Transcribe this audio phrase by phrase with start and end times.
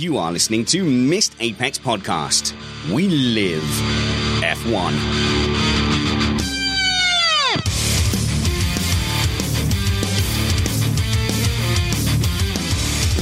[0.00, 2.54] You are listening to Missed Apex Podcast.
[2.90, 3.62] We live
[4.40, 4.96] F1.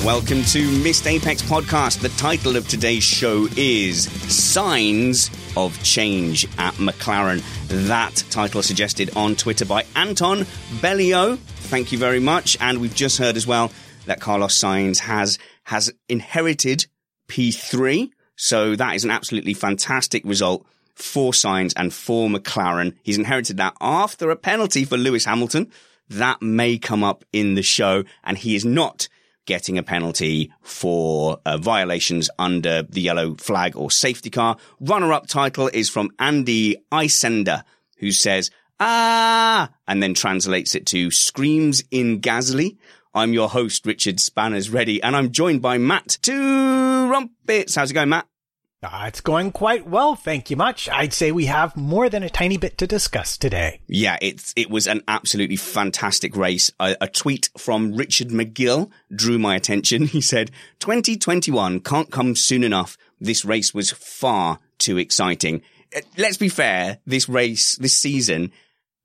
[0.04, 1.98] Welcome to Missed Apex Podcast.
[1.98, 7.42] The title of today's show is Signs of Change at McLaren.
[7.88, 10.46] That title suggested on Twitter by Anton
[10.80, 11.38] Bellio.
[11.38, 12.56] Thank you very much.
[12.60, 13.72] And we've just heard as well
[14.06, 16.86] that Carlos Sainz has has inherited
[17.28, 18.08] P3.
[18.36, 22.94] So that is an absolutely fantastic result for Sainz and for McLaren.
[23.02, 25.70] He's inherited that after a penalty for Lewis Hamilton.
[26.08, 29.08] That may come up in the show and he is not
[29.44, 34.56] getting a penalty for uh, violations under the yellow flag or safety car.
[34.80, 37.62] Runner up title is from Andy Isender,
[37.98, 42.78] who says, ah, and then translates it to screams in Gasly.
[43.14, 47.74] I'm your host, Richard Spanners Ready, and I'm joined by Matt Two Trumpets.
[47.74, 48.26] How's it going, Matt?
[48.80, 50.88] Uh, it's going quite well, thank you much.
[50.88, 53.80] I'd say we have more than a tiny bit to discuss today.
[53.88, 56.70] Yeah, it's it was an absolutely fantastic race.
[56.78, 60.06] A, a, tweet from Richard McGill drew my attention.
[60.06, 62.96] He said, "2021 can't come soon enough.
[63.20, 65.62] This race was far too exciting."
[65.96, 66.98] Uh, let's be fair.
[67.04, 68.52] This race, this season,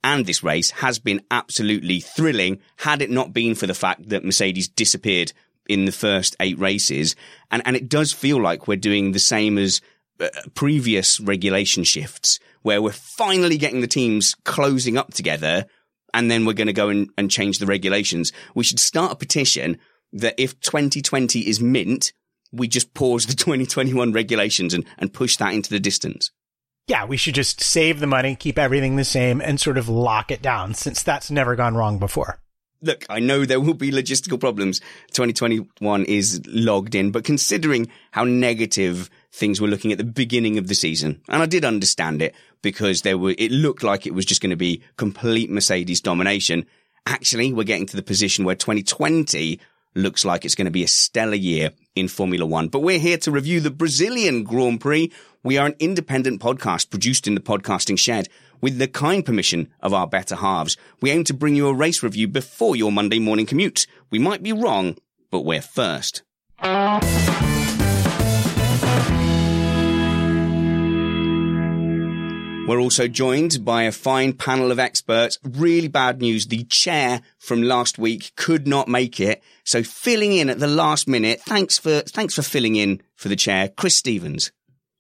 [0.04, 2.60] and this race has been absolutely thrilling.
[2.78, 5.34] Had it not been for the fact that Mercedes disappeared
[5.68, 7.16] in the first eight races.
[7.52, 9.82] And, and it does feel like we're doing the same as
[10.20, 15.66] uh, previous regulation shifts where we're finally getting the teams closing up together
[16.14, 18.32] and then we're going to go and, and change the regulations.
[18.56, 19.80] We should start a petition
[20.14, 22.14] that if 2020 is mint,
[22.52, 26.32] we just pause the 2021 regulations and, and push that into the distance.
[26.88, 30.32] Yeah, we should just save the money, keep everything the same, and sort of lock
[30.32, 32.40] it down since that's never gone wrong before
[32.84, 34.80] look, I know there will be logistical problems.
[35.14, 40.68] 2021 is logged in, but considering how negative things were looking at the beginning of
[40.68, 44.26] the season, and I did understand it because there were, it looked like it was
[44.26, 46.66] just going to be complete Mercedes domination.
[47.06, 49.60] Actually, we're getting to the position where 2020
[49.96, 52.68] looks like it's going to be a stellar year in Formula One.
[52.68, 55.12] But we're here to review the Brazilian Grand Prix.
[55.44, 58.30] We are an independent podcast produced in the podcasting shed.
[58.62, 62.02] With the kind permission of our better halves, we aim to bring you a race
[62.02, 63.86] review before your Monday morning commute.
[64.10, 64.98] We might be wrong,
[65.32, 66.24] but we're first.
[72.66, 75.38] We're also joined by a fine panel of experts.
[75.44, 76.48] Really bad news.
[76.48, 79.44] The chair from last week could not make it.
[79.66, 81.42] So filling in at the last minute.
[81.42, 83.68] Thanks for, thanks for filling in for the chair.
[83.68, 84.54] Chris Stevens.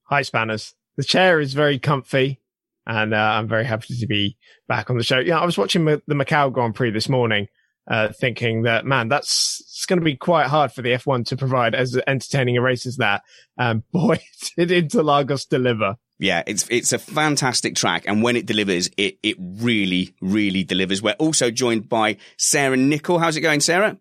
[0.09, 0.73] Hi, Spanners.
[0.97, 2.41] The chair is very comfy
[2.85, 4.37] and uh, I'm very happy to be
[4.67, 5.19] back on the show.
[5.19, 7.47] Yeah, I was watching the Macau Grand Prix this morning,
[7.89, 11.37] uh, thinking that man, that's it's going to be quite hard for the F1 to
[11.37, 13.23] provide as entertaining a race as that.
[13.57, 14.19] Um, boy,
[14.57, 15.95] did Interlagos deliver!
[16.19, 21.01] Yeah, it's it's a fantastic track, and when it delivers, it it really really delivers.
[21.01, 23.19] We're also joined by Sarah Nicol.
[23.19, 23.97] How's it going, Sarah?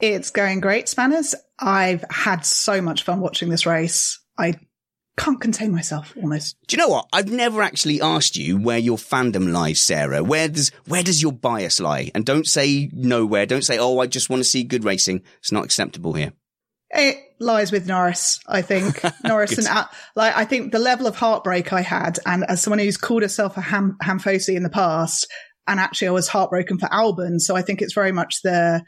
[0.00, 1.34] It's going great, Spanners.
[1.58, 4.20] I've had so much fun watching this race.
[4.38, 4.54] I
[5.18, 6.56] can't contain myself almost.
[6.68, 7.08] Do you know what?
[7.12, 10.22] I've never actually asked you where your fandom lies, Sarah.
[10.22, 12.12] Where does where does your bias lie?
[12.14, 13.44] And don't say nowhere.
[13.44, 15.22] Don't say, oh, I just want to see good racing.
[15.40, 16.32] It's not acceptable here.
[16.90, 19.02] It lies with Norris, I think.
[19.24, 19.66] Norris and
[20.16, 23.56] like I think the level of heartbreak I had, and as someone who's called herself
[23.56, 25.26] a ham hamfosi in the past,
[25.66, 27.40] and actually I was heartbroken for Albon.
[27.40, 28.82] So I think it's very much the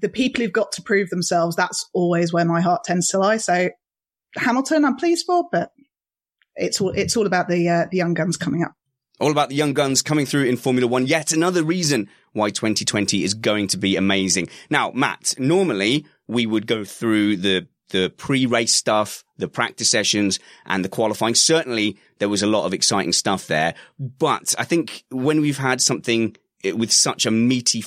[0.00, 1.56] the people who've got to prove themselves.
[1.56, 3.36] That's always where my heart tends to lie.
[3.36, 3.68] So
[4.36, 5.70] Hamilton, I'm pleased for, but
[6.54, 8.72] it's all it's all about the uh, the young guns coming up.
[9.18, 11.06] All about the young guns coming through in Formula One.
[11.06, 14.48] Yet another reason why 2020 is going to be amazing.
[14.68, 20.84] Now, Matt, normally we would go through the the pre-race stuff, the practice sessions and
[20.84, 21.36] the qualifying.
[21.36, 25.80] Certainly there was a lot of exciting stuff there, but I think when we've had
[25.80, 26.36] something
[26.74, 27.84] with such a meaty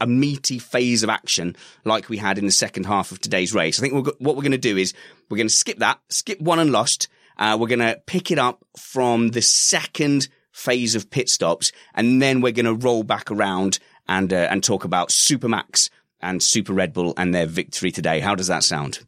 [0.00, 3.78] a meaty phase of action like we had in the second half of today's race.
[3.78, 4.92] I think we're, what we're going to do is
[5.30, 7.08] we're going to skip that, skip one and lost.
[7.38, 12.20] Uh, we're going to pick it up from the second phase of pit stops, and
[12.20, 15.88] then we're going to roll back around and uh, and talk about Supermax
[16.20, 18.20] and Super Red Bull and their victory today.
[18.20, 19.00] How does that sound?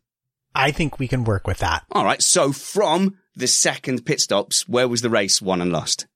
[0.54, 1.84] I think we can work with that.
[1.90, 2.22] All right.
[2.22, 6.06] So from the second pit stops, where was the race won and lost?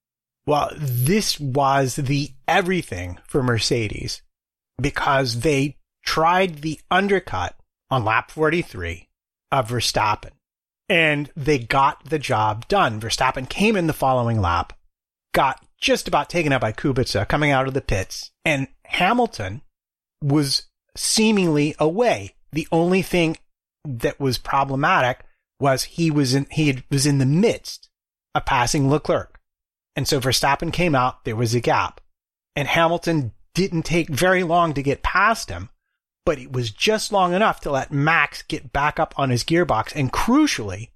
[0.47, 4.23] Well, this was the everything for Mercedes
[4.81, 7.57] because they tried the undercut
[7.91, 9.09] on lap 43
[9.51, 10.31] of Verstappen
[10.89, 13.01] and they got the job done.
[13.01, 14.73] Verstappen came in the following lap,
[15.33, 19.63] got just about taken out by Kubica coming out of the pits, and Hamilton
[20.23, 22.35] was seemingly away.
[22.53, 23.37] The only thing
[23.85, 25.21] that was problematic
[25.61, 27.89] was he was in he was in the midst
[28.35, 29.41] of passing Leclerc.
[29.95, 32.01] And so Verstappen came out, there was a gap.
[32.55, 35.71] And Hamilton didn't take very long to get past him,
[36.27, 39.95] but it was just long enough to let Max get back up on his gearbox.
[39.95, 40.91] And crucially,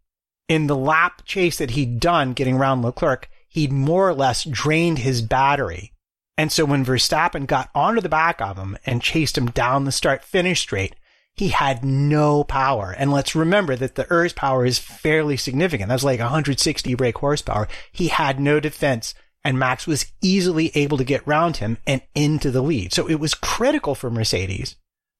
[0.48, 4.98] in the lap chase that he'd done getting around Leclerc, he'd more or less drained
[4.98, 5.92] his battery.
[6.40, 9.92] And so when Verstappen got onto the back of him and chased him down the
[9.92, 10.96] start finish straight,
[11.34, 12.94] he had no power.
[12.96, 15.90] And let's remember that the ERS power is fairly significant.
[15.90, 17.68] That's like 160 brake horsepower.
[17.92, 19.12] He had no defense
[19.44, 22.94] and Max was easily able to get round him and into the lead.
[22.94, 24.76] So it was critical for Mercedes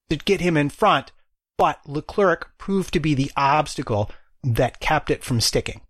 [0.09, 1.11] to get him in front,
[1.55, 4.09] but Leclerc proved to be the obstacle
[4.43, 5.81] that kept it from sticking.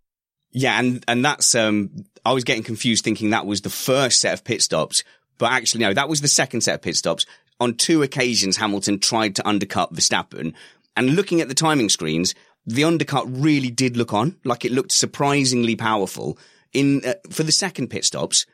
[0.52, 4.34] Yeah, and and that's um I was getting confused thinking that was the first set
[4.34, 5.06] of pit stops,
[5.42, 7.26] but actually no, that was the second set of pit stops.
[7.60, 10.54] On two occasions Hamilton tried to undercut Verstappen,
[10.96, 12.36] and looking at the timing screens,
[12.68, 16.38] the undercut really did look on, like it looked surprisingly powerful
[16.74, 18.46] in uh, for the second pit stops,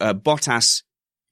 [0.00, 0.84] uh, Bottas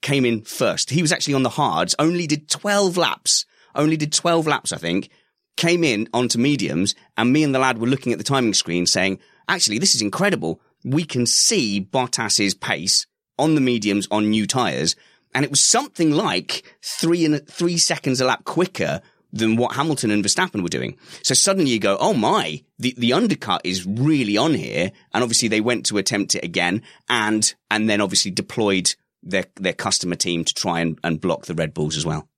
[0.03, 0.91] came in first.
[0.91, 4.77] He was actually on the hards, only did 12 laps, only did 12 laps, I
[4.77, 5.09] think,
[5.57, 8.87] came in onto mediums, and me and the lad were looking at the timing screen
[8.87, 10.61] saying, actually, this is incredible.
[10.85, 13.07] We can see Bottas's pace
[13.39, 14.97] on the mediums on new tyres,
[15.35, 19.03] and it was something like three and three seconds a lap quicker
[19.33, 20.97] than what Hamilton and Verstappen were doing.
[21.23, 24.93] So suddenly you go, oh my, the, the undercut is really on here.
[25.13, 29.73] And obviously they went to attempt it again and, and then obviously deployed their, their
[29.73, 32.29] customer team to try and, and block the Red Bulls as well.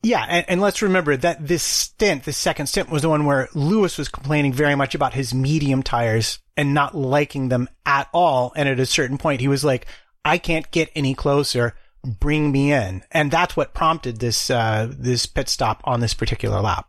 [0.00, 3.48] Yeah, and, and, let's remember that this stint, this second stint, was the one where
[3.52, 8.52] Lewis was complaining very much about his medium tires and not liking them at all.
[8.54, 9.86] And at a certain point, he was like,
[10.28, 13.02] I can't get any closer bring me in.
[13.10, 16.88] And that's what prompted this, uh, this pit stop on this particular lap.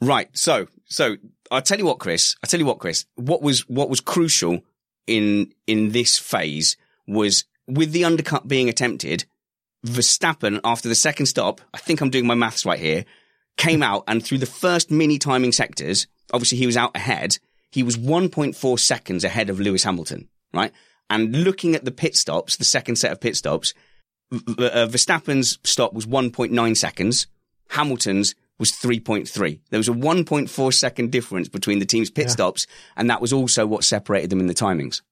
[0.00, 0.28] Right.
[0.32, 1.16] So, so
[1.50, 4.60] I'll tell you what, Chris, I'll tell you what, Chris, what was, what was crucial
[5.06, 6.76] in, in this phase
[7.06, 9.24] was with the undercut being attempted,
[9.84, 13.04] Verstappen, after the second stop, I think I'm doing my maths right here,
[13.56, 17.38] came out and through the first mini timing sectors, obviously he was out ahead.
[17.70, 20.72] He was 1.4 seconds ahead of Lewis Hamilton, right?
[21.08, 23.74] And looking at the pit stops, the second set of pit stops,
[24.32, 27.26] uh, Verstappen's stop was 1.9 seconds.
[27.70, 29.60] Hamilton's was 3.3.
[29.70, 32.32] There was a 1.4 second difference between the team's pit yeah.
[32.32, 35.02] stops, and that was also what separated them in the timings.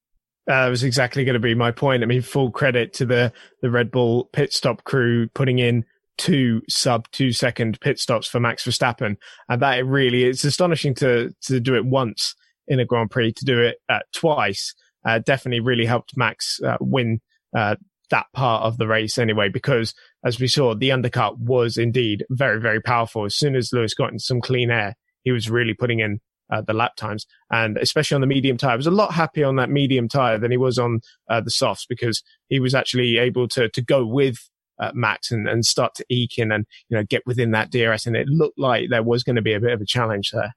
[0.49, 2.03] Uh, that was exactly going to be my point.
[2.03, 3.33] I mean, full credit to the,
[3.63, 5.85] the Red Bull pit stop crew putting in
[6.17, 9.17] two sub two second pit stops for Max Verstappen.
[9.49, 12.35] And that really, it's astonishing to, to do it once
[12.69, 14.75] in a Grand Prix, to do it uh, twice.
[15.07, 17.21] Uh, definitely really helped Max uh, win
[17.57, 17.77] uh,
[18.11, 19.95] that part of the race anyway, because
[20.25, 23.25] as we saw, the undercut was indeed very, very powerful.
[23.25, 26.21] As soon as Lewis got in some clean air, he was really putting in
[26.53, 28.73] uh, the lap times and especially on the medium tire.
[28.73, 31.51] I was a lot happier on that medium tire than he was on uh, the
[31.51, 34.37] softs because he was actually able to, to go with
[34.81, 38.07] uh, Max and, and start to eke in and, you know, get within that DRS.
[38.07, 40.55] And it looked like there was going to be a bit of a challenge there.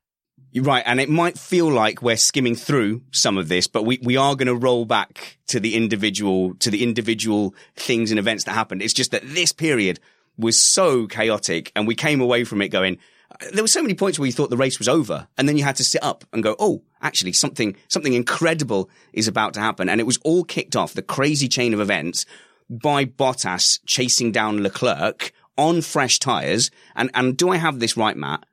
[0.56, 4.18] Right, and it might feel like we're skimming through some of this, but we, we
[4.18, 8.54] are going to roll back to the individual to the individual things and events that
[8.54, 8.82] happened.
[8.82, 10.00] It's just that this period
[10.38, 12.98] was so chaotic, and we came away from it going.
[13.30, 15.58] Uh, there were so many points where you thought the race was over, and then
[15.58, 19.60] you had to sit up and go, "Oh, actually, something something incredible is about to
[19.60, 22.26] happen." And it was all kicked off the crazy chain of events
[22.70, 26.72] by Bottas chasing down Leclerc on fresh tires.
[26.96, 28.46] And and do I have this right, Matt?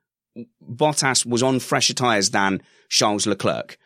[0.63, 3.77] Bottas was on fresher tyres than Charles Leclerc.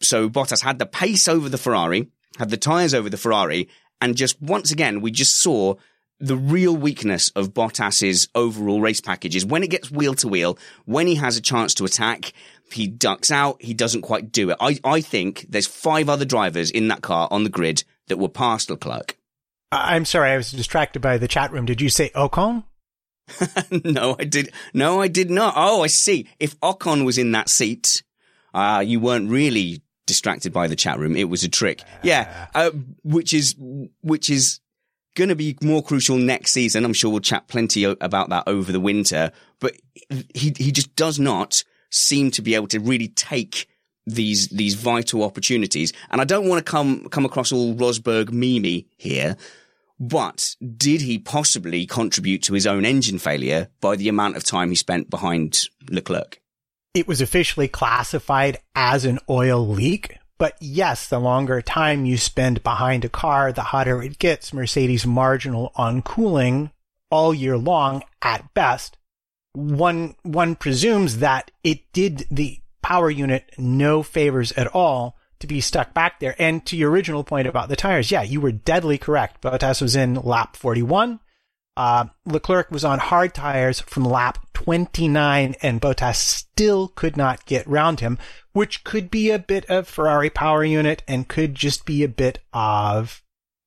[0.00, 3.68] So Bottas had the pace over the Ferrari, had the tyres over the Ferrari,
[4.00, 5.74] and just once again, we just saw
[6.18, 10.56] the real weakness of Bottas's overall race package is When it gets wheel to wheel,
[10.84, 12.32] when he has a chance to attack,
[12.70, 14.56] he ducks out, he doesn't quite do it.
[14.60, 18.28] I, I think there's five other drivers in that car on the grid that were
[18.28, 19.16] past Leclerc.
[19.72, 21.64] I'm sorry, I was distracted by the chat room.
[21.64, 22.64] Did you say Ocon?
[23.84, 24.52] no, I did.
[24.74, 25.54] No, I did not.
[25.56, 26.28] Oh, I see.
[26.38, 28.02] If Ocon was in that seat,
[28.54, 31.16] uh, you weren't really distracted by the chat room.
[31.16, 31.82] It was a trick.
[32.02, 32.48] Yeah.
[32.54, 32.70] Uh,
[33.02, 33.54] which is,
[34.02, 34.60] which is
[35.14, 36.84] going to be more crucial next season.
[36.84, 39.74] I'm sure we'll chat plenty about that over the winter, but
[40.34, 43.68] he, he just does not seem to be able to really take
[44.06, 45.92] these, these vital opportunities.
[46.10, 49.36] And I don't want to come, come across all Rosberg mimi here,
[49.98, 54.70] but did he possibly contribute to his own engine failure by the amount of time
[54.70, 56.40] he spent behind Leclerc?
[56.94, 60.18] It was officially classified as an oil leak.
[60.38, 64.52] But yes, the longer time you spend behind a car, the hotter it gets.
[64.52, 66.72] Mercedes marginal on cooling
[67.10, 68.98] all year long at best.
[69.52, 75.60] One, one presumes that it did the power unit no favors at all to be
[75.60, 76.34] stuck back there.
[76.38, 79.42] And to your original point about the tires, yeah, you were deadly correct.
[79.42, 81.20] Bottas was in lap 41.
[81.76, 87.66] Uh, Leclerc was on hard tires from lap 29 and Bottas still could not get
[87.66, 88.18] round him,
[88.52, 92.40] which could be a bit of Ferrari power unit and could just be a bit
[92.52, 93.22] of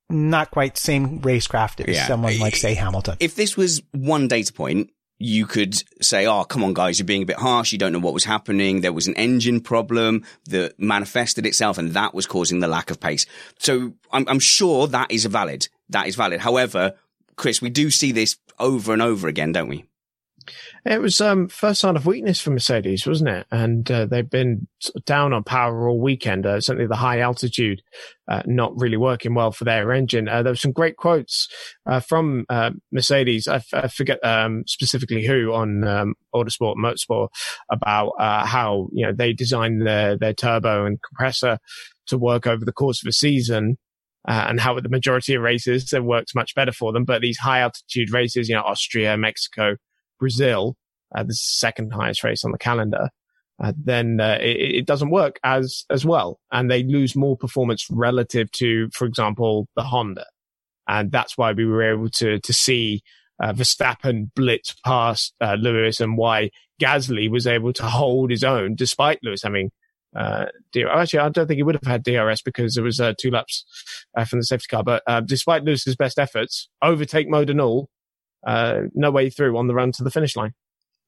[0.10, 2.08] not quite same racecraft as yeah.
[2.08, 3.18] someone like say Hamilton.
[3.20, 7.24] If this was one data point, you could say, Oh, come on, guys, you're being
[7.24, 7.72] a bit harsh.
[7.72, 8.82] You don't know what was happening.
[8.82, 13.00] There was an engine problem that manifested itself and that was causing the lack of
[13.00, 13.26] pace.
[13.60, 15.68] So I'm, I'm sure that is valid.
[15.90, 16.42] That is valid.
[16.42, 16.94] However,
[17.36, 19.86] Chris, we do see this over and over again, don't we?
[20.86, 23.48] It was um, first sign of weakness for Mercedes, wasn't it?
[23.52, 24.68] And uh, they've been
[25.06, 26.46] down on power all weekend.
[26.46, 27.82] Uh, certainly the high altitude
[28.28, 30.28] uh, not really working well for their engine.
[30.28, 31.48] Uh, there were some great quotes
[31.86, 33.48] uh, from uh, Mercedes.
[33.48, 37.30] I, f- I forget um, specifically who on um, Autosport, Motorsport
[37.72, 41.58] about how you know they designed their their turbo and compressor
[42.08, 43.78] to work over the course of a season.
[44.28, 47.60] and how the majority of races it works much better for them, but these high
[47.60, 49.78] altitude races, you know, Austria, Mexico,
[50.20, 50.76] Brazil,
[51.14, 53.10] uh, the second highest race on the calendar,
[53.64, 57.88] uh, then uh, it, it, doesn't work as as well, and they lose more performance
[57.90, 60.26] relative to, for example, the Honda,
[60.90, 63.02] and that's why we were able to to see
[63.42, 66.50] uh, Verstappen blitz past uh, Lewis, and why
[66.82, 69.72] Gasly was able to hold his own despite Lewis having.
[70.14, 70.46] Uh,
[70.90, 73.66] Actually, I don't think he would have had DRS because there was uh, two laps
[74.30, 74.82] from the safety car.
[74.82, 77.90] But despite Lewis's best efforts, overtake mode and all,
[78.46, 80.54] uh, no way through on the run to the finish line.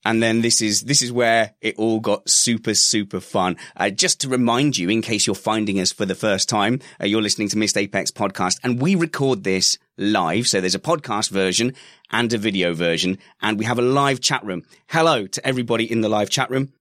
[0.05, 3.57] And then this is this is where it all got super super fun.
[3.75, 7.05] Uh, just to remind you, in case you're finding us for the first time, uh,
[7.05, 10.47] you're listening to Missed Apex podcast, and we record this live.
[10.47, 11.73] So there's a podcast version
[12.11, 14.63] and a video version, and we have a live chat room.
[14.87, 16.71] Hello to everybody in the live chat room.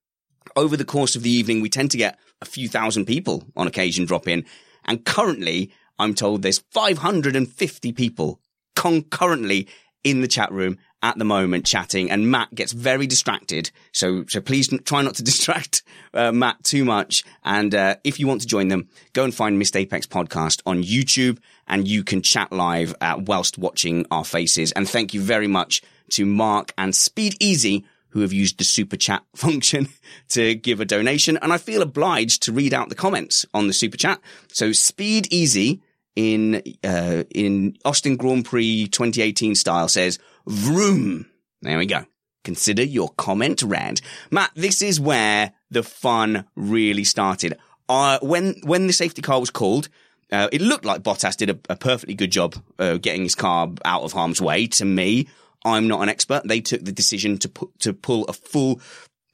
[0.54, 3.66] Over the course of the evening, we tend to get a few thousand people on
[3.66, 4.44] occasion drop in,
[4.84, 8.40] and currently, I'm told there's 550 people
[8.76, 9.66] concurrently
[10.06, 13.72] in the chat room at the moment chatting and Matt gets very distracted.
[13.92, 15.82] So, so please try not to distract
[16.14, 17.25] uh, Matt too much.
[17.44, 20.84] And, uh, if you want to join them, go and find Missed Apex podcast on
[20.84, 24.70] YouTube and you can chat live uh, whilst watching our faces.
[24.72, 28.96] And thank you very much to Mark and Speed Easy who have used the super
[28.96, 29.88] chat function
[30.28, 31.36] to give a donation.
[31.42, 34.20] And I feel obliged to read out the comments on the super chat.
[34.52, 35.82] So Speed Easy
[36.16, 41.26] in uh, in Austin Grand Prix 2018 style says vroom.
[41.62, 42.04] There we go.
[42.42, 44.00] Consider your comment read.
[44.30, 47.58] Matt, this is where the fun really started.
[47.88, 49.88] Uh, when when the safety car was called,
[50.32, 53.70] uh, it looked like Bottas did a, a perfectly good job uh, getting his car
[53.85, 54.66] out of harm's way.
[54.68, 55.28] To me,
[55.64, 56.42] I'm not an expert.
[56.44, 58.80] They took the decision to put to pull a full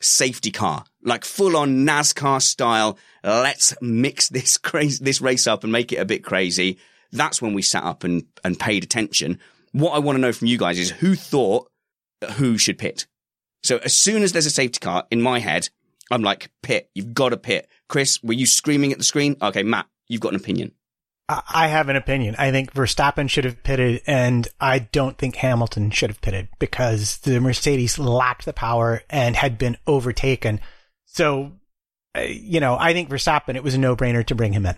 [0.00, 2.98] safety car, like full on NASCAR style.
[3.24, 6.78] Let's mix this crazy, this race up and make it a bit crazy.
[7.12, 9.38] That's when we sat up and, and paid attention.
[9.72, 11.70] What I want to know from you guys is who thought
[12.34, 13.06] who should pit.
[13.62, 15.68] So as soon as there's a safety car in my head,
[16.10, 17.68] I'm like, pit, you've got to pit.
[17.88, 19.36] Chris, were you screaming at the screen?
[19.40, 20.72] Okay, Matt, you've got an opinion.
[21.28, 22.34] I have an opinion.
[22.36, 27.18] I think Verstappen should have pitted, and I don't think Hamilton should have pitted because
[27.18, 30.60] the Mercedes lacked the power and had been overtaken.
[31.06, 31.52] So,
[32.20, 34.76] you know, I think Verstappen, it was a no brainer to bring him in.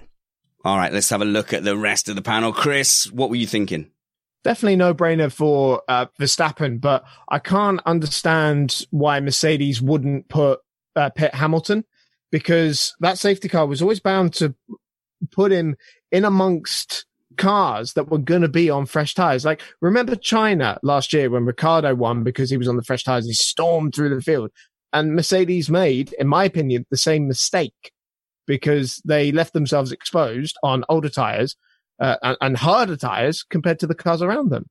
[0.64, 2.52] All right, let's have a look at the rest of the panel.
[2.52, 3.90] Chris, what were you thinking?
[4.44, 10.60] Definitely no brainer for uh, Verstappen, but I can't understand why Mercedes wouldn't put
[10.96, 11.84] uh, pit Hamilton
[12.30, 14.54] because that safety car was always bound to
[15.30, 15.76] put him
[16.10, 19.44] in amongst cars that were going to be on fresh tires.
[19.44, 23.24] Like, remember China last year when Ricciardo won because he was on the fresh tires?
[23.24, 24.50] And he stormed through the field.
[24.94, 27.92] And Mercedes made, in my opinion, the same mistake
[28.46, 31.56] because they left themselves exposed on older tires
[32.00, 34.66] uh, and, and harder tires compared to the cars around them.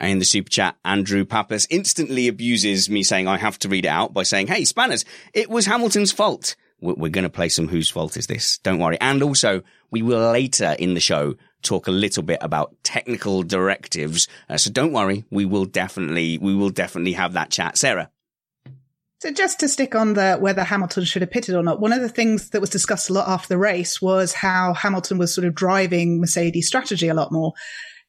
[0.00, 3.88] in the super chat, Andrew Pappas instantly abuses me saying I have to read it
[3.88, 6.54] out by saying, Hey, Spanners, it was Hamilton's fault.
[6.80, 8.58] We're, going to play some Whose Fault Is This?
[8.58, 8.98] Don't worry.
[9.00, 14.28] And also, we will later in the show talk a little bit about technical directives.
[14.50, 15.24] Uh, so don't worry.
[15.30, 17.78] We will definitely, we will definitely have that chat.
[17.78, 18.10] Sarah.
[19.24, 22.02] So just to stick on the whether Hamilton should have pitted or not, one of
[22.02, 25.46] the things that was discussed a lot after the race was how Hamilton was sort
[25.46, 27.54] of driving Mercedes strategy a lot more.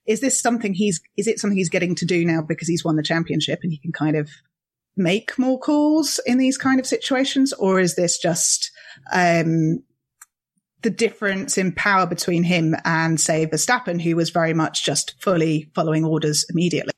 [0.05, 2.97] Is this something he's is it something he's getting to do now because he's won
[2.97, 4.29] the championship and he can kind of
[4.97, 8.69] make more calls in these kind of situations, or is this just
[9.13, 9.81] um,
[10.81, 15.71] the difference in power between him and say Verstappen, who was very much just fully
[15.75, 16.91] following orders immediately?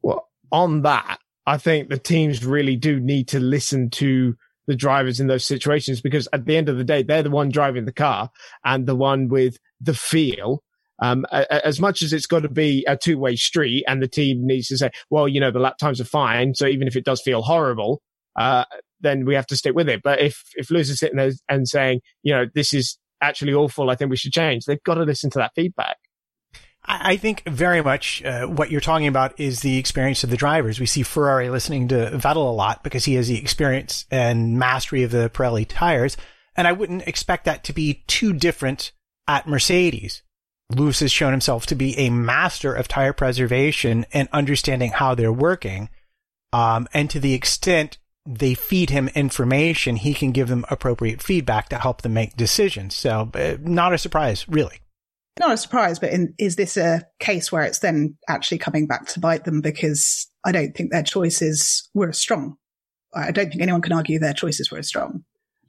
[0.00, 1.18] Well, on that,
[1.48, 4.36] I think the teams really do need to listen to
[4.66, 7.48] the drivers in those situations because at the end of the day, they're the one
[7.48, 8.28] driving the car
[8.66, 10.62] and the one with the feel.
[11.00, 14.46] Um, as much as it's got to be a two way street and the team
[14.46, 16.54] needs to say, well, you know, the lap times are fine.
[16.54, 18.02] So even if it does feel horrible,
[18.38, 18.64] uh,
[19.00, 20.02] then we have to stick with it.
[20.04, 23.88] But if, if Lewis is sitting there and saying, you know, this is actually awful,
[23.88, 25.96] I think we should change, they've got to listen to that feedback.
[26.90, 30.80] I think very much uh, what you're talking about is the experience of the drivers.
[30.80, 35.02] We see Ferrari listening to Vettel a lot because he has the experience and mastery
[35.02, 36.16] of the Pirelli tires.
[36.56, 38.92] And I wouldn't expect that to be too different
[39.28, 40.22] at Mercedes.
[40.74, 45.30] Lewis has shown himself to be a master of tire preservation and understanding how they're
[45.30, 45.90] working.
[46.54, 51.68] Um, and to the extent they feed him information, he can give them appropriate feedback
[51.68, 52.94] to help them make decisions.
[52.94, 54.80] So, uh, not a surprise, really
[55.38, 59.06] not a surprise, but in, is this a case where it's then actually coming back
[59.08, 59.60] to bite them?
[59.60, 62.56] Because I don't think their choices were as strong.
[63.14, 65.24] I don't think anyone can argue their choices were as strong.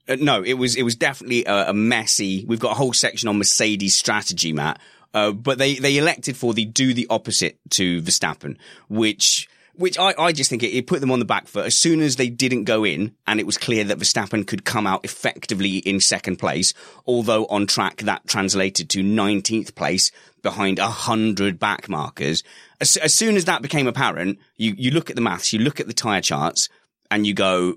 [0.07, 2.45] Uh, no, it was it was definitely a, a, messy.
[2.47, 4.79] We've got a whole section on Mercedes strategy, Matt.
[5.13, 8.57] Uh, but they they elected for the do the opposite to Verstappen,
[8.89, 9.47] which
[9.79, 12.01] which I, I just think it, it, put them on the back foot as soon
[12.01, 15.77] as they didn't go in and it was clear that Verstappen could come out effectively
[15.77, 16.73] in second place.
[17.07, 20.11] Although on track that translated to 19th place
[20.41, 22.43] behind a hundred back markers.
[22.81, 25.79] As, as soon as that became apparent, you, you look at the maths, you look
[25.79, 26.67] at the tyre charts
[27.09, 27.75] and you go,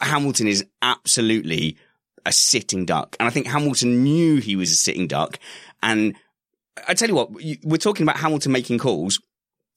[0.00, 1.76] Hamilton is absolutely
[2.24, 3.14] a sitting duck.
[3.20, 5.38] And I think Hamilton knew he was a sitting duck.
[5.82, 6.16] And
[6.88, 7.30] I tell you what,
[7.62, 9.20] we're talking about Hamilton making calls.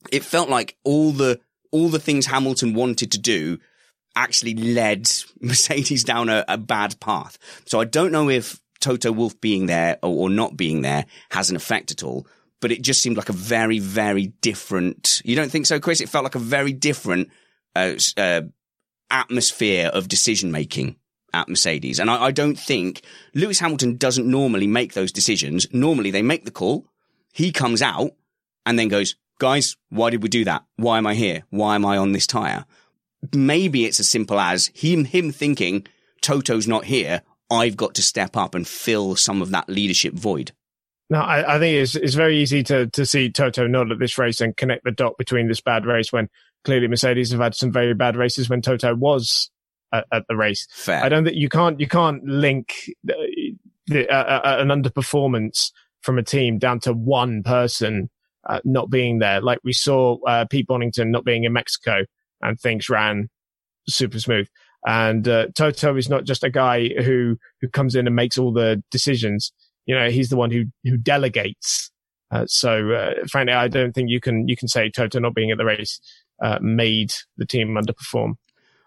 [0.10, 1.40] It felt like all the
[1.76, 3.60] all the things Hamilton wanted to do
[4.16, 5.12] actually led
[5.42, 7.38] Mercedes down a, a bad path.
[7.66, 11.50] So I don't know if Toto Wolff being there or, or, not being there has
[11.50, 12.26] an effect at all.
[12.62, 15.22] But it just seemed like a very, very different.
[15.26, 16.00] You don't think so, Chris?
[16.00, 17.30] It felt like a very different
[17.76, 18.44] uh, uh,
[19.12, 20.96] atmosphere of decision making
[21.34, 22.00] at Mercedes.
[22.00, 23.02] And I, I don't think
[23.34, 25.68] Lewis Hamilton doesn't normally make those decisions.
[25.74, 26.88] Normally, they make the call.
[27.34, 28.12] He comes out
[28.66, 30.64] and then goes, guys, why did we do that?
[30.78, 31.44] Why am I here?
[31.50, 32.66] Why am I on this tire?
[33.34, 35.88] Maybe it's as simple as him, him thinking
[36.22, 37.22] Toto's not here.
[37.50, 40.52] I've got to step up and fill some of that leadership void.
[41.10, 44.18] No, I, I, think it's it's very easy to to see Toto nod at this
[44.18, 46.30] race and connect the dot between this bad race when
[46.64, 49.52] clearly Mercedes have had some very bad races when Toto was
[49.94, 50.68] at, at the race.
[50.72, 51.04] Fair.
[51.04, 55.72] I don't think you can't you can't link the, the, uh, uh, an underperformance
[56.02, 58.10] from a team down to one person
[58.46, 59.42] uh, not being there.
[59.42, 62.06] Like we saw uh, Pete Bonnington not being in Mexico
[62.42, 63.30] and things ran
[63.88, 64.48] super smooth.
[64.86, 68.54] And uh, Toto is not just a guy who who comes in and makes all
[68.54, 69.52] the decisions.
[69.86, 71.92] You know, he's the one who who delegates.
[72.32, 75.52] Uh, so, uh, frankly, I don't think you can you can say Toto not being
[75.52, 76.00] at the race
[76.42, 78.36] uh, made the team underperform.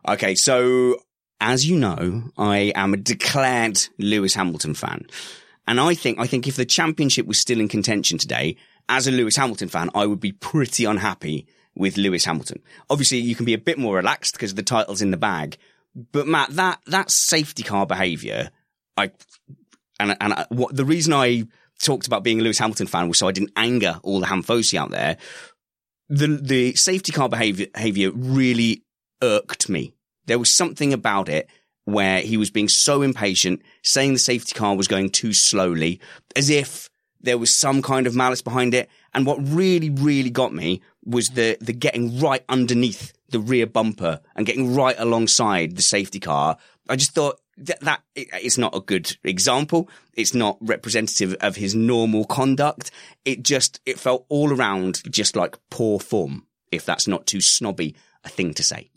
[0.08, 0.96] Okay, so
[1.40, 5.06] as you know, I am a declared Lewis Hamilton fan.
[5.66, 8.56] And I think, I think if the championship was still in contention today,
[8.88, 12.62] as a Lewis Hamilton fan, I would be pretty unhappy with Lewis Hamilton.
[12.90, 15.56] Obviously, you can be a bit more relaxed because the title's in the bag,
[16.12, 18.50] But Matt, that that safety car behaviour,
[18.96, 19.10] I
[20.00, 21.44] and and I, what the reason I
[21.80, 24.78] talked about being a Lewis Hamilton fan was so I didn't anger all the Hamfosi
[24.78, 25.16] out there.
[26.08, 28.84] The the safety car behaviour behaviour really
[29.22, 29.94] irked me.
[30.26, 31.48] There was something about it
[31.84, 36.00] where he was being so impatient, saying the safety car was going too slowly,
[36.36, 38.88] as if there was some kind of malice behind it.
[39.14, 44.20] And what really, really got me was the the getting right underneath the rear bumper
[44.34, 46.56] and getting right alongside the safety car.
[46.88, 49.90] I just thought that, that it's not a good example.
[50.14, 52.90] It's not representative of his normal conduct.
[53.24, 57.94] It just, it felt all around just like poor form, if that's not too snobby
[58.24, 58.90] a thing to say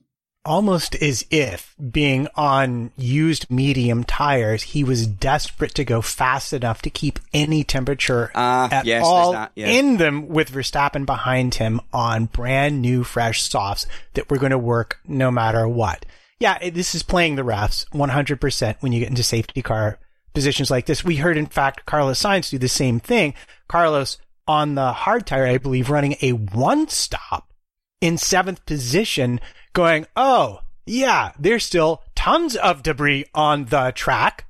[0.43, 6.82] almost as if being on used medium tires, he was desperate to go fast enough
[6.82, 9.67] to keep any temperature uh, at yes, all yeah.
[9.67, 14.58] in them with Verstappen behind him on brand new fresh softs that were going to
[14.58, 16.06] work no matter what.
[16.39, 19.99] Yeah, this is playing the refs 100% when you get into safety car
[20.34, 21.04] positions like this.
[21.04, 23.36] We heard, in fact, Carlos Sainz do the same thing.
[23.67, 27.54] Carlos on the hard tire, I believe, running a one stop
[28.01, 29.39] in seventh position
[29.73, 34.45] going, oh, yeah, there's still tons of debris on the track.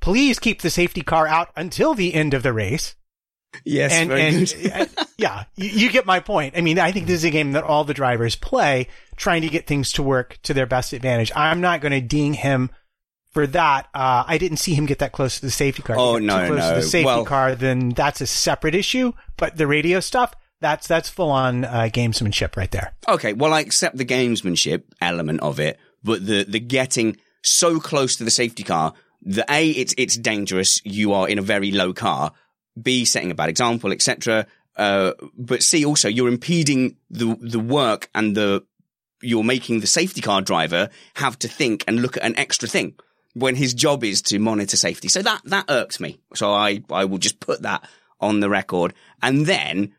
[0.00, 2.94] Please keep the safety car out until the end of the race.
[3.64, 4.12] Yes, and,
[4.72, 6.56] and yeah, you, you, get my point.
[6.56, 9.48] I mean, I think this is a game that all the drivers play, trying to
[9.48, 11.32] get things to work to their best advantage.
[11.34, 12.70] I'm not going to ding him
[13.30, 13.88] for that.
[13.94, 15.96] Uh, I didn't see him get that close to the safety car.
[15.98, 16.68] Oh no, too close no.
[16.70, 19.12] to the safety well, car, then that's a separate issue.
[19.36, 22.94] But the radio stuff, that's that's full on uh, gamesmanship right there.
[23.08, 28.16] Okay, well, I accept the gamesmanship element of it, but the the getting so close
[28.16, 30.80] to the safety car, the a it's it's dangerous.
[30.84, 32.32] You are in a very low car.
[32.80, 34.46] B setting a bad example, etc.
[34.76, 38.64] Uh, but C also you're impeding the the work and the
[39.22, 42.94] you're making the safety car driver have to think and look at an extra thing
[43.34, 45.08] when his job is to monitor safety.
[45.08, 46.18] So that that irks me.
[46.34, 47.88] So I I will just put that
[48.20, 48.94] on the record.
[49.22, 49.94] And then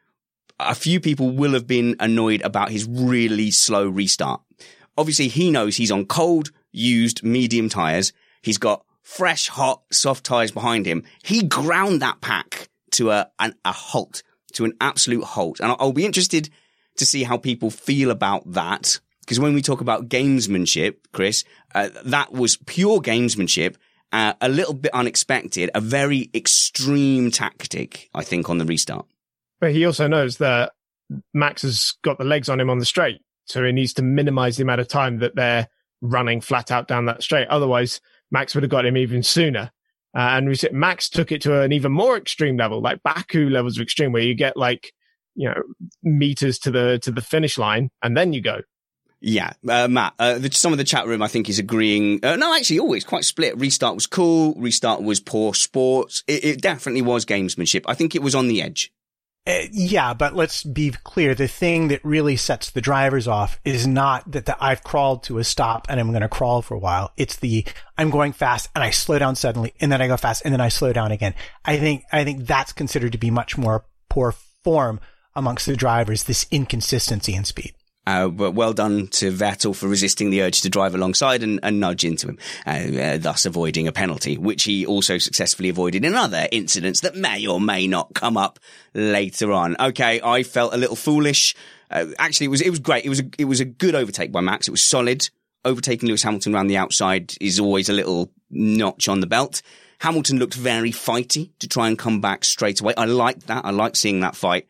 [0.60, 4.42] a few people will have been annoyed about his really slow restart.
[4.98, 8.14] Obviously, he knows he's on cold, used medium tires.
[8.42, 11.04] He's got fresh, hot, soft tires behind him.
[11.24, 15.60] He ground that pack to a, an, a halt, to an absolute halt.
[15.60, 16.50] And I'll be interested
[16.98, 19.00] to see how people feel about that.
[19.22, 21.44] Because when we talk about gamesmanship, Chris,
[21.76, 23.76] uh, that was pure gamesmanship,
[24.12, 29.06] uh, a little bit unexpected, a very extreme tactic, I think, on the restart.
[29.60, 30.74] But he also knows that
[31.34, 33.22] Max has got the legs on him on the straight.
[33.46, 35.68] So he needs to minimize the amount of time that they're
[36.02, 37.48] running flat out down that straight.
[37.48, 39.72] Otherwise, Max would have got him even sooner.
[40.16, 43.50] Uh, and we said Max took it to an even more extreme level, like Baku
[43.50, 44.94] levels of extreme, where you get like,
[45.36, 45.62] you know,
[46.04, 48.62] meters to the, to the finish line and then you go.
[49.20, 52.24] Yeah, uh, Matt, uh, the, some of the chat room, I think, is agreeing.
[52.24, 53.58] Uh, no, actually, always quite split.
[53.58, 54.54] Restart was cool.
[54.56, 56.24] Restart was poor sports.
[56.28, 57.86] It, it definitely was gamesmanship.
[57.88, 58.92] I think it was on the edge.
[59.48, 61.34] Uh, yeah, but let's be clear.
[61.34, 65.38] The thing that really sets the drivers off is not that the, I've crawled to
[65.38, 67.14] a stop and I'm going to crawl for a while.
[67.16, 67.64] It's the
[67.98, 70.60] I'm going fast and I slow down suddenly and then I go fast and then
[70.60, 71.34] I slow down again.
[71.64, 74.34] I think I think that's considered to be much more poor
[74.66, 75.00] form
[75.34, 76.26] amongst the drivers.
[76.26, 77.74] This inconsistency in speed.
[78.08, 81.82] Uh, but well done to Vettel for resisting the urge to drive alongside and, and
[81.82, 86.16] nudge into him, uh, uh, thus avoiding a penalty, which he also successfully avoided in
[86.16, 88.60] other incidents that may or may not come up
[88.94, 89.76] later on.
[89.78, 91.54] Okay, I felt a little foolish.
[91.92, 93.04] Uh, actually, it was it was great.
[93.04, 94.70] It was a, it was a good overtake by Max.
[94.70, 95.30] It was solid.
[95.66, 99.62] Overtaking Lewis Hamilton around the outside is always a little notch on the belt.
[100.00, 102.94] Hamilton looked very fighty to try and come back straight away.
[102.96, 103.66] I liked that.
[103.66, 104.66] I liked seeing that fight.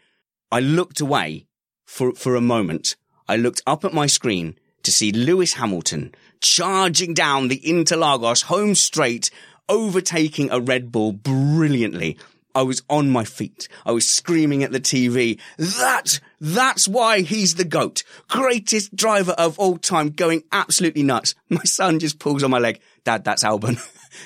[0.52, 1.46] I looked away
[1.86, 2.96] for for a moment
[3.28, 8.76] I looked up at my screen to see Lewis Hamilton charging down the Interlagos home
[8.76, 9.30] straight,
[9.68, 12.18] overtaking a Red Bull brilliantly.
[12.56, 13.68] I was on my feet.
[13.86, 15.40] I was screaming at the TV.
[15.58, 18.04] That, that's why he's the GOAT.
[18.30, 21.36] Greatest driver of all time going absolutely nuts.
[21.50, 22.80] My son just pulls on my leg.
[23.04, 23.80] Dad, that's Albon.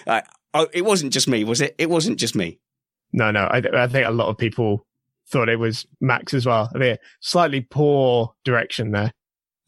[0.54, 1.76] oh, it wasn't just me, was it?
[1.78, 2.60] It wasn't just me.
[3.12, 3.42] No, no.
[3.42, 4.86] I, I think a lot of people
[5.32, 6.70] thought it was Max as well.
[6.74, 9.12] I mean, slightly poor direction there.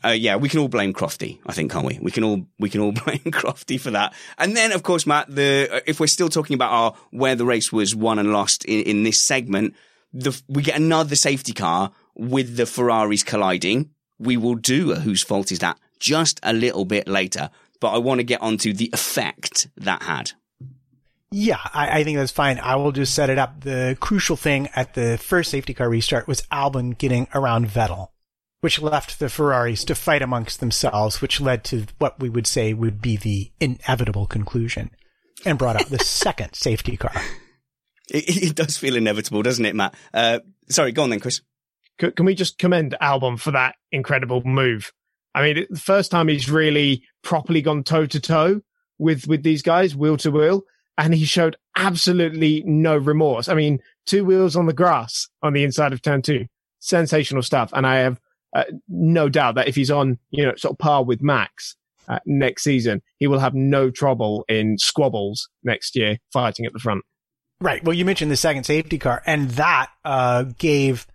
[0.05, 1.97] Uh, yeah, we can all blame Crofty, I think, can't we?
[2.01, 4.13] We can all we can all blame Crofty for that.
[4.37, 7.45] And then, of course, Matt, the uh, if we're still talking about our where the
[7.45, 9.75] race was won and lost in, in this segment,
[10.11, 13.91] the, we get another safety car with the Ferraris colliding.
[14.19, 17.49] We will do a whose fault is that just a little bit later,
[17.79, 20.33] but I want to get onto the effect that had.
[21.35, 22.59] Yeah, I, I, think that's fine.
[22.59, 23.61] I will just set it up.
[23.61, 28.09] The crucial thing at the first safety car restart was Albon getting around Vettel.
[28.61, 32.71] which left the Ferraris to fight amongst themselves, which led to what we would say
[32.71, 34.91] would be the inevitable conclusion
[35.43, 37.19] and brought out the second safety car.
[38.11, 39.95] It, it, does feel inevitable, doesn't it, Matt?
[40.13, 41.41] Uh, sorry, go on then, Chris.
[41.97, 44.93] Can we just commend Albon for that incredible move?
[45.33, 48.61] I mean, the first time he's really properly gone toe to toe
[48.99, 50.63] with with these guys, wheel to wheel,
[50.97, 53.47] and he showed absolutely no remorse.
[53.49, 56.45] I mean, two wheels on the grass on the inside of turn two,
[56.79, 57.71] sensational stuff.
[57.73, 58.19] And I have
[58.55, 61.75] uh, no doubt that if he's on, you know, sort of par with Max
[62.07, 66.79] uh, next season, he will have no trouble in squabbles next year fighting at the
[66.79, 67.03] front.
[67.59, 67.83] Right.
[67.83, 71.07] Well, you mentioned the second safety car, and that uh, gave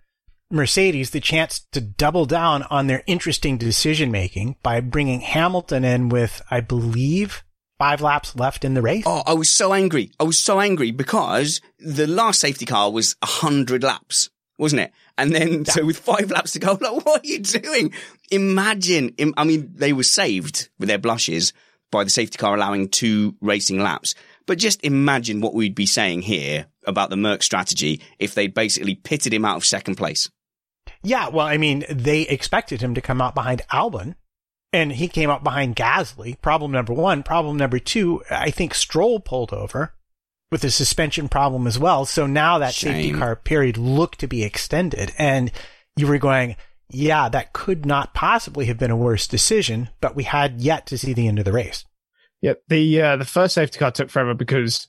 [0.51, 6.09] Mercedes the chance to double down on their interesting decision making by bringing Hamilton in
[6.09, 7.43] with, I believe,
[7.79, 9.05] five laps left in the race.
[9.07, 10.11] Oh, I was so angry.
[10.19, 14.91] I was so angry because the last safety car was a hundred laps, wasn't it?
[15.17, 15.71] And then, yeah.
[15.71, 17.93] so with five laps to go, like, what are you doing?
[18.29, 21.53] Imagine, I mean, they were saved with their blushes
[21.91, 24.13] by the safety car allowing two racing laps.
[24.45, 28.95] But just imagine what we'd be saying here about the Merc strategy if they basically
[28.95, 30.29] pitted him out of second place.
[31.01, 34.15] Yeah, well, I mean, they expected him to come out behind Albon,
[34.71, 36.39] and he came up behind Gasly.
[36.41, 37.23] Problem number one.
[37.23, 39.93] Problem number two, I think Stroll pulled over
[40.51, 42.05] with a suspension problem as well.
[42.05, 42.93] So now that Shame.
[42.93, 45.51] safety car period looked to be extended, and
[45.95, 46.55] you were going,
[46.89, 50.97] yeah, that could not possibly have been a worse decision, but we had yet to
[50.97, 51.85] see the end of the race.
[52.41, 54.87] Yeah, the uh, the first safety car took forever because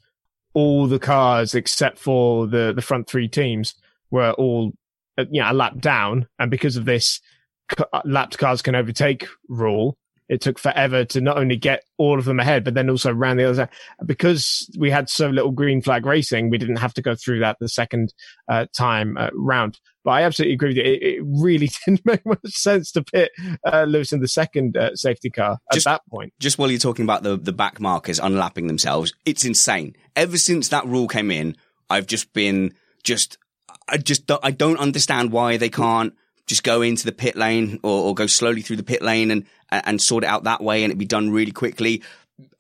[0.55, 3.75] all the cars except for the the front three teams
[4.11, 4.73] were all
[5.19, 6.27] uh, you know, a lap down.
[6.39, 7.21] And because of this
[8.05, 9.97] lapped cars can overtake rule,
[10.31, 13.37] it took forever to not only get all of them ahead, but then also around
[13.37, 13.69] the other side.
[14.07, 17.57] Because we had so little green flag racing, we didn't have to go through that
[17.59, 18.15] the second
[18.49, 19.81] uh, time uh, round.
[20.05, 20.85] But I absolutely agree with you.
[20.85, 23.33] It, it really didn't make much sense to pit
[23.67, 26.33] uh, Lewis in the second uh, safety car at just, that point.
[26.39, 29.97] Just while you're talking about the, the back markers unlapping themselves, it's insane.
[30.15, 31.57] Ever since that rule came in,
[31.91, 33.37] I've just been just
[33.89, 36.15] I just don't, I don't understand why they can't
[36.51, 39.47] just go into the pit lane or, or, go slowly through the pit lane and
[39.71, 42.03] and sort it out that way and it'd be done really quickly.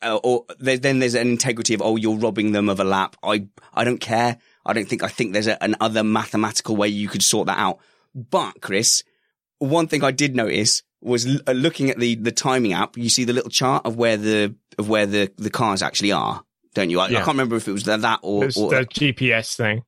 [0.00, 3.16] Uh, or there, then there's an integrity of oh you're robbing them of a lap.
[3.22, 4.38] I I don't care.
[4.64, 7.80] I don't think I think there's a, another mathematical way you could sort that out.
[8.14, 9.02] But Chris,
[9.58, 12.96] one thing I did notice was l- uh, looking at the the timing app.
[12.96, 16.44] You see the little chart of where the of where the the cars actually are,
[16.74, 17.00] don't you?
[17.00, 17.18] I, yeah.
[17.18, 19.82] I can't remember if it was that or, or the GPS thing.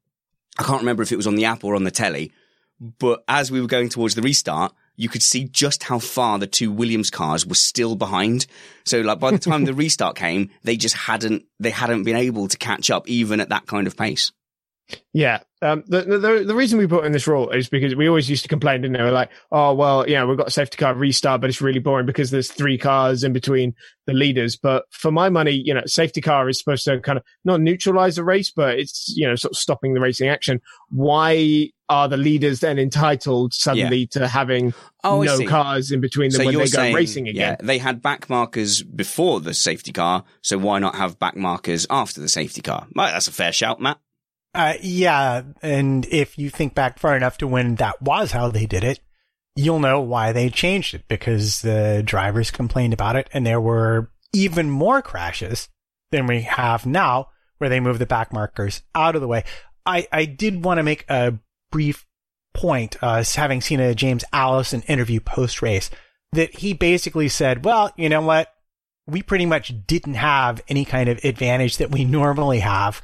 [0.58, 2.32] I can't remember if it was on the app or on the telly,
[2.82, 6.46] but as we were going towards the restart, you could see just how far the
[6.46, 8.46] two Williams cars were still behind.
[8.84, 12.48] So like by the time the restart came, they just hadn't, they hadn't been able
[12.48, 14.32] to catch up even at that kind of pace.
[15.12, 15.40] Yeah.
[15.62, 18.42] Um, the, the, the reason we put in this rule is because we always used
[18.42, 19.02] to complain, didn't we?
[19.04, 22.04] We're like, oh, well, yeah, we've got a safety car restart, but it's really boring
[22.04, 23.74] because there's three cars in between
[24.06, 24.56] the leaders.
[24.56, 28.16] But for my money, you know, safety car is supposed to kind of not neutralize
[28.16, 30.60] the race, but it's, you know, sort of stopping the racing action.
[30.90, 34.06] Why are the leaders then entitled suddenly yeah.
[34.12, 34.72] to having
[35.04, 37.56] oh, no cars in between them so when they go saying, racing again?
[37.60, 41.86] Yeah, they had back markers before the safety car, so why not have back markers
[41.90, 42.86] after the safety car?
[42.94, 43.98] Well, that's a fair shout, Matt.
[44.54, 48.66] Uh, yeah, and if you think back far enough to when that was how they
[48.66, 49.00] did it,
[49.54, 54.10] you'll know why they changed it because the drivers complained about it and there were
[54.32, 55.68] even more crashes
[56.10, 57.28] than we have now
[57.58, 59.44] where they move the back markers out of the way.
[59.84, 61.34] I, I did want to make a
[61.72, 62.06] brief
[62.54, 65.90] point, uh, having seen a James Allison interview post race
[66.32, 68.54] that he basically said, well, you know what?
[69.08, 73.02] We pretty much didn't have any kind of advantage that we normally have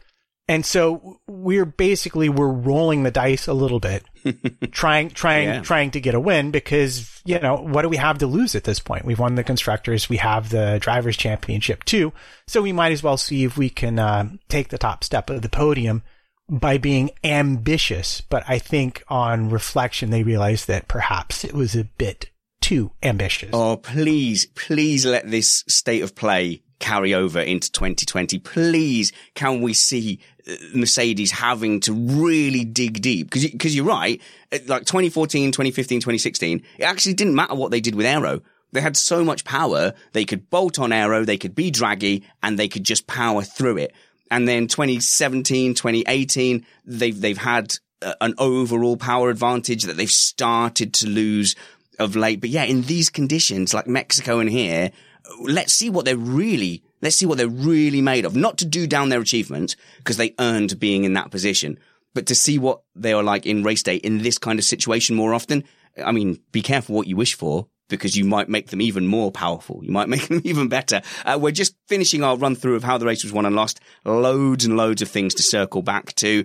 [0.48, 4.02] and so we're basically we're rolling the dice a little bit,
[4.72, 5.61] trying trying yeah.
[5.61, 8.64] trying to get a win because you know what do we have to lose at
[8.64, 9.04] this point?
[9.04, 12.14] We've won the constructors, we have the drivers' championship too,
[12.46, 15.42] so we might as well see if we can uh, take the top step of
[15.42, 16.02] the podium
[16.48, 18.20] by being ambitious.
[18.20, 22.30] But I think on reflection, they realized that perhaps it was a bit
[22.61, 23.50] too ambitious.
[23.52, 28.38] Oh, please, please let this state of play carry over into 2020.
[28.38, 33.30] Please, can we see uh, Mercedes having to really dig deep?
[33.30, 34.20] Because because you're right,
[34.52, 38.42] uh, like 2014, 2015, 2016, it actually didn't matter what they did with aero.
[38.72, 42.58] They had so much power, they could bolt on aero, they could be draggy, and
[42.58, 43.94] they could just power through it.
[44.31, 50.93] And then 2017, 2018, they've they've had uh, an overall power advantage that they've started
[50.95, 51.57] to lose
[51.99, 52.41] of late.
[52.41, 54.93] But yeah, in these conditions, like Mexico and here,
[55.41, 58.37] let's see what they're really, let's see what they're really made of.
[58.37, 61.79] Not to do down their achievements because they earned being in that position,
[62.14, 65.17] but to see what they are like in race day in this kind of situation
[65.17, 65.64] more often,
[66.03, 69.33] I mean, be careful what you wish for because you might make them even more
[69.33, 69.81] powerful.
[69.83, 71.03] You might make them even better.
[71.24, 73.81] Uh, we're just finishing our run through of how the race was won and lost.
[74.05, 76.44] Loads and loads of things to circle back to,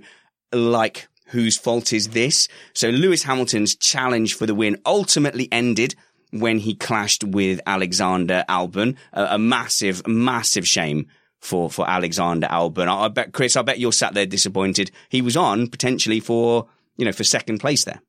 [0.52, 2.48] like whose fault is this?
[2.74, 5.96] So Lewis Hamilton's challenge for the win ultimately ended
[6.32, 8.96] when he clashed with Alexander Albon.
[9.14, 11.08] A, massive, massive shame
[11.40, 12.88] for, for Alexander Albon.
[12.88, 14.92] I, I bet, Chris, I bet you're sat there disappointed.
[15.10, 18.02] He was on potentially for, you know, for second place there.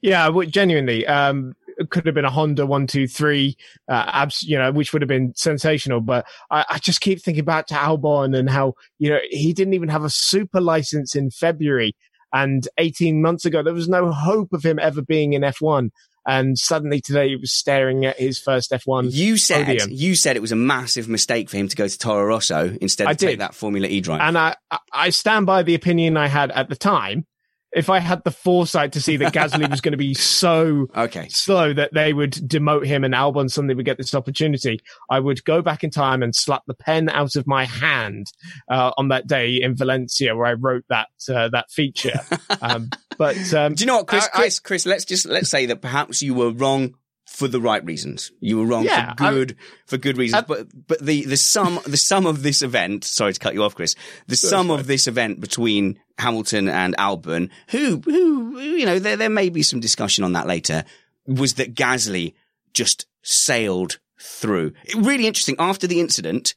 [0.00, 1.06] Yeah, genuinely.
[1.06, 3.56] Um, it could have been a Honda one, two, three,
[3.88, 6.00] uh, abs, you know, which would have been sensational.
[6.00, 9.74] But I, I, just keep thinking back to Albon and how, you know, he didn't
[9.74, 11.94] even have a super license in February.
[12.32, 15.90] And 18 months ago, there was no hope of him ever being in F1.
[16.26, 19.12] And suddenly today he was staring at his first F1.
[19.12, 19.88] You said, podium.
[19.90, 23.04] you said it was a massive mistake for him to go to Toro Rosso instead
[23.04, 23.40] of I take did.
[23.40, 24.20] that Formula E drive.
[24.20, 24.56] And I,
[24.92, 27.24] I stand by the opinion I had at the time.
[27.72, 31.28] If I had the foresight to see that Gasly was going to be so okay.
[31.28, 35.44] slow that they would demote him and Albon suddenly would get this opportunity, I would
[35.44, 38.26] go back in time and slap the pen out of my hand
[38.70, 42.20] uh, on that day in Valencia where I wrote that uh, that feature.
[42.60, 44.24] Um, but um, Do you know what, Chris?
[44.32, 46.94] I- Chris, Chris, let's just let's say that perhaps you were wrong
[47.30, 48.32] for the right reasons.
[48.40, 50.42] You were wrong Yeah, for I- good for good reasons.
[50.42, 53.04] I- but but the the sum the sum of this event.
[53.04, 53.94] Sorry to cut you off, Chris.
[54.26, 59.16] The sum of this event between Hamilton and Albon, who who who, you know there
[59.16, 60.84] there may be some discussion on that later,
[61.26, 62.34] was that Gasly
[62.74, 64.72] just sailed through.
[64.84, 65.56] It, really interesting.
[65.58, 66.54] After the incident,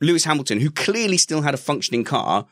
[0.00, 2.46] Lewis Hamilton, who clearly still had a functioning car,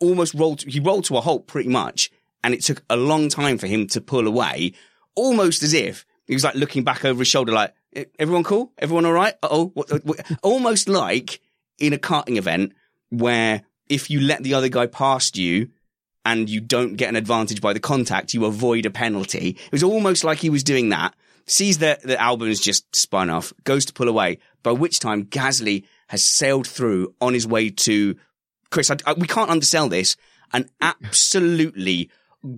[0.00, 0.62] almost rolled.
[0.62, 2.10] He rolled to a halt pretty much,
[2.44, 4.74] and it took a long time for him to pull away,
[5.16, 8.72] almost as if he was like looking back over his shoulder, like, "Eh, "Everyone cool?
[8.78, 9.72] Everyone all right?" Oh,
[10.42, 11.40] almost like
[11.78, 12.72] in a karting event
[13.10, 15.68] where if you let the other guy past you
[16.24, 19.50] and you don't get an advantage by the contact, you avoid a penalty.
[19.50, 21.14] It was almost like he was doing that.
[21.46, 25.26] Sees that the Albon is just spun off, goes to pull away, by which time
[25.26, 28.16] Gasly has sailed through on his way to
[28.70, 28.90] Chris.
[28.90, 30.16] I, I- we can't undersell this.
[30.52, 32.10] An absolutely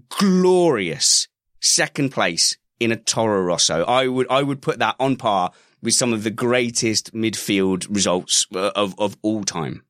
[0.09, 1.29] glorious
[1.61, 3.85] second place in a Toro Rosso.
[3.85, 8.47] I would I would put that on par with some of the greatest midfield results
[8.55, 9.85] uh, of of all time.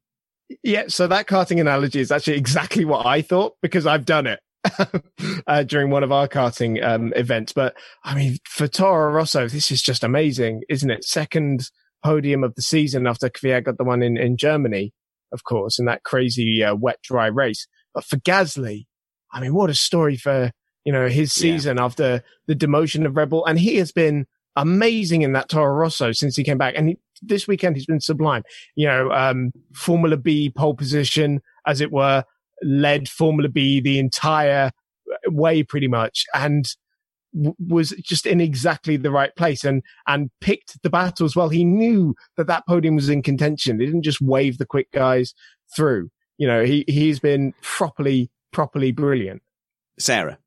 [0.62, 4.40] Yeah, so that karting analogy is actually exactly what I thought because I've done it
[5.46, 7.52] uh, during one of our karting um, events.
[7.52, 11.04] But I mean, for Toro Rosso, this is just amazing, isn't it?
[11.04, 11.70] Second
[12.02, 14.92] podium of the season after Kvyat got the one in, in Germany,
[15.32, 17.66] of course, in that crazy uh, wet dry race.
[17.92, 18.86] But for Gasly,
[19.32, 20.52] I mean, what a story for
[20.84, 21.52] you know his Yeah.
[21.56, 25.72] season after the demotion of Red Bull, and he has been amazing in that Toro
[25.72, 26.74] Rosso since he came back.
[26.76, 28.42] And he, this weekend he's been sublime.
[28.74, 32.24] You know, um, Formula B pole position, as it were,
[32.62, 34.72] led Formula B the entire
[35.26, 36.66] way pretty much, and
[37.34, 41.48] w- was just in exactly the right place and and picked the battles well.
[41.50, 43.78] He knew that that podium was in contention.
[43.78, 45.34] He didn't just wave the quick guys
[45.76, 46.10] through.
[46.36, 49.42] You know, he he's been properly properly brilliant.
[49.98, 50.38] Sarah.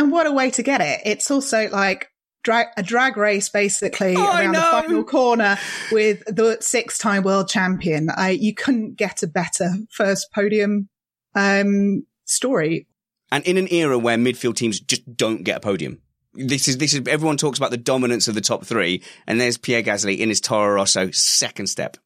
[0.00, 1.02] And what a way to get it.
[1.04, 2.08] It's also like
[2.42, 5.58] drag, a drag race basically Oh, around the final corner
[5.92, 8.08] with the six time world champion.
[8.08, 10.88] I, you couldn't get a better first podium,
[11.34, 12.88] um, story.
[13.30, 16.00] And in an era where midfield teams just don't get a podium.
[16.32, 19.58] This is, this is, everyone talks about the dominance of the top three, and there's
[19.58, 21.98] Pierre Gasly in his Toro Rosso second step.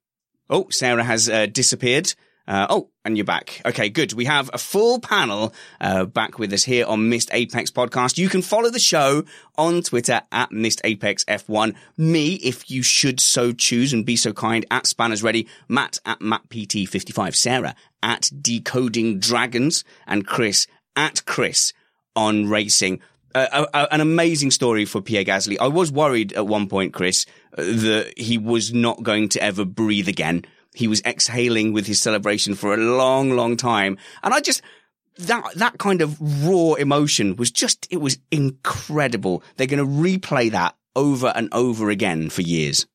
[0.50, 2.12] Oh, Sarah has uh, disappeared.
[2.46, 3.62] Uh, oh, and you're back.
[3.64, 4.12] Okay, good.
[4.12, 8.18] We have a full panel uh, back with us here on Missed Apex podcast.
[8.18, 9.24] You can follow the show
[9.56, 11.74] on Twitter at Missed Apex F1.
[11.96, 15.48] Me, if you should so choose and be so kind, at Spanners Ready.
[15.68, 17.34] Matt at MattPT55.
[17.34, 19.82] Sarah at Decoding Dragons.
[20.06, 21.72] And Chris at Chris
[22.14, 23.00] on Racing.
[23.34, 25.56] Uh, a, a- an amazing story for Pierre Gasly.
[25.60, 27.26] I was worried at one point, Chris,
[27.58, 30.44] uh, that he was not going to ever breathe again.
[30.74, 33.96] He was exhaling with his celebration for a long, long time.
[34.22, 34.60] And I just,
[35.18, 39.42] that, that kind of raw emotion was just, it was incredible.
[39.56, 42.86] They're going to replay that over and over again for years.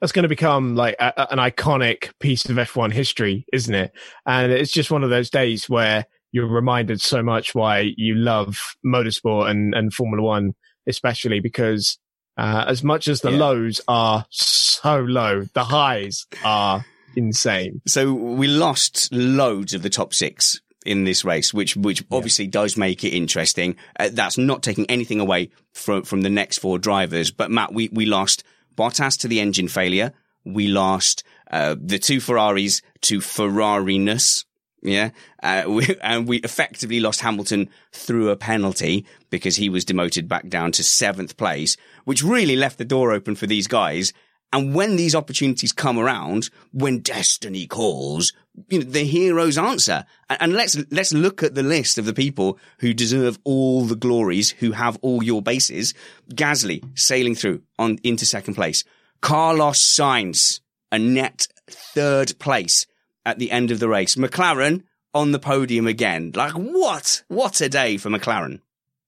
[0.00, 3.92] That's going to become like a, an iconic piece of F1 history, isn't it?
[4.26, 8.58] And it's just one of those days where you're reminded so much why you love
[8.84, 10.52] motorsport and, and Formula One,
[10.88, 11.98] especially because
[12.36, 13.38] uh, as much as the Yeah.
[13.38, 16.84] lows are so low, the highs are
[17.16, 17.80] insane.
[17.86, 22.76] So we lost loads of the top six in this race, which which obviously does
[22.76, 23.76] make it interesting.
[23.98, 27.30] Uh, that's not taking anything away from from the next four drivers.
[27.30, 28.44] But Matt, we we lost
[28.76, 30.12] Bottas to the engine failure.
[30.44, 34.44] We lost uh, the two Ferraris to Ferrariness.
[34.82, 35.10] Yeah.
[35.42, 40.48] Uh, we, and we effectively lost Hamilton through a penalty because he was demoted back
[40.48, 44.12] down to seventh place, which really left the door open for these guys.
[44.52, 48.32] And when these opportunities come around, when destiny calls,
[48.68, 50.04] you know, the heroes answer.
[50.28, 54.50] And, let's, let's look at the list of the people who deserve all the glories,
[54.50, 55.94] who have all your bases.
[56.34, 58.84] Gasly sailing through on into second place.
[59.22, 62.86] Carlos Sainz, a net third place
[63.24, 64.16] at the end of the race.
[64.16, 64.82] McLaren
[65.14, 66.32] on the podium again.
[66.34, 67.22] Like what?
[67.28, 68.60] What a day for McLaren.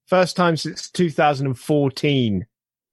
[0.06, 2.46] First time since 2014,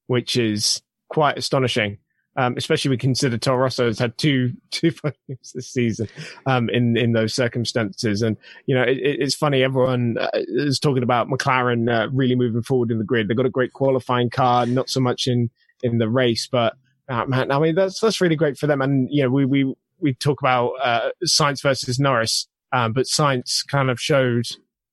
[0.07, 1.97] which is quite astonishing.
[2.37, 6.07] Um, especially we consider Toro Rosso has had two two podiums this season
[6.45, 9.63] um, in in those circumstances, and you know it, it's funny.
[9.63, 13.27] Everyone uh, is talking about McLaren uh, really moving forward in the grid.
[13.27, 15.49] They've got a great qualifying car, not so much in
[15.83, 16.75] in the race, but
[17.09, 18.81] uh, man, I mean that's that's really great for them.
[18.81, 23.67] And you know we we we talk about uh, Sainz versus Norris, um, but Sainz
[23.67, 24.45] kind of showed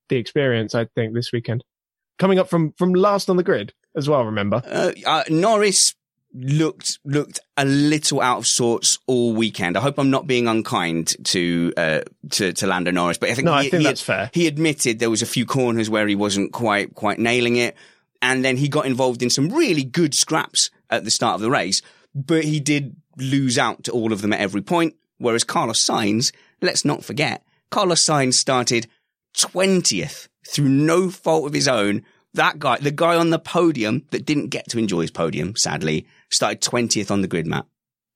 [0.08, 0.74] the experience.
[0.74, 1.64] I think this weekend,
[2.18, 4.24] coming up from from last on the grid as well.
[4.24, 5.94] Remember, uh, uh, Norris
[6.40, 9.76] looked looked a little out of sorts all weekend.
[9.76, 13.46] I hope I'm not being unkind to uh, to, to Lando Norris, but I think
[13.46, 14.30] no, he, I think he, that's fair.
[14.32, 17.76] He admitted there was a few corners where he wasn't quite quite nailing it,
[18.22, 21.50] and then he got involved in some really good scraps at the start of the
[21.50, 21.82] race,
[22.14, 24.94] but he did lose out to all of them at every point.
[25.18, 26.32] Whereas Carlos Sainz,
[26.62, 28.86] let's not forget, Carlos Sainz started
[29.36, 32.04] 20th through no fault of his own.
[32.34, 36.06] That guy, the guy on the podium that didn't get to enjoy his podium, sadly,
[36.30, 37.66] started 20th on the grid Matt.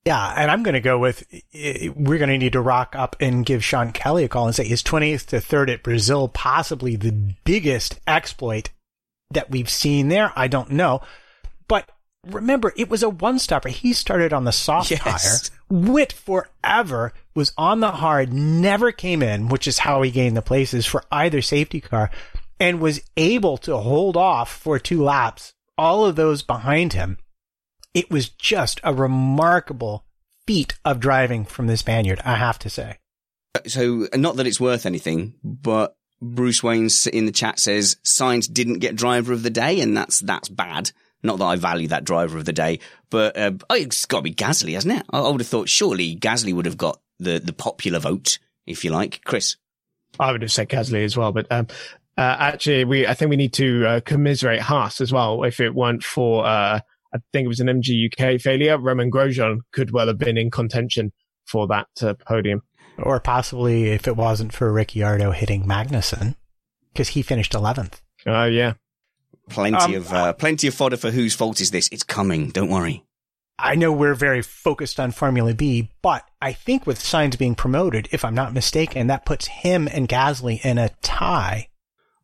[0.04, 1.22] Yeah, and I'm going to go with
[1.54, 4.64] we're going to need to rock up and give Sean Kelly a call and say
[4.64, 7.12] his 20th to 3rd at Brazil possibly the
[7.44, 8.70] biggest exploit
[9.30, 10.32] that we've seen there.
[10.34, 11.02] I don't know.
[11.68, 11.88] But
[12.26, 13.68] remember, it was a one stopper.
[13.68, 15.48] He started on the soft Yes.
[15.48, 15.56] tire.
[15.70, 20.42] Wit forever was on the hard, never came in, which is how he gained the
[20.42, 22.10] places for either safety car,
[22.62, 27.18] and was able to hold off for two laps, all of those behind him.
[27.92, 30.04] It was just a remarkable
[30.46, 32.98] feat of driving from the Spaniard, I have to say.
[33.66, 38.78] So, not that it's worth anything, but Bruce Wayne in the chat says Sainz didn't
[38.78, 40.92] get driver of the day, and that's that's bad.
[41.24, 42.78] Not that I value that driver of the day,
[43.10, 45.06] but uh, oh, it's got to be Gasly, hasn't it?
[45.10, 48.38] I, I would have thought surely Gasly would have got the the popular vote,
[48.68, 49.20] if you like.
[49.24, 49.56] Chris,
[50.20, 51.66] I would have said Gasly as well, but um,
[52.18, 55.44] uh, actually, we I think we need to uh, commiserate Haas as well.
[55.44, 56.80] If it weren't for uh,
[57.14, 61.12] I think it was an MGU-K failure, Romain Grosjean could well have been in contention
[61.44, 62.62] for that uh, podium.
[62.98, 66.36] Or possibly if it wasn't for Ricciardo hitting Magnussen,
[66.92, 68.00] because he finished 11th.
[68.26, 68.74] Oh yeah,
[69.48, 71.88] plenty Um, of uh, plenty of fodder for whose fault is this?
[71.90, 72.50] It's coming.
[72.50, 73.04] Don't worry.
[73.58, 78.08] I know we're very focused on Formula B, but I think with Sainz being promoted,
[78.10, 81.68] if I'm not mistaken, that puts him and Gasly in a tie.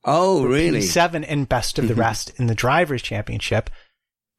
[0.04, 0.80] Oh, really?
[0.82, 1.98] Seven and best of the Mhm.
[1.98, 3.68] rest in the Drivers' Championship.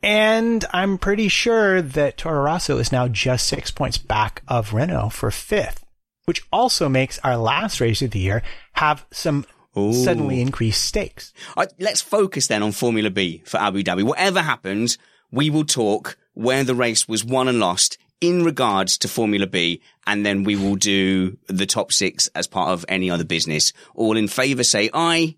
[0.01, 5.09] And I'm pretty sure that Toro Rosso is now just six points back of Renault
[5.09, 5.83] for fifth,
[6.25, 8.41] which also makes our last race of the year
[8.73, 9.45] have some
[9.77, 9.91] Ooh.
[9.93, 11.33] suddenly increased stakes.
[11.57, 14.03] I, let's focus then on Formula B for Abu Dhabi.
[14.03, 14.97] Whatever happens,
[15.31, 19.81] we will talk where the race was won and lost in regards to Formula B,
[20.07, 23.73] and then we will do the top six as part of any other business.
[23.95, 25.35] All in favour, say aye.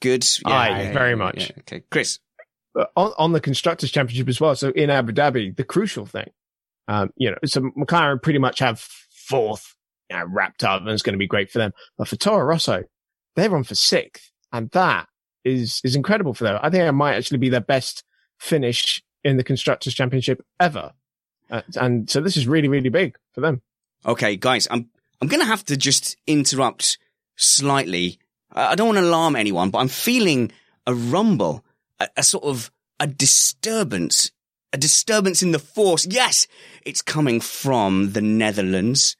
[0.00, 0.26] Good.
[0.44, 1.50] Aye, very much.
[1.60, 2.18] Okay, Chris.
[2.96, 4.54] On, on the constructors championship as well.
[4.54, 6.30] So in Abu Dhabi, the crucial thing,
[6.86, 9.74] um, you know, so McLaren pretty much have fourth
[10.10, 11.72] you know, wrapped up, and it's going to be great for them.
[11.96, 12.84] But for Toro Rosso,
[13.36, 15.06] they're on for sixth, and that
[15.44, 16.58] is is incredible for them.
[16.62, 18.04] I think it might actually be their best
[18.38, 20.92] finish in the constructors championship ever.
[21.50, 23.62] Uh, and so this is really really big for them.
[24.06, 24.88] Okay, guys, I'm
[25.20, 26.98] I'm going to have to just interrupt
[27.36, 28.18] slightly.
[28.52, 30.50] I don't want to alarm anyone, but I'm feeling
[30.86, 31.64] a rumble,
[32.00, 34.30] a, a sort of a disturbance,
[34.72, 36.06] a disturbance in the force.
[36.06, 36.46] Yes,
[36.84, 39.16] it's coming from the Netherlands.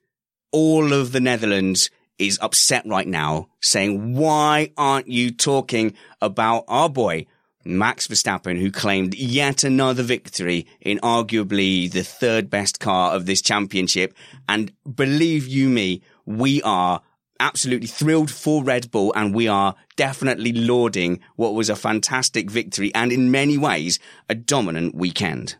[0.50, 6.88] All of the Netherlands is upset right now, saying, "Why aren't you talking about our
[6.88, 7.26] boy?"
[7.64, 13.42] Max Verstappen, who claimed yet another victory in arguably the third best car of this
[13.42, 14.14] championship.
[14.48, 17.02] And believe you me, we are
[17.40, 22.94] absolutely thrilled for Red Bull and we are definitely lauding what was a fantastic victory
[22.94, 25.56] and in many ways a dominant weekend.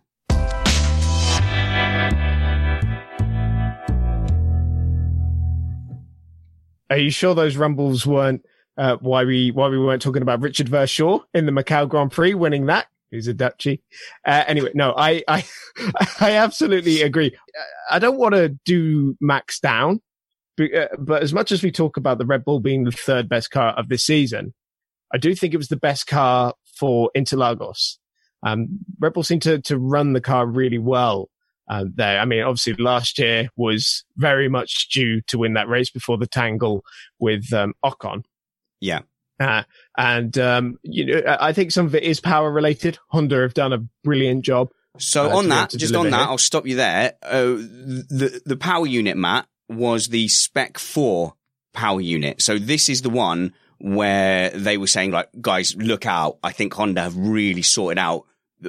[6.90, 8.44] Are you sure those rumbles weren't
[8.78, 12.34] uh, why we why we weren't talking about Richard Verschoor in the Macau Grand Prix
[12.34, 12.86] winning that?
[13.10, 13.80] Who's a Dutchie?
[14.26, 15.44] Uh, anyway, no, I I
[16.20, 17.36] I absolutely agree.
[17.90, 20.00] I don't want to do Max down
[20.98, 23.72] but as much as we talk about the Red Bull being the third best car
[23.74, 24.54] of this season,
[25.12, 27.98] I do think it was the best car for Interlagos.
[28.42, 31.30] Um, Red Bull seemed to, to run the car really well
[31.68, 32.20] uh, there.
[32.20, 36.26] I mean, obviously last year was very much due to win that race before the
[36.26, 36.84] tangle
[37.18, 38.24] with um, Ocon.
[38.80, 39.00] Yeah.
[39.40, 39.62] Uh,
[39.96, 42.98] and um, you know, I think some of it is power related.
[43.08, 44.70] Honda have done a brilliant job.
[44.98, 46.26] So uh, on that, just on that, here.
[46.26, 47.14] I'll stop you there.
[47.22, 51.34] Uh, the the power unit, Matt, was the Spec Four
[51.72, 52.42] power unit.
[52.42, 56.38] So this is the one where they were saying like, guys, look out.
[56.42, 58.24] I think Honda have really sorted out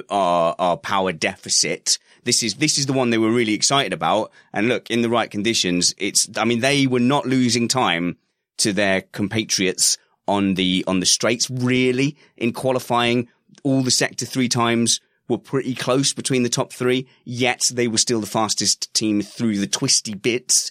[0.08, 1.98] our, our power deficit.
[2.22, 4.30] This is, this is the one they were really excited about.
[4.52, 8.16] And look, in the right conditions, it's, I mean, they were not losing time
[8.58, 9.98] to their compatriots
[10.28, 13.28] on the, on the straights really in qualifying
[13.64, 15.00] all the sector three times
[15.30, 19.58] were pretty close between the top three, yet they were still the fastest team through
[19.58, 20.70] the twisty bits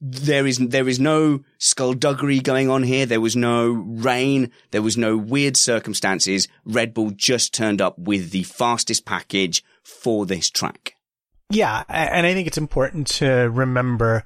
[0.00, 3.06] there is there is no skullduggery going on here.
[3.06, 4.50] There was no rain.
[4.70, 6.48] There was no weird circumstances.
[6.64, 10.94] Red Bull just turned up with the fastest package for this track.
[11.50, 14.24] Yeah, and I think it's important to remember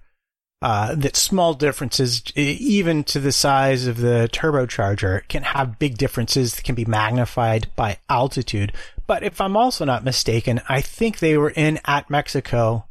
[0.60, 6.54] uh, that small differences, even to the size of the turbocharger, can have big differences
[6.54, 8.72] that can be magnified by altitude.
[9.12, 12.86] But if I'm also not mistaken, I think they were in at Mexico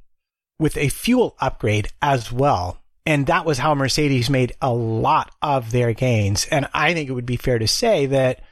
[0.59, 2.77] with a fuel upgrade as well.
[3.07, 6.45] And that was how Mercedes made a lot of their gains.
[6.51, 8.43] And I think it would be fair to say that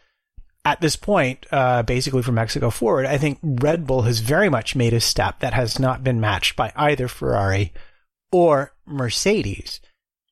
[0.66, 4.76] at this point, uh, basically from Mexico forward, I think Red Bull has very much
[4.76, 7.72] made a step that has not been matched by either Ferrari
[8.32, 9.80] or Mercedes.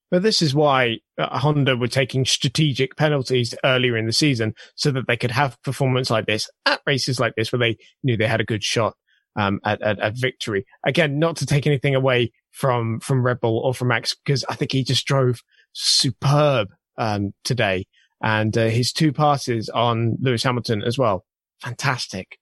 [0.09, 5.07] But this is why Honda were taking strategic penalties earlier in the season so that
[5.07, 8.41] they could have performance like this at races like this where they knew they had
[8.41, 8.95] a good shot
[9.35, 10.65] um, at, at, at, victory.
[10.85, 14.55] Again, not to take anything away from, from Red Bull or from Max, because I
[14.55, 15.41] think he just drove
[15.73, 17.85] superb, um, today.
[18.21, 21.23] And uh, his two passes on Lewis Hamilton as well.
[21.61, 22.39] Fantastic.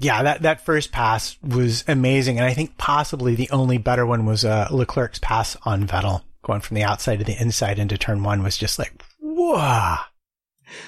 [0.00, 2.38] Yeah, that, that first pass was amazing.
[2.38, 6.60] And I think possibly the only better one was uh, Leclerc's pass on Vettel going
[6.60, 9.96] from the outside to the inside into turn one was just like, whoa.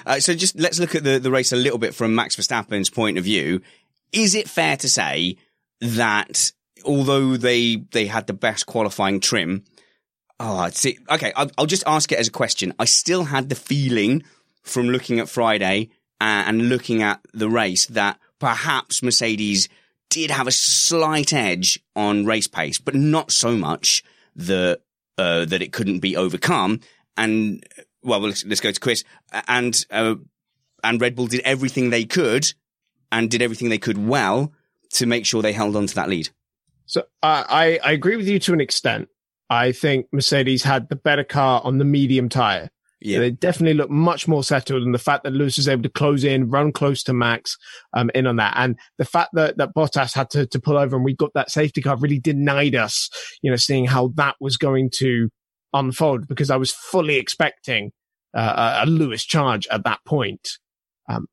[0.05, 2.89] Uh, so just let's look at the, the race a little bit from Max Verstappen's
[2.89, 3.61] point of view.
[4.11, 5.37] Is it fair to say
[5.81, 6.51] that
[6.85, 9.63] although they they had the best qualifying trim,
[10.39, 12.73] oh, see, okay, I'll, I'll just ask it as a question.
[12.79, 14.23] I still had the feeling
[14.63, 15.89] from looking at Friday
[16.19, 19.69] and looking at the race that perhaps Mercedes
[20.09, 24.03] did have a slight edge on race pace, but not so much
[24.35, 24.81] that
[25.17, 26.79] uh, that it couldn't be overcome.
[27.17, 27.65] And
[28.03, 29.03] well, let's, let's go to Chris.
[29.47, 30.15] And uh,
[30.83, 32.53] and Red Bull did everything they could
[33.11, 34.53] and did everything they could well
[34.91, 36.29] to make sure they held on to that lead.
[36.85, 39.09] So I, I agree with you to an extent.
[39.49, 42.69] I think Mercedes had the better car on the medium tire.
[43.01, 43.19] Yeah.
[43.19, 44.83] They definitely look much more settled.
[44.83, 47.57] And the fact that Lewis was able to close in, run close to Max,
[47.93, 48.53] um, in on that.
[48.57, 51.51] And the fact that, that Bottas had to, to pull over and we got that
[51.51, 53.09] safety car really denied us,
[53.41, 55.29] you know, seeing how that was going to
[55.73, 57.91] unfold because I was fully expecting,
[58.33, 60.57] uh, a Lewis charge at that point.
[61.09, 61.27] Um,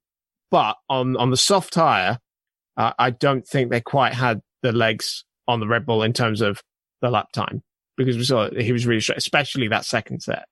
[0.50, 2.18] but on, on the soft tire,
[2.76, 6.40] uh, I don't think they quite had the legs on the Red Bull in terms
[6.40, 6.62] of
[7.00, 7.62] the lap time
[7.96, 10.44] because we saw he was really straight, especially that second set.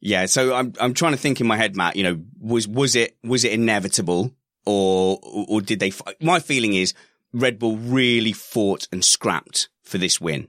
[0.00, 1.96] Yeah, so I'm I'm trying to think in my head, Matt.
[1.96, 4.32] You know, was was it was it inevitable
[4.64, 5.92] or or did they?
[6.20, 6.94] My feeling is
[7.32, 10.48] Red Bull really fought and scrapped for this win.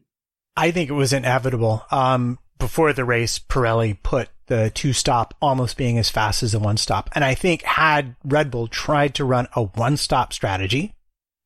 [0.55, 1.85] I think it was inevitable.
[1.91, 6.59] Um, before the race, Pirelli put the two stop almost being as fast as the
[6.59, 10.93] one stop, and I think had Red Bull tried to run a one stop strategy,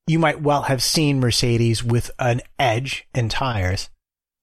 [0.08, 3.90] you might well have seen Mercedes with an edge in tires,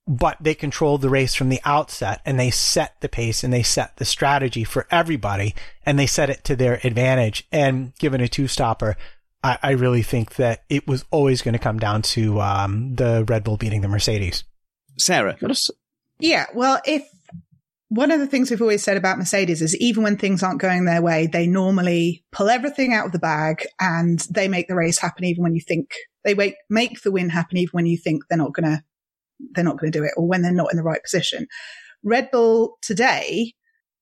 [0.07, 3.63] but they controlled the race from the outset and they set the pace and they
[3.63, 5.55] set the strategy for everybody
[5.87, 7.47] and they set it to their advantage.
[7.53, 8.97] And given a two stopper,
[9.45, 13.25] I, I, really think that it was always going to come down to um, the
[13.27, 14.45] Red Bull beating the Mercedes.
[14.99, 15.37] Sarah.
[16.19, 16.47] Yeah.
[16.55, 17.05] Well, if
[17.89, 20.85] one of the things we've always said about Mercedes is even when things aren't going
[20.85, 24.99] their way, they normally pull everything out of the bag and they make the race
[24.99, 25.91] happen even when you think
[26.25, 28.83] they make, make the win happen even when you think they're not gonna,
[29.55, 31.47] they're not gonna do it or when they're not in the right position.
[32.03, 33.55] Red Bull today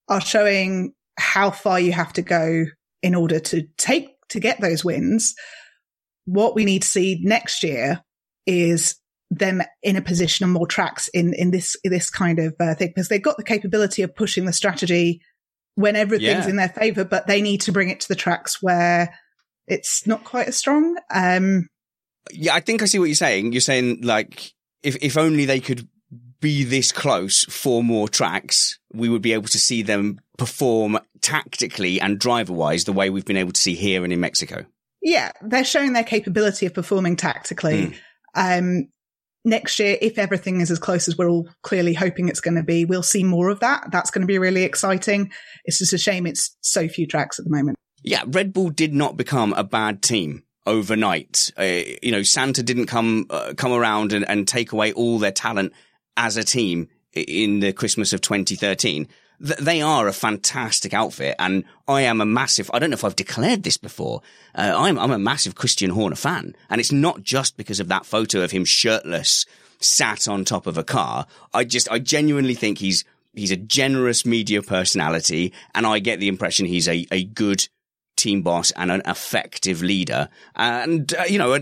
[0.08, 2.64] are showing how far you have to go
[3.02, 5.34] in order to take, to get those wins.
[6.24, 8.02] What we need to see next year
[8.46, 8.96] is
[9.30, 12.74] them in a position on more tracks in in this in this kind of uh,
[12.74, 15.20] thing because they've got the capability of pushing the strategy
[15.76, 16.50] when everything's yeah.
[16.50, 19.14] in their favor, but they need to bring it to the tracks where
[19.66, 20.96] it's not quite as strong.
[21.14, 21.68] Um,
[22.32, 23.52] yeah, I think I see what you're saying.
[23.52, 24.52] You're saying like
[24.82, 25.88] if if only they could
[26.40, 32.00] be this close for more tracks, we would be able to see them perform tactically
[32.00, 34.64] and driver wise the way we've been able to see here and in Mexico.
[35.02, 37.94] Yeah, they're showing their capability of performing tactically.
[38.34, 38.58] Mm.
[38.58, 38.88] Um,
[39.44, 42.62] next year, if everything is as close as we're all clearly hoping it's going to
[42.62, 43.88] be, we'll see more of that.
[43.92, 45.30] That's going to be really exciting.
[45.64, 47.76] It's just a shame it's so few tracks at the moment.
[48.02, 51.52] Yeah, Red Bull did not become a bad team overnight.
[51.58, 55.32] Uh, you know, Santa didn't come uh, come around and, and take away all their
[55.32, 55.72] talent
[56.16, 59.08] as a team in the Christmas of 2013
[59.40, 61.34] they are a fantastic outfit.
[61.38, 64.20] And I am a massive, I don't know if I've declared this before.
[64.54, 66.54] Uh, I'm, I'm a massive Christian Horner fan.
[66.68, 69.46] And it's not just because of that photo of him shirtless,
[69.80, 71.26] sat on top of a car.
[71.54, 73.04] I just, I genuinely think he's,
[73.34, 75.54] he's a generous media personality.
[75.74, 77.66] And I get the impression he's a, a good
[78.20, 80.28] team boss and an effective leader.
[80.54, 81.54] And, uh, you know,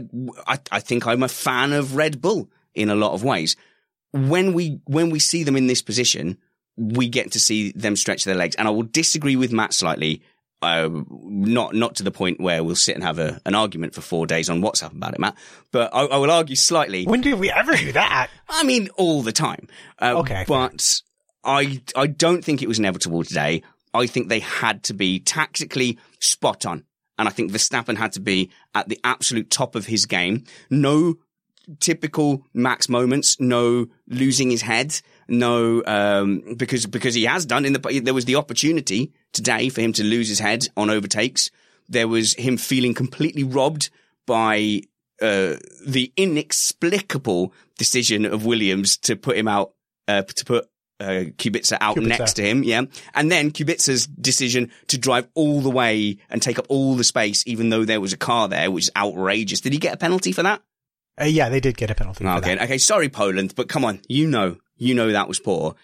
[0.47, 3.57] I, I think I'm a fan of Red Bull in a lot of ways.
[4.13, 6.39] When we, when we see them in this position,
[6.77, 8.57] we get to see them stretch their legs.
[8.57, 10.23] And I will disagree with Matt slightly.
[10.61, 14.01] Uh, not not to the point where we'll sit and have a, an argument for
[14.01, 15.37] four days on WhatsApp about it, Matt.
[15.71, 17.05] But I, I will argue slightly.
[17.05, 18.29] When do we ever do that?
[18.49, 19.69] I mean, all the time.
[20.03, 21.01] Uh, okay, but
[21.45, 23.63] I I don't think it was inevitable today.
[23.95, 26.85] I think they had to be tactically spot on,
[27.19, 30.45] and I think Verstappen had to be at the absolute top of his game.
[30.71, 31.17] No
[31.81, 37.75] typical Max moments, no losing his head no, um, because, because he has done in
[37.75, 41.51] the, there was the opportunity today for him to lose his head on overtakes.
[41.89, 43.91] There was him feeling completely robbed
[44.27, 44.83] by,
[45.21, 49.73] uh, the inexplicable decision of Williams to put him out,
[50.07, 50.69] uh, to put
[51.01, 52.07] uh, Kubica out Kubica.
[52.07, 52.83] next to him, yeah.
[53.15, 57.45] And then Kubica's decision to drive all the way and take up all the space,
[57.47, 59.61] even though there was a car there, which is outrageous.
[59.61, 60.63] Did he get a penalty for that?
[61.21, 62.27] Uh, yeah, they did get a penalty.
[62.27, 62.79] Okay, okay.
[62.79, 65.75] Sorry, Poland, but come on, you know, you know that was poor.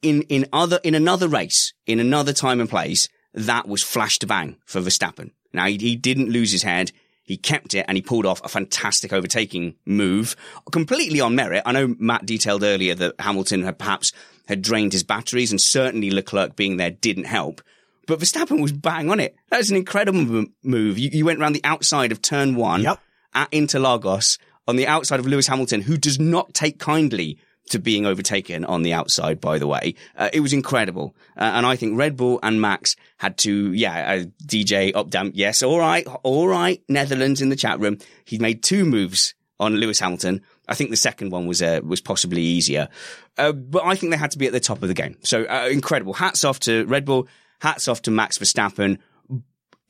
[0.00, 4.26] In in other in another race, in another time and place, that was flash to
[4.26, 5.32] bang for Verstappen.
[5.52, 6.92] Now he, he didn't lose his head.
[7.22, 10.34] He kept it and he pulled off a fantastic overtaking move,
[10.72, 11.62] completely on merit.
[11.66, 14.12] I know Matt detailed earlier that Hamilton had perhaps
[14.48, 17.60] had drained his batteries and certainly Leclerc being there didn't help.
[18.06, 19.36] But Verstappen was bang on it.
[19.50, 20.98] That was an incredible move.
[20.98, 22.98] You, you went around the outside of turn one yep.
[23.34, 27.38] at Interlagos on the outside of Lewis Hamilton, who does not take kindly
[27.68, 29.94] to being overtaken on the outside, by the way.
[30.16, 31.14] Uh, it was incredible.
[31.36, 35.62] Uh, and I think Red Bull and Max had to, yeah, uh, DJ Updamp, yes,
[35.62, 37.98] all right, all right, Netherlands in the chat room.
[38.24, 40.40] He made two moves on Lewis Hamilton.
[40.68, 42.88] I think the second one was, uh, was possibly easier.
[43.36, 45.16] Uh, but I think they had to be at the top of the game.
[45.22, 46.12] So, uh, incredible.
[46.12, 47.28] Hats off to Red Bull.
[47.60, 48.98] Hats off to Max Verstappen.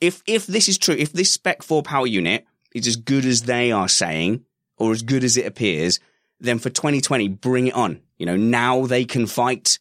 [0.01, 3.43] If, if this is true, if this Spec 4 power unit is as good as
[3.43, 4.45] they are saying,
[4.79, 6.01] or as good as it appears,
[6.41, 8.01] then for 2020, bring it on.
[8.16, 9.79] You know, now they can fight,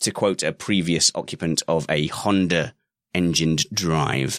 [0.00, 2.74] to quote a previous occupant of a Honda
[3.14, 4.38] engined drive.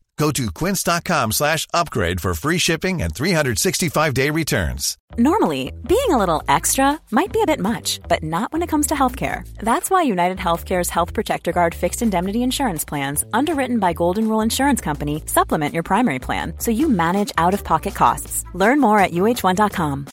[0.21, 4.95] Go to quince.com slash upgrade for free shipping and 365-day returns.
[5.17, 8.85] Normally, being a little extra might be a bit much, but not when it comes
[8.87, 9.51] to healthcare.
[9.55, 14.41] That's why United Healthcare's Health Protector Guard fixed indemnity insurance plans, underwritten by Golden Rule
[14.41, 18.43] Insurance Company, supplement your primary plan so you manage out-of-pocket costs.
[18.53, 20.07] Learn more at uh1.com.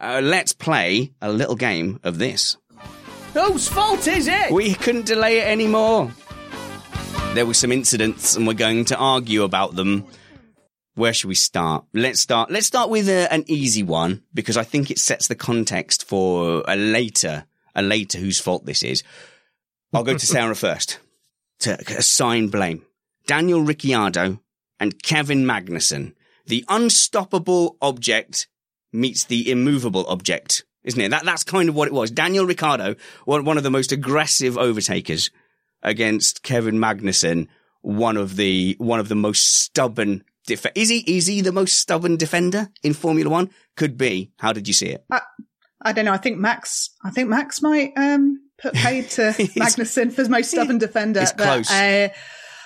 [0.00, 2.56] Uh, let's play a little game of this.
[3.34, 4.52] Whose fault is it?
[4.52, 6.12] We couldn't delay it anymore
[7.34, 10.04] there were some incidents and we're going to argue about them.
[10.94, 11.84] Where should we start?
[11.92, 12.50] Let's start.
[12.50, 16.64] Let's start with a, an easy one because I think it sets the context for
[16.66, 19.02] a later, a later whose fault this is.
[19.92, 20.98] I'll go to Sarah first
[21.60, 22.84] to assign blame.
[23.26, 24.40] Daniel Ricciardo
[24.80, 26.14] and Kevin Magnussen.
[26.46, 28.48] The unstoppable object
[28.92, 31.10] meets the immovable object isn't it?
[31.10, 32.10] That that's kind of what it was.
[32.10, 35.30] Daniel Ricciardo, one one of the most aggressive overtakers
[35.82, 37.48] against Kevin Magnussen,
[37.80, 40.24] one of the one of the most stubborn.
[40.46, 43.50] Def- is he is he the most stubborn defender in Formula One?
[43.76, 44.32] Could be.
[44.38, 45.04] How did you see it?
[45.10, 45.20] I,
[45.82, 46.12] I don't know.
[46.12, 46.90] I think Max.
[47.04, 49.22] I think Max might um, put paid to
[49.56, 51.20] Magnussen for most stubborn defender.
[51.20, 51.70] It's close.
[51.70, 52.08] uh,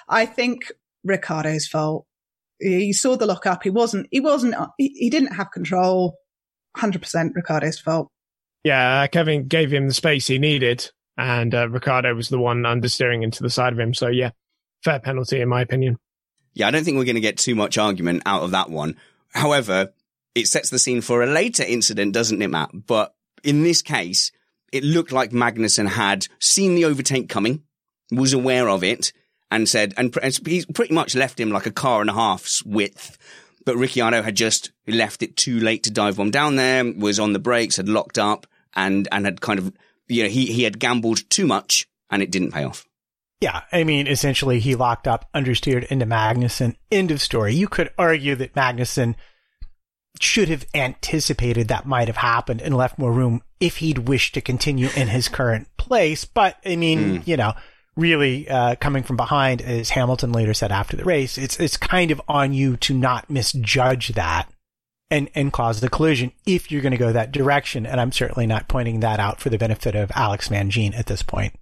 [0.08, 0.70] I think
[1.04, 2.06] Ricciardo's fault.
[2.58, 3.64] He saw the lock up.
[3.64, 4.06] He wasn't.
[4.10, 4.54] He wasn't.
[4.78, 6.16] He, he didn't have control.
[6.76, 8.08] Hundred percent Ricciardo's fault.
[8.64, 13.22] Yeah, Kevin gave him the space he needed, and uh, Ricciardo was the one understeering
[13.22, 13.94] into the side of him.
[13.94, 14.30] So yeah,
[14.84, 15.98] fair penalty in my opinion.
[16.54, 18.96] Yeah, I don't think we're going to get too much argument out of that one.
[19.32, 19.92] However,
[20.34, 22.70] it sets the scene for a later incident, doesn't it, Matt?
[22.86, 24.30] But in this case,
[24.72, 27.62] it looked like Magnussen had seen the overtake coming,
[28.10, 29.12] was aware of it,
[29.50, 30.14] and said, and
[30.46, 33.18] he's pretty much left him like a car and a half's width.
[33.64, 37.32] But Ricciardo had just left it too late to dive bomb down there, was on
[37.32, 39.72] the brakes, had locked up, and and had kind of,
[40.12, 42.86] you know, he he had gambled too much, and it didn't pay off.
[43.40, 46.76] Yeah, I mean, essentially, he locked up, understeered into Magnussen.
[46.92, 47.54] End of story.
[47.54, 49.16] You could argue that Magnussen
[50.20, 54.40] should have anticipated that might have happened and left more room if he'd wished to
[54.40, 56.24] continue in his current place.
[56.24, 57.26] But I mean, mm.
[57.26, 57.54] you know,
[57.96, 62.10] really uh, coming from behind, as Hamilton later said after the race, it's it's kind
[62.10, 64.48] of on you to not misjudge that
[65.12, 67.86] and and cause the collision if you're going to go that direction.
[67.86, 71.22] And I'm certainly not pointing that out for the benefit of Alex Mangin at this
[71.22, 71.54] point.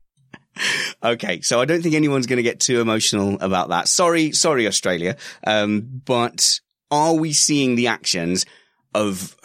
[1.03, 3.89] okay, so I don't think anyone's going to get too emotional about that.
[3.89, 5.17] Sorry, sorry, Australia.
[5.45, 8.47] Um, but are we seeing the actions
[8.95, 9.37] of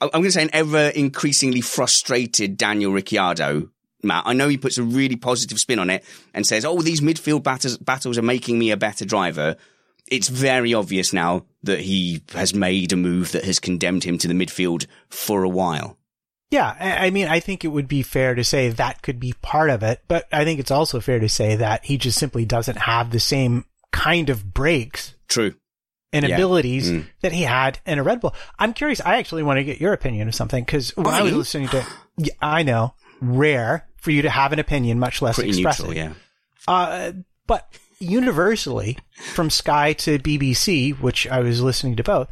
[0.00, 3.70] I'm going to say an ever increasingly frustrated Daniel Ricciardo.
[4.02, 6.04] Matt, I know he puts a really positive spin on it
[6.34, 9.56] and says, "Oh, these midfield battles, battles are making me a better driver."
[10.10, 14.28] It's very obvious now that he has made a move that has condemned him to
[14.28, 15.98] the midfield for a while.
[16.50, 19.68] Yeah, I mean, I think it would be fair to say that could be part
[19.68, 22.78] of it, but I think it's also fair to say that he just simply doesn't
[22.78, 25.14] have the same kind of breaks.
[25.28, 25.54] True
[26.12, 26.34] and yeah.
[26.34, 27.06] abilities mm.
[27.20, 28.34] that he had in a Red Bull.
[28.58, 29.00] I'm curious.
[29.00, 31.86] I actually want to get your opinion of something because when I was listening to,
[32.16, 35.88] yeah, I know, rare for you to have an opinion, much less Pretty expressive.
[35.88, 36.14] Neutral, yeah.
[36.66, 37.12] Uh,
[37.46, 37.68] but
[38.00, 38.98] universally,
[39.32, 42.28] from Sky to BBC, which I was listening to both,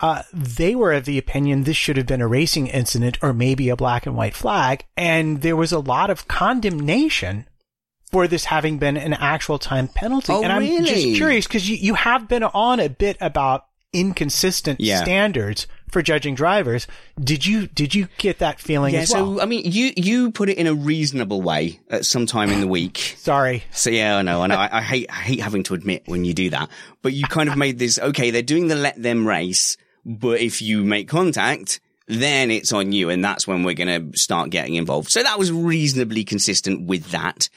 [0.00, 3.68] uh, they were of the opinion this should have been a racing incident or maybe
[3.68, 4.84] a black and white flag.
[4.96, 7.48] And there was a lot of condemnation
[8.10, 10.32] for this having been an actual time penalty.
[10.32, 10.84] Oh, and I'm really?
[10.84, 15.02] just curious because you, you have been on a bit about inconsistent yeah.
[15.02, 16.86] standards for judging drivers.
[17.18, 19.36] Did you did you get that feeling yeah, as well?
[19.36, 22.60] So I mean, you you put it in a reasonable way at some time in
[22.60, 22.98] the week.
[23.18, 23.64] Sorry.
[23.72, 24.56] So yeah, I know, I know.
[24.56, 26.70] I, I hate I hate having to admit when you do that,
[27.02, 27.98] but you kind of made this.
[27.98, 31.80] Okay, they're doing the let them race, but if you make contact.
[32.10, 35.10] Then it's on you, and that's when we're going to start getting involved.
[35.10, 37.50] So that was reasonably consistent with that.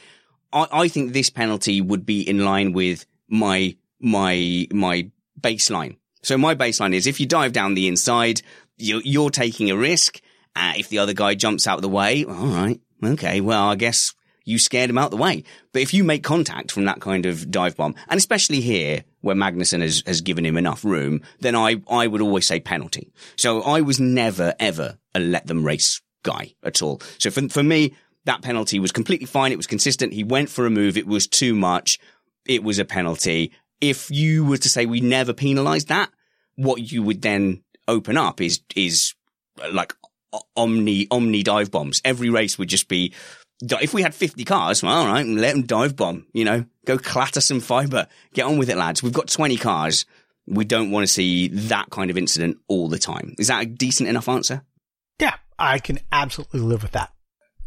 [0.51, 5.09] I, I think this penalty would be in line with my my my
[5.39, 5.97] baseline.
[6.23, 8.41] So my baseline is if you dive down the inside,
[8.77, 10.21] you're, you're taking a risk.
[10.55, 13.75] Uh, if the other guy jumps out of the way, all right, okay, well, I
[13.75, 14.13] guess
[14.43, 15.43] you scared him out the way.
[15.71, 19.35] But if you make contact from that kind of dive bomb, and especially here where
[19.35, 23.11] Magnussen has, has given him enough room, then I, I would always say penalty.
[23.37, 27.01] So I was never, ever a let them race guy at all.
[27.17, 27.93] So for, for me,
[28.25, 29.51] that penalty was completely fine.
[29.51, 30.13] It was consistent.
[30.13, 30.97] He went for a move.
[30.97, 31.99] It was too much.
[32.45, 33.51] It was a penalty.
[33.81, 36.09] If you were to say we never penalize that,
[36.55, 39.15] what you would then open up is, is
[39.61, 39.93] uh, like
[40.55, 42.01] omni, omni dive bombs.
[42.05, 43.13] Every race would just be,
[43.61, 46.97] if we had 50 cars, well, all right, let them dive bomb, you know, go
[46.97, 48.07] clatter some fiber.
[48.33, 49.03] Get on with it, lads.
[49.03, 50.05] We've got 20 cars.
[50.47, 53.35] We don't want to see that kind of incident all the time.
[53.37, 54.63] Is that a decent enough answer?
[55.19, 57.13] Yeah, I can absolutely live with that.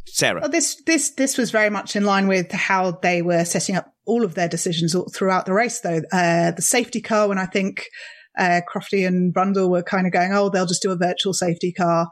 [0.07, 0.41] Sarah.
[0.41, 3.93] Well, this this this was very much in line with how they were setting up
[4.07, 5.81] all of their decisions throughout the race.
[5.81, 7.87] Though uh, the safety car, when I think
[8.39, 11.73] uh, Crofty and Brundle were kind of going, "Oh, they'll just do a virtual safety
[11.73, 12.11] car,"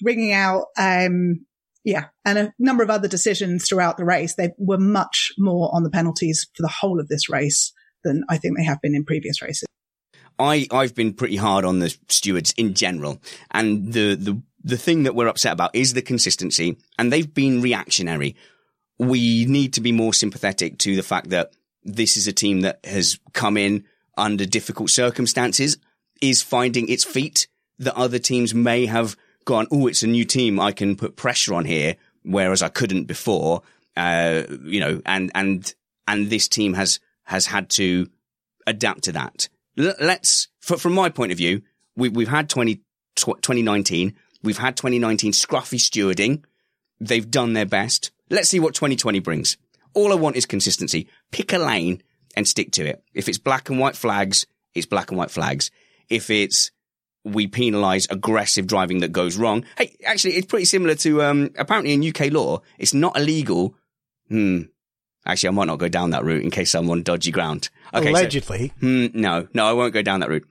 [0.00, 1.46] bringing out, um,
[1.84, 4.34] yeah, and a number of other decisions throughout the race.
[4.34, 7.72] They were much more on the penalties for the whole of this race
[8.04, 9.66] than I think they have been in previous races.
[10.38, 13.20] I, I've been pretty hard on the stewards in general.
[13.50, 17.60] And the, the the thing that we're upset about is the consistency and they've been
[17.60, 18.36] reactionary.
[18.98, 21.52] We need to be more sympathetic to the fact that
[21.84, 23.84] this is a team that has come in
[24.16, 25.78] under difficult circumstances,
[26.20, 27.48] is finding its feet
[27.78, 30.60] that other teams may have gone, Oh, it's a new team.
[30.60, 31.96] I can put pressure on here.
[32.24, 33.62] Whereas I couldn't before,
[33.96, 35.74] uh, you know, and, and,
[36.06, 38.08] and this team has, has had to
[38.64, 39.48] adapt to that.
[39.76, 41.62] Let's, from my point of view,
[41.96, 42.76] we, we've had 20,
[43.16, 46.44] 2019 We've had 2019 scruffy stewarding.
[47.00, 48.10] They've done their best.
[48.30, 49.56] Let's see what 2020 brings.
[49.94, 51.08] All I want is consistency.
[51.30, 52.02] Pick a lane
[52.36, 53.02] and stick to it.
[53.14, 55.70] If it's black and white flags, it's black and white flags.
[56.08, 56.70] If it's
[57.24, 59.64] we penalise aggressive driving that goes wrong.
[59.78, 63.76] Hey, actually, it's pretty similar to um, apparently in UK law, it's not illegal.
[64.28, 64.62] Hmm.
[65.24, 67.70] Actually, I might not go down that route in case I'm on dodgy ground.
[67.94, 68.68] Okay, Allegedly.
[68.68, 70.46] So, hmm, no, no, I won't go down that route.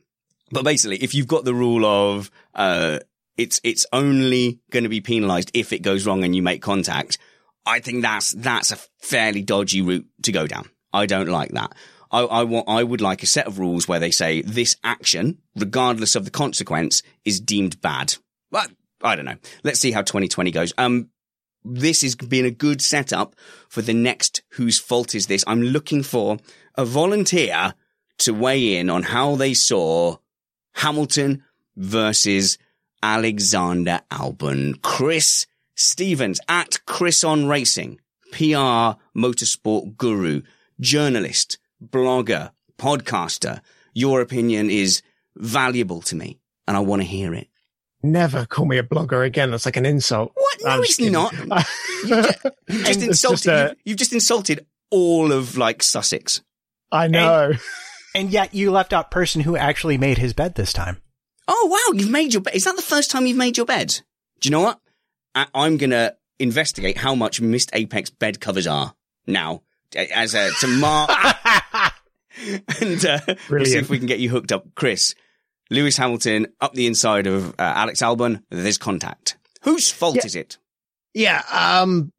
[0.52, 3.00] But basically, if you've got the rule of uh,
[3.42, 7.18] it's it's only going to be penalised if it goes wrong and you make contact,
[7.66, 10.70] I think that's that's a fairly dodgy route to go down.
[10.94, 11.74] I don't like that.
[12.12, 15.40] I, I want, I would like a set of rules where they say this action,
[15.56, 18.16] regardless of the consequence, is deemed bad.
[18.52, 18.70] But
[19.02, 19.38] I don't know.
[19.64, 20.74] Let's see how 2020 goes.
[20.78, 21.10] Um,
[21.64, 23.36] this has been a good setup
[23.70, 25.44] for the next whose fault is this.
[25.48, 26.38] I'm looking for
[26.76, 27.76] a volunteer
[28.20, 30.18] to weigh in on how they saw
[30.74, 31.44] Hamilton
[31.78, 32.58] versus
[33.04, 34.82] Alexander Albon.
[34.82, 35.46] Chris
[35.76, 38.00] Stevens at Chris on Racing,
[38.32, 40.42] PR motorsport guru,
[40.80, 43.62] journalist, blogger, podcaster.
[43.94, 45.02] Your opinion is
[45.36, 47.48] valuable to me and I want to hear it.
[48.04, 49.52] Never call me a blogger again.
[49.52, 50.32] That's like an insult.
[50.34, 50.58] What?
[50.64, 51.34] No, I'm it's not.
[52.04, 53.36] You've just, you've just insulted.
[53.36, 56.42] just a- you've, you've just insulted all of like Sussex.
[56.92, 57.54] I know.
[58.14, 60.98] And yet you left out person who actually made his bed this time.
[61.48, 62.56] Oh wow, you've made your bed.
[62.56, 64.00] Is that the first time you've made your bed?
[64.40, 64.80] Do you know what?
[65.36, 68.94] I- I'm gonna investigate how much Missed Apex bed covers are
[69.28, 69.62] now
[69.96, 71.10] as a to mark
[72.82, 73.20] and uh,
[73.50, 75.16] we'll see if we can get you hooked up, Chris.
[75.70, 78.44] Lewis Hamilton up the inside of uh, Alex Albon.
[78.50, 79.38] There's contact.
[79.62, 80.26] Whose fault Yeah.
[80.26, 80.58] is it?
[81.14, 82.12] Yeah, um,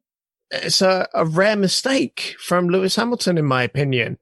[0.51, 4.17] it's a, a rare mistake from Lewis Hamilton, in my opinion.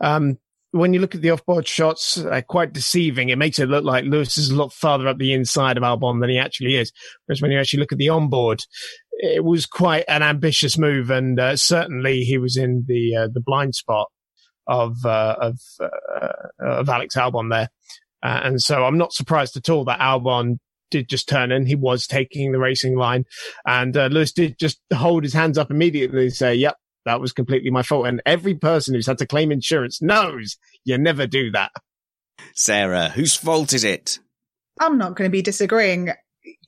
[0.00, 0.38] Um,
[0.72, 3.28] when you look at the off-board shots, they're quite deceiving.
[3.28, 6.20] It makes it look like Lewis is a lot farther up the inside of Albon
[6.20, 6.92] than he actually is.
[7.26, 8.60] Whereas when you actually look at the onboard,
[9.12, 13.40] it was quite an ambitious move, and uh, certainly he was in the uh, the
[13.40, 14.08] blind spot
[14.66, 16.28] of uh, of uh,
[16.60, 17.68] of Alex Albon there.
[18.22, 20.58] Uh, and so I'm not surprised at all that Albon
[20.90, 21.66] did just turn in.
[21.66, 23.24] He was taking the racing line.
[23.66, 27.32] And uh, Lewis did just hold his hands up immediately and say, yep, that was
[27.32, 28.06] completely my fault.
[28.06, 31.72] And every person who's had to claim insurance knows you never do that.
[32.54, 34.18] Sarah, whose fault is it?
[34.80, 36.10] I'm not going to be disagreeing.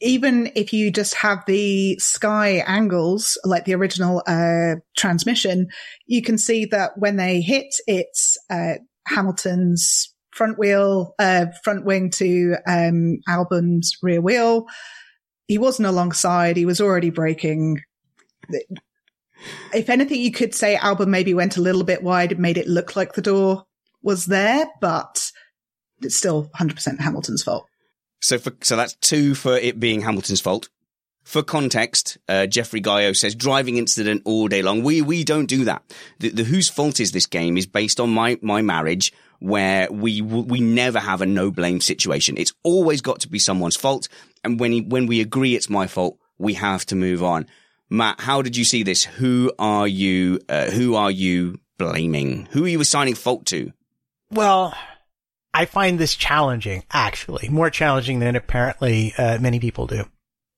[0.01, 5.69] Even if you just have the sky angles, like the original uh, transmission,
[6.07, 8.75] you can see that when they hit, it's uh,
[9.07, 14.67] Hamilton's front wheel, uh, front wing to um, Albon's rear wheel.
[15.47, 17.81] He wasn't alongside; he was already braking.
[19.73, 22.97] If anything, you could say Albon maybe went a little bit wide, made it look
[22.97, 23.65] like the door
[24.03, 25.31] was there, but
[26.01, 27.67] it's still 100% Hamilton's fault.
[28.21, 30.69] So for, so that's two for it being Hamilton's fault.
[31.25, 34.83] For context, uh, Jeffrey Gaio says driving incident all day long.
[34.83, 35.83] We, we don't do that.
[36.19, 40.21] The, the whose fault is this game is based on my, my marriage where we,
[40.21, 42.37] we never have a no blame situation.
[42.37, 44.09] It's always got to be someone's fault.
[44.43, 47.47] And when he, when we agree it's my fault, we have to move on.
[47.93, 49.05] Matt, how did you see this?
[49.05, 52.49] Who are you, uh, who are you blaming?
[52.53, 53.73] Who are you assigning fault to?
[54.31, 54.75] Well,
[55.53, 60.05] I find this challenging, actually, more challenging than apparently uh, many people do.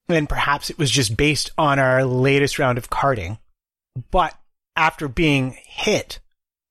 [0.08, 3.38] And perhaps it was just based on our latest round of karting.
[4.12, 4.38] But
[4.76, 6.20] after being hit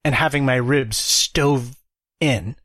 [0.06, 1.76] and having my ribs stove
[2.22, 2.56] in,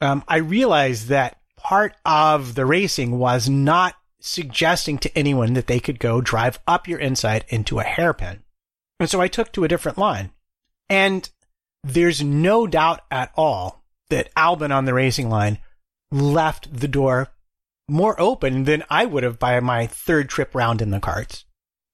[0.00, 5.80] um, I realized that part of the racing was not suggesting to anyone that they
[5.80, 8.42] could go drive up your inside into a hairpin.
[8.98, 10.30] And so I took to a different line.
[10.88, 11.28] And
[11.82, 15.58] there's no doubt at all that Albon on the racing line
[16.10, 17.28] left the door
[17.88, 21.44] more open than I would have by my third trip round in the karts.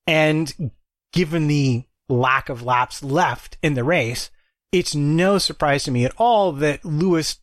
[0.06, 0.72] And
[1.12, 4.30] given the lack of laps left in the race,
[4.72, 7.38] it's no surprise to me at all that Lewis,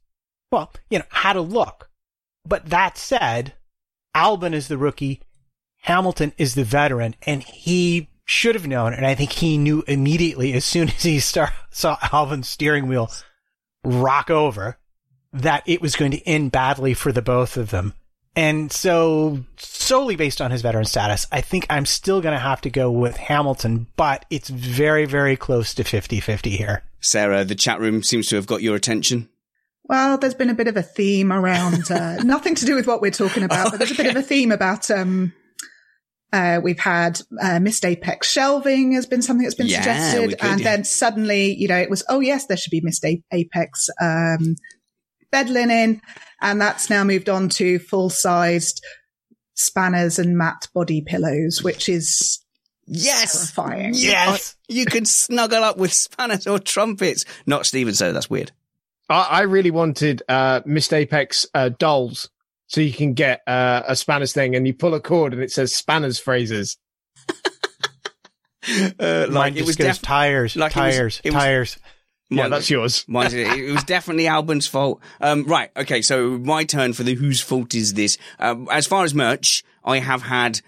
[0.51, 1.89] well, you know, had a look.
[2.45, 3.53] But that said,
[4.15, 5.21] Albon is the rookie,
[5.81, 10.53] Hamilton is the veteran, and he should have known, and I think he knew immediately
[10.53, 13.11] as soon as he star- saw Albon's steering wheel
[13.83, 14.77] rock over
[15.33, 17.93] that it was going to end badly for the both of them.
[18.35, 22.61] And so, solely based on his veteran status, I think I'm still going to have
[22.61, 26.83] to go with Hamilton, but it's very, very close to 50 50 here.
[26.99, 29.29] Sarah, the chat room seems to have got your attention.
[29.85, 33.01] Well, there's been a bit of a theme around, uh, nothing to do with what
[33.01, 35.33] we're talking about, but there's a bit of a theme about, um,
[36.31, 40.29] uh, we've had, uh, missed apex shelving has been something that's been Yeah, suggested.
[40.39, 40.63] could, and yeah.
[40.75, 44.55] then suddenly, you know, it was, oh yes, there should be missed apex, um,
[45.31, 46.01] bed linen.
[46.41, 48.83] And that's now moved on to full sized
[49.55, 52.39] spanners and Matt body pillows, which is
[52.85, 53.31] Yes.
[53.53, 53.93] terrifying.
[53.95, 54.55] Yes.
[54.67, 57.23] You could snuggle up with spanners or trumpets.
[57.45, 58.51] Not Steven, so that's weird.
[59.09, 62.29] I, I really wanted uh, Missed Apex uh, dolls,
[62.67, 65.51] so you can get uh, a Spanners thing, and you pull a cord, and it
[65.51, 66.77] says Spanners phrases.
[68.97, 71.43] Uh, Mine like just it was goes def- tires, like it was- tires, it was-
[71.43, 71.77] tires.
[72.29, 73.03] Yeah, Mine- that's yours.
[73.09, 75.01] Mine's, it was definitely Albon's fault.
[75.19, 75.69] Um, right.
[75.75, 76.01] Okay.
[76.01, 78.17] So my turn for the whose fault is this?
[78.39, 80.61] Um, as far as merch, I have had,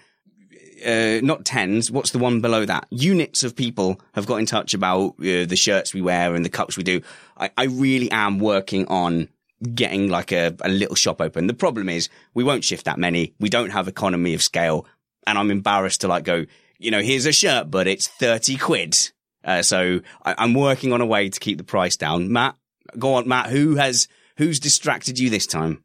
[0.84, 1.90] uh, not tens.
[1.90, 2.86] What's the one below that?
[2.90, 6.50] Units of people have got in touch about uh, the shirts we wear and the
[6.50, 7.00] cups we do.
[7.36, 9.28] I, I really am working on
[9.74, 11.46] getting like a, a little shop open.
[11.46, 13.34] The problem is we won't shift that many.
[13.40, 14.86] We don't have economy of scale
[15.26, 16.46] and I'm embarrassed to like go,
[16.78, 19.10] you know, here's a shirt, but it's 30 quid.
[19.44, 22.32] Uh, so I, I'm working on a way to keep the price down.
[22.32, 22.56] Matt,
[22.98, 23.46] go on, Matt.
[23.46, 25.82] Who has, who's distracted you this time?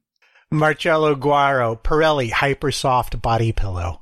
[0.52, 4.01] Marcello Guaro, Pirelli Hypersoft Body Pillow.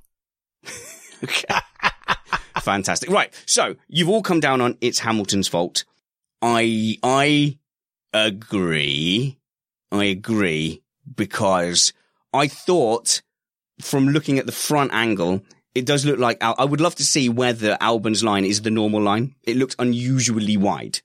[2.61, 3.09] Fantastic.
[3.09, 3.33] Right.
[3.45, 5.85] So you've all come down on it's Hamilton's fault.
[6.41, 7.57] I, I
[8.13, 9.37] agree.
[9.91, 10.81] I agree
[11.15, 11.93] because
[12.33, 13.21] I thought
[13.81, 15.41] from looking at the front angle,
[15.73, 18.71] it does look like Al- I would love to see whether Albon's line is the
[18.71, 19.35] normal line.
[19.43, 21.01] It looked unusually wide.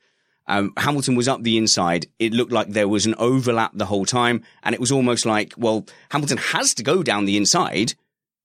[0.46, 2.06] Um, Hamilton was up the inside.
[2.18, 4.42] It looked like there was an overlap the whole time.
[4.62, 7.94] And it was almost like, well, Hamilton has to go down the inside.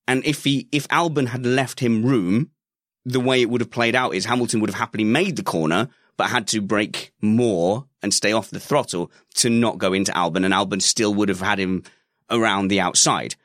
[0.10, 2.50] And if he, if Albon had left him room,
[3.06, 5.88] the way it would have played out is Hamilton would have happily made the corner,
[6.18, 10.44] but had to brake more and stay off the throttle to not go into Albon.
[10.46, 11.84] And Albon still would have had him
[12.32, 13.36] around the outside.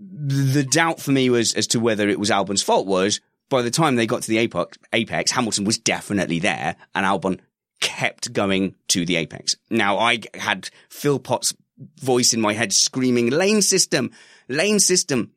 [0.00, 3.70] The doubt for me was as to whether it was Albon's fault was by the
[3.70, 7.40] time they got to the apex, apex, Hamilton was definitely there and Albon
[7.82, 9.54] kept going to the apex.
[9.68, 11.54] Now I had Philpott's
[12.00, 14.12] voice in my head screaming lane system,
[14.48, 15.32] lane system.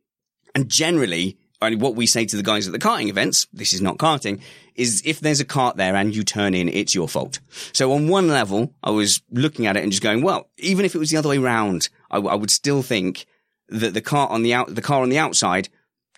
[0.55, 1.37] And generally,
[1.69, 4.41] mean, what we say to the guys at the karting events, this is not karting,
[4.75, 7.39] is if there's a kart there and you turn in, it's your fault.
[7.73, 10.95] So on one level, I was looking at it and just going, well, even if
[10.95, 13.25] it was the other way round, I, I would still think
[13.67, 15.69] that the car on the out, the car on the outside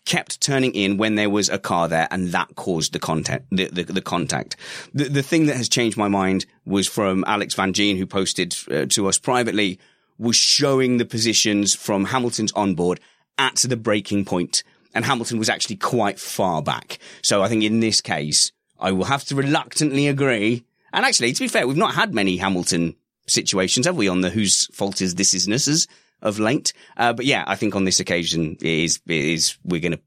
[0.05, 3.65] kept turning in when there was a car there and that caused the contact, the,
[3.67, 4.55] the, the contact.
[4.93, 8.55] The, the thing that has changed my mind was from Alex Van Gien, who posted
[8.71, 9.79] uh, to us privately,
[10.17, 12.99] was showing the positions from Hamilton's onboard
[13.37, 14.63] at the braking point
[14.93, 16.99] and Hamilton was actually quite far back.
[17.21, 20.65] So I think in this case, I will have to reluctantly agree.
[20.93, 22.95] And actually, to be fair, we've not had many Hamilton
[23.27, 25.87] situations, have we, on the whose fault is this isnesses
[26.21, 26.73] of late?
[26.97, 30.01] Uh, but yeah, I think on this occasion it is, it is, we're going to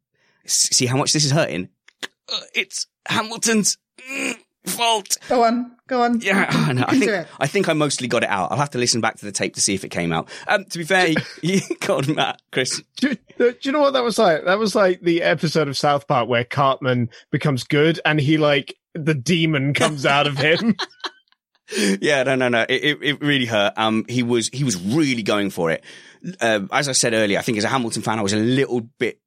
[0.46, 1.68] see how much this is hurting.
[2.30, 3.78] Uh, It's Hamilton's
[4.10, 4.36] mm,
[4.66, 5.16] fault.
[5.28, 6.20] Go on, go on.
[6.20, 6.84] Yeah, I, know.
[6.86, 7.28] I think.
[7.40, 8.50] I think I mostly got it out.
[8.52, 10.28] I'll have to listen back to the tape to see if it came out.
[10.48, 12.82] Um, to be fair, he, he got Matt, Chris.
[12.96, 14.44] Do, do you know what that was like?
[14.44, 18.76] That was like the episode of South Park where Cartman becomes good and he like
[18.94, 20.76] the demon comes out of him.
[22.00, 22.62] yeah, no, no, no.
[22.68, 23.72] It, it, it really hurt.
[23.76, 25.84] Um, he was, he was really going for it.
[26.40, 28.80] Uh, as I said earlier, I think as a Hamilton fan, I was a little
[28.80, 29.20] bit,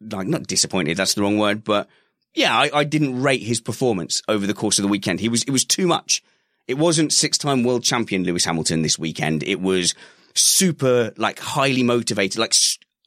[0.00, 0.96] like, not disappointed.
[0.96, 1.88] That's the wrong word, but
[2.34, 5.20] yeah, I, I didn't rate his performance over the course of the weekend.
[5.20, 6.22] He was, it was too much.
[6.66, 9.42] It wasn't six-time world champion Lewis Hamilton this weekend.
[9.42, 9.94] It was
[10.34, 12.54] super, like, highly motivated, like,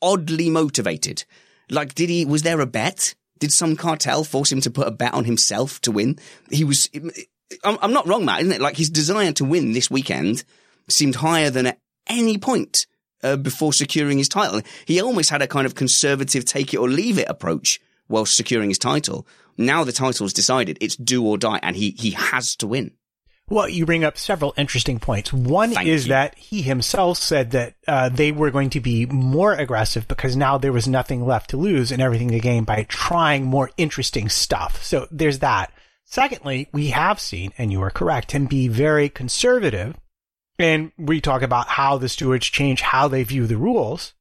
[0.02, 1.24] oddly motivated.
[1.70, 3.16] Like, did he, was there a bet?
[3.40, 6.20] Did some cartel force him to put a bet on himself to win?
[6.52, 6.90] He was,
[7.64, 8.62] I'm, I'm not wrong, Matt, isn't it?
[8.62, 10.44] Like his desire to win this weekend
[10.88, 12.86] seemed higher than at any point
[13.24, 14.62] uh, before securing his title.
[14.86, 18.70] He almost had a kind of conservative take it or leave it approach while securing
[18.70, 19.28] his title.
[19.58, 22.92] Now the title's decided, it's do or die, and he, he has to win.
[23.48, 25.32] Well, you bring up several interesting points.
[25.32, 26.10] One Thank is you.
[26.10, 30.58] that he himself said that uh, they were going to be more aggressive because now
[30.58, 34.84] there was nothing left to lose and everything to gain by trying more interesting stuff.
[34.84, 35.72] So there's that.
[36.06, 39.96] Secondly, we have seen, and you are correct, him be very conservative.
[40.58, 44.15] And we talk about how the stewards change how they view the rules.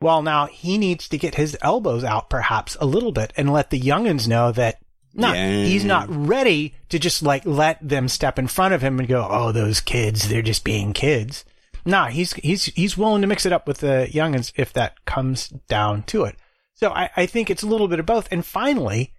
[0.00, 3.70] Well, now he needs to get his elbows out perhaps a little bit and let
[3.70, 4.78] the youngins know that
[5.14, 5.64] no, Yeah.
[5.64, 9.26] he's not ready to just like let them step in front of him and go,
[9.28, 11.44] "Oh, those kids, they're just being kids."
[11.84, 15.48] No, he's he's he's willing to mix it up with the youngins if that comes
[15.48, 16.36] down to it.
[16.74, 18.28] So I, I think it's a little bit of both.
[18.30, 19.12] And finally,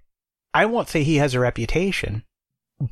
[0.53, 2.23] I won't say he has a reputation,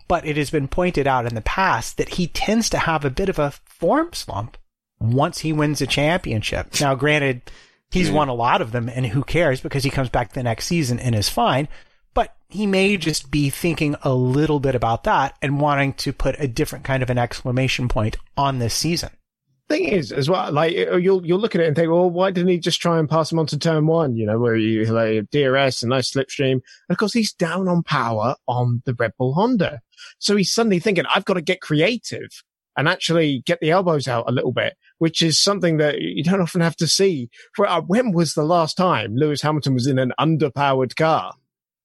[0.09, 3.09] but it has been pointed out in the past that he tends to have a
[3.09, 4.57] bit of a form slump
[4.99, 6.81] once he wins a championship.
[6.81, 7.43] Now, granted,
[7.91, 10.65] he's won a lot of them, and who cares because he comes back the next
[10.67, 11.67] season and is fine.
[12.13, 16.35] But he may just be thinking a little bit about that and wanting to put
[16.39, 19.11] a different kind of an exclamation point on this season.
[19.69, 22.49] thing is, as well, like you'll you'll look at it and think, well, why didn't
[22.49, 24.15] he just try and pass him on to turn one?
[24.15, 26.53] You know, where you like DRS and nice slipstream.
[26.53, 29.81] And of course, he's down on power on the Red Bull Honda,
[30.19, 32.43] so he's suddenly thinking, I've got to get creative
[32.75, 36.41] and actually get the elbows out a little bit, which is something that you don't
[36.41, 37.29] often have to see.
[37.55, 41.33] For uh, when was the last time Lewis Hamilton was in an underpowered car?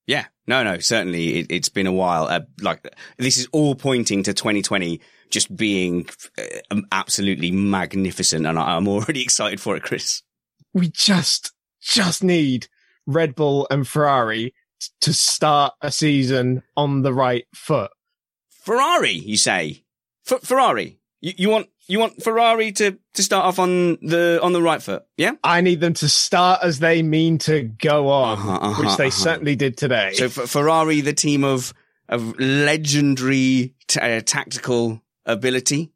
[0.06, 2.24] Yeah, no, no, certainly it, has been a while.
[2.24, 2.88] Uh, like
[3.18, 5.00] this is all pointing to 2020
[5.30, 6.06] just being
[6.70, 10.22] uh, absolutely magnificent, and I'm already excited for it, Chris.
[10.74, 12.68] We just, just need
[13.06, 14.54] Red Bull and Ferrari
[15.00, 17.90] to start a season on the right foot.
[18.50, 19.84] Ferrari, you say?
[20.28, 24.52] F- Ferrari, you, you want you want Ferrari to, to start off on the on
[24.52, 25.32] the right foot, yeah?
[25.44, 29.08] I need them to start as they mean to go on, uh-huh, uh-huh, which they
[29.08, 29.24] uh-huh.
[29.24, 30.12] certainly did today.
[30.14, 31.74] So Ferrari, the team of
[32.08, 35.92] of legendary t- uh, tactical ability,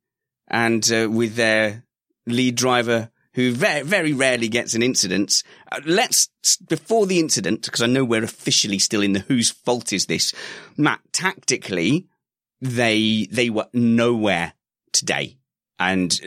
[0.48, 1.84] and uh, with their
[2.26, 5.42] lead driver who very very rarely gets an incident.
[5.72, 6.28] Uh, let's
[6.68, 10.34] before the incident, because I know we're officially still in the whose fault is this,
[10.76, 11.00] Matt.
[11.12, 12.06] Tactically,
[12.60, 14.52] they they were nowhere
[14.92, 15.38] today,
[15.78, 16.18] and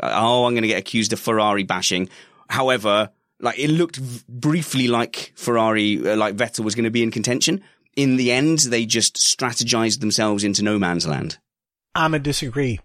[0.00, 2.08] oh, I'm going to get accused of Ferrari bashing.
[2.48, 3.10] However,
[3.40, 7.62] like it looked briefly like Ferrari, uh, like Vettel was going to be in contention.
[7.96, 11.38] In the end, they just strategized themselves into no man's land.
[11.94, 12.80] I'm a disagree.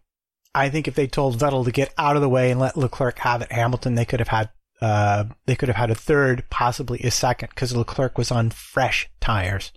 [0.55, 3.19] I think if they told Vettel to get out of the way and let Leclerc
[3.19, 4.49] have it, Hamilton, they could have had
[4.81, 9.09] uh, they could have had a third, possibly a second, because Leclerc was on fresh
[9.21, 9.71] tires.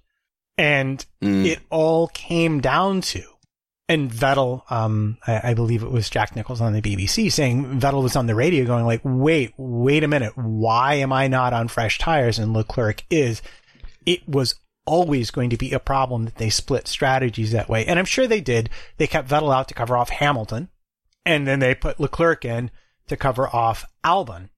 [0.59, 1.47] And mm.
[1.47, 3.23] it all came down to,
[3.89, 8.03] and Vettel, um, I, I, believe it was Jack Nichols on the BBC saying Vettel
[8.03, 10.33] was on the radio going like, wait, wait a minute.
[10.37, 12.39] Why am I not on fresh tires?
[12.39, 13.43] And Leclerc is.
[14.05, 14.57] It was
[14.87, 17.85] always going to be a problem that they split strategies that way.
[17.87, 18.71] And I'm sure they did.
[18.99, 20.69] They kept Vettel out to cover off Hamilton
[21.25, 22.71] and then they put Leclerc in
[23.09, 24.49] to cover off Albon.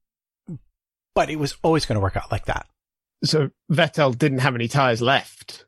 [1.15, 2.67] But it was always going to work out like that.
[3.25, 5.65] So Vettel didn't have any tires left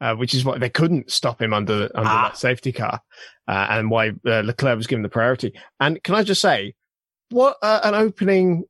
[0.00, 2.28] uh, which is why they couldn't stop him under under ah.
[2.28, 3.00] that safety car,
[3.46, 5.52] uh, and why uh, Leclerc was given the priority.
[5.80, 6.74] And can I just say,
[7.30, 8.64] what uh, an opening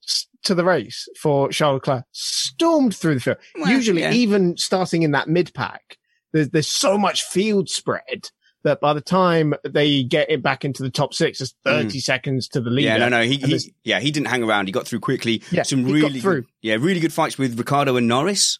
[0.45, 2.05] to the race for Charles Leclerc!
[2.13, 3.39] Stormed through the field.
[3.57, 4.13] Well, Usually, yeah.
[4.13, 5.99] even starting in that mid pack,
[6.33, 8.31] there's there's so much field spread
[8.65, 12.03] that by the time they get it back into the top six, there's 30 mm.
[12.03, 12.89] seconds to the leader.
[12.89, 14.67] Yeah, no, no, he, he yeah, he didn't hang around.
[14.67, 15.43] He got through quickly.
[15.51, 18.59] Yeah, some really, good, yeah, really good fights with Ricciardo and Norris.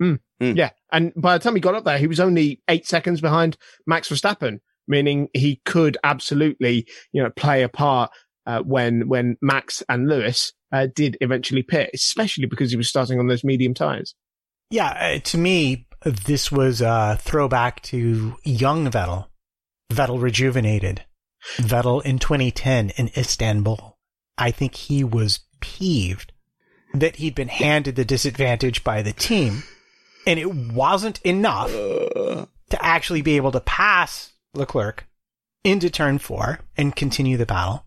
[0.00, 0.20] Mm.
[0.42, 0.56] Mm.
[0.56, 0.70] Yeah.
[0.90, 4.08] And by the time he got up there, he was only eight seconds behind Max
[4.08, 8.10] Verstappen, meaning he could absolutely, you know, play a part
[8.46, 13.20] uh, when when Max and Lewis uh, did eventually pit, especially because he was starting
[13.20, 14.14] on those medium tires.
[14.70, 19.26] Yeah, uh, to me, this was a throwback to young Vettel,
[19.92, 21.04] Vettel rejuvenated,
[21.58, 23.98] Vettel in 2010 in Istanbul.
[24.38, 26.32] I think he was peeved
[26.94, 29.62] that he'd been handed the disadvantage by the team
[30.26, 35.06] and it wasn't enough to actually be able to pass Leclerc
[35.64, 37.84] into turn four and continue the battle.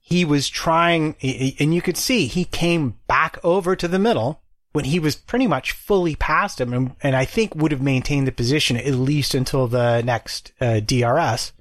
[0.00, 4.84] He was trying, and you could see he came back over to the middle when
[4.84, 8.32] he was pretty much fully past him, and, and I think would have maintained the
[8.32, 11.52] position at least until the next uh, DRS.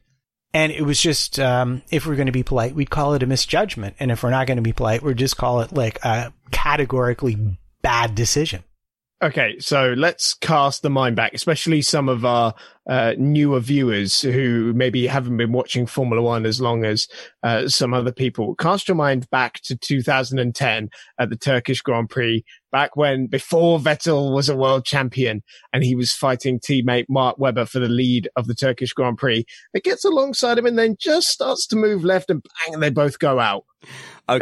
[0.53, 3.27] And it was just, um, if we're going to be polite, we'd call it a
[3.27, 3.95] misjudgment.
[3.99, 7.57] And if we're not going to be polite, we'd just call it like a categorically
[7.81, 8.63] bad decision.
[9.23, 12.53] Okay, so let's cast the mind back, especially some of our
[12.89, 17.07] uh, newer viewers who maybe haven't been watching Formula One as long as
[17.41, 18.53] uh, some other people.
[18.55, 24.33] Cast your mind back to 2010 at the Turkish Grand Prix, back when before Vettel
[24.33, 25.41] was a world champion
[25.71, 29.45] and he was fighting teammate Mark Webber for the lead of the Turkish Grand Prix.
[29.73, 32.89] It gets alongside him and then just starts to move left and bang, and they
[32.89, 33.63] both go out.
[34.27, 34.39] Okay,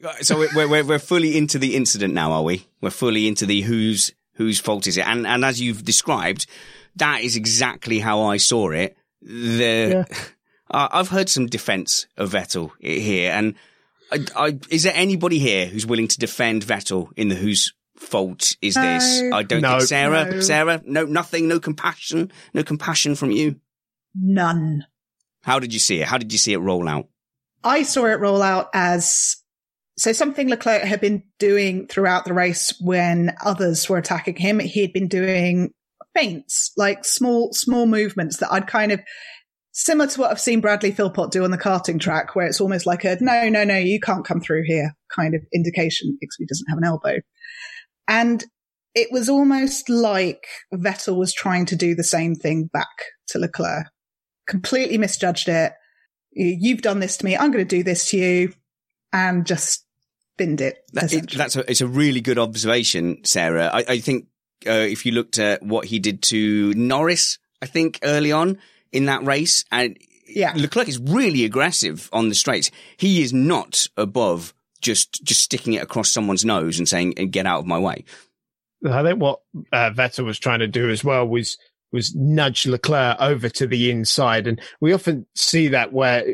[0.00, 2.66] now, so we're, we're we're fully into the incident now, are we?
[2.80, 5.06] We're fully into the who's whose fault is it?
[5.06, 6.46] And and as you've described,
[6.96, 8.96] that is exactly how I saw it.
[9.20, 10.16] The yeah.
[10.70, 13.54] uh, I've heard some defence of Vettel here, and
[14.10, 18.56] I, I, is there anybody here who's willing to defend Vettel in the whose fault
[18.62, 19.22] is this?
[19.30, 20.30] I don't no, think Sarah.
[20.30, 20.40] No.
[20.40, 23.60] Sarah, no, nothing, no compassion, no compassion from you.
[24.14, 24.86] None.
[25.42, 26.08] How did you see it?
[26.08, 27.08] How did you see it roll out?
[27.62, 29.36] I saw it roll out as
[30.00, 34.80] so something Leclerc had been doing throughout the race when others were attacking him, he
[34.80, 35.74] had been doing
[36.14, 39.00] feints, like small, small movements that I'd kind of
[39.72, 42.86] similar to what I've seen Bradley Philpott do on the karting track, where it's almost
[42.86, 46.46] like a no, no, no, you can't come through here kind of indication because he
[46.46, 47.18] doesn't have an elbow.
[48.08, 48.42] And
[48.94, 52.88] it was almost like Vettel was trying to do the same thing back
[53.28, 53.84] to Leclerc.
[54.48, 55.74] Completely misjudged it.
[56.32, 57.36] You've done this to me.
[57.36, 58.54] I'm going to do this to you
[59.12, 59.84] and just
[60.40, 60.82] binned it.
[60.94, 63.66] That, it, that's a, it's a really good observation, Sarah.
[63.66, 64.26] I, I think
[64.66, 68.58] uh, if you looked at what he did to Norris, I think early on
[68.90, 70.54] in that race, and yeah.
[70.56, 72.70] Leclerc is really aggressive on the straights.
[72.96, 77.58] He is not above just just sticking it across someone's nose and saying, "Get out
[77.58, 78.06] of my way."
[78.88, 79.40] I think what
[79.74, 81.58] uh, Vettel was trying to do as well was
[81.92, 86.24] was nudge Leclerc over to the inside, and we often see that where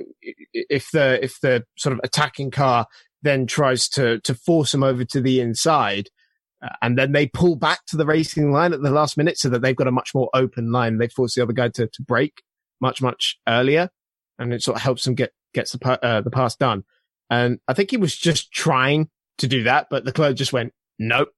[0.52, 2.86] if the if the sort of attacking car
[3.22, 6.10] then tries to to force him over to the inside,
[6.62, 9.48] uh, and then they pull back to the racing line at the last minute so
[9.48, 10.98] that they've got a much more open line.
[10.98, 12.42] They force the other guy to to brake
[12.80, 13.90] much much earlier,
[14.38, 16.84] and it sort of helps them get gets the uh, the pass done.
[17.30, 21.28] And I think he was just trying to do that, but Leclerc just went nope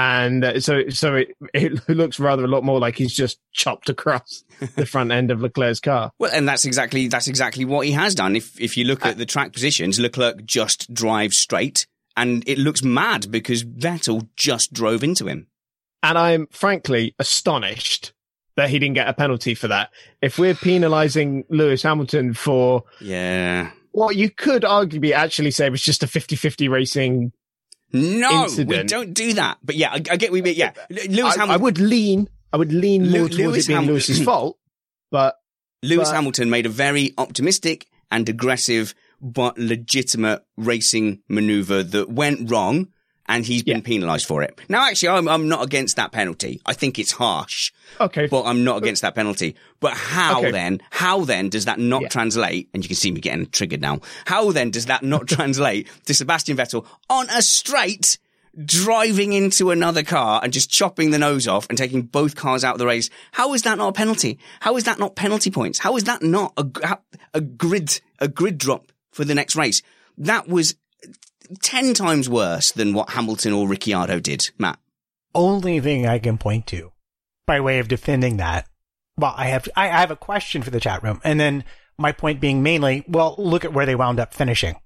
[0.00, 3.90] and uh, so so it, it looks rather a lot more like he's just chopped
[3.90, 4.44] across
[4.76, 6.10] the front end of Leclerc's car.
[6.18, 8.34] Well, and that's exactly that's exactly what he has done.
[8.34, 11.86] If if you look at the track positions, Leclerc just drives straight,
[12.16, 15.48] and it looks mad because Vettel just drove into him.
[16.02, 18.14] And I'm frankly astonished
[18.56, 19.90] that he didn't get a penalty for that.
[20.22, 23.72] If we're penalising Lewis Hamilton for yeah.
[23.92, 27.32] What you could arguably actually say was just a 50-50 racing
[27.92, 28.68] no, incident.
[28.68, 29.58] we don't do that.
[29.62, 30.42] But yeah, I, I get we.
[30.52, 31.50] Yeah, Lewis I, Hamilton.
[31.50, 32.28] I would lean.
[32.52, 34.58] I would lean more towards Lewis it being Hamilton- Lewis's fault,
[35.10, 35.36] but
[35.82, 42.50] Lewis but- Hamilton made a very optimistic and aggressive but legitimate racing maneuver that went
[42.50, 42.88] wrong
[43.30, 43.82] and he's been Yeah.
[43.82, 44.58] penalised for it.
[44.68, 46.60] Now, actually, I'm, I'm not against that penalty.
[46.66, 48.26] I think it's harsh, okay.
[48.26, 49.56] but I'm not against that penalty.
[49.80, 50.50] But how Okay.
[50.50, 52.08] then, how then does that not Yeah.
[52.08, 52.68] translate?
[52.74, 54.00] And you can see me getting triggered now.
[54.26, 58.18] How then does that not translate to Sebastian Vettel on a straight
[58.64, 62.74] driving into another car and just chopping the nose off and taking both cars out
[62.74, 63.08] of the race.
[63.30, 64.40] How is that not a penalty?
[64.58, 65.78] How is that not penalty points?
[65.78, 66.98] How is that not a,
[67.32, 69.82] a grid, a grid drop for the next race?
[70.18, 70.74] That was
[71.62, 74.78] 10 times worse than what Hamilton or Ricciardo did, Matt.
[75.34, 76.92] Only thing I can point to
[77.46, 78.66] by way of defending that.
[79.16, 81.64] Well, I have I I have a question for the chat room, and then
[81.98, 84.76] my point being mainly, well, look at where they wound up finishing.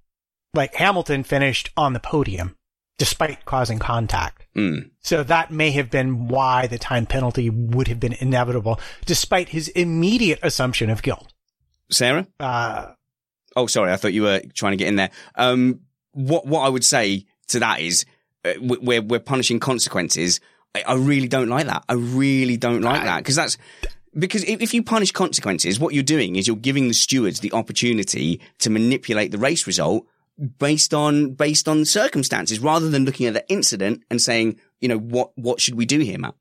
[0.53, 2.57] Like Hamilton finished on the podium
[2.97, 4.47] despite causing contact.
[4.57, 4.91] Mm.
[5.01, 9.69] So that may have been why the time penalty would have been inevitable, despite his
[9.69, 11.32] immediate assumption of guilt.
[11.91, 12.27] Sarah?
[12.39, 12.93] Uh,
[13.57, 13.93] Oh, sorry.
[13.93, 15.11] I thought you were trying to get in there.
[15.36, 15.81] Um,
[16.15, 18.05] what, what I would say to that is,
[18.45, 20.41] uh, we- we're, we're punishing consequences.
[20.74, 21.85] I, I really don't like that.
[21.89, 23.59] I really don't like that because that's,
[24.19, 27.53] because if, if you punish consequences, what you're doing is you're giving the stewards the
[27.53, 30.07] opportunity to manipulate the race result
[30.59, 34.99] based on, based on circumstances rather than looking at the incident and saying, you know,
[34.99, 36.35] what, what should we do here, Matt?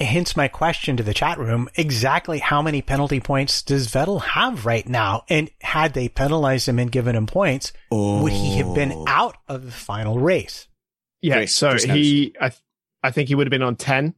[0.00, 1.68] Hence my question to the chat room.
[1.76, 5.24] Exactly how many penalty points does Vettel have right now?
[5.28, 9.64] And had they penalized him and given him points, would he have been out of
[9.64, 10.68] the final race?
[11.20, 12.62] Yeah, Chris- so Chris he, I, th-
[13.02, 14.14] I think he would have been on ten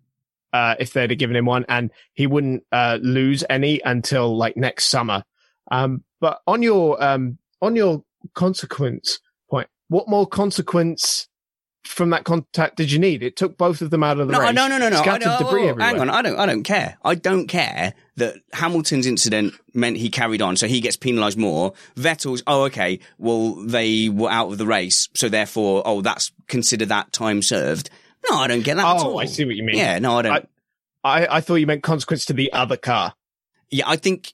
[0.53, 4.57] uh, if they'd have given him one, and he wouldn't uh, lose any until like
[4.57, 5.25] next summer.
[5.71, 9.19] Um, but on your um, on your consequence
[9.51, 11.29] point, what more consequence
[11.85, 13.23] from that contact did you need?
[13.23, 14.55] It took both of them out of the No, race.
[14.55, 14.99] no, no, no, no.
[14.99, 15.91] I Scattered don't- oh, debris oh, oh, everywhere.
[15.93, 16.97] Hang on, I don't, I don't care.
[17.05, 21.73] I don't care that Hamilton's incident meant he carried on, so he gets penalised more.
[21.97, 26.87] Vettel's, oh, okay, well, they were out of the race, so therefore, oh, that's consider
[26.87, 27.91] that time served.
[28.31, 29.21] No, I don't get that at Oh, all.
[29.21, 29.77] I see what you mean.
[29.77, 30.49] Yeah, no, I don't.
[31.05, 33.15] I, I thought you meant consequence to the other car.
[33.71, 34.33] yeah, I think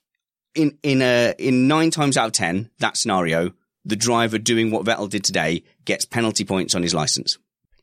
[0.55, 3.51] in in a in nine times out of ten that scenario,
[3.85, 7.37] the driver doing what Vettel did today gets penalty points on his license.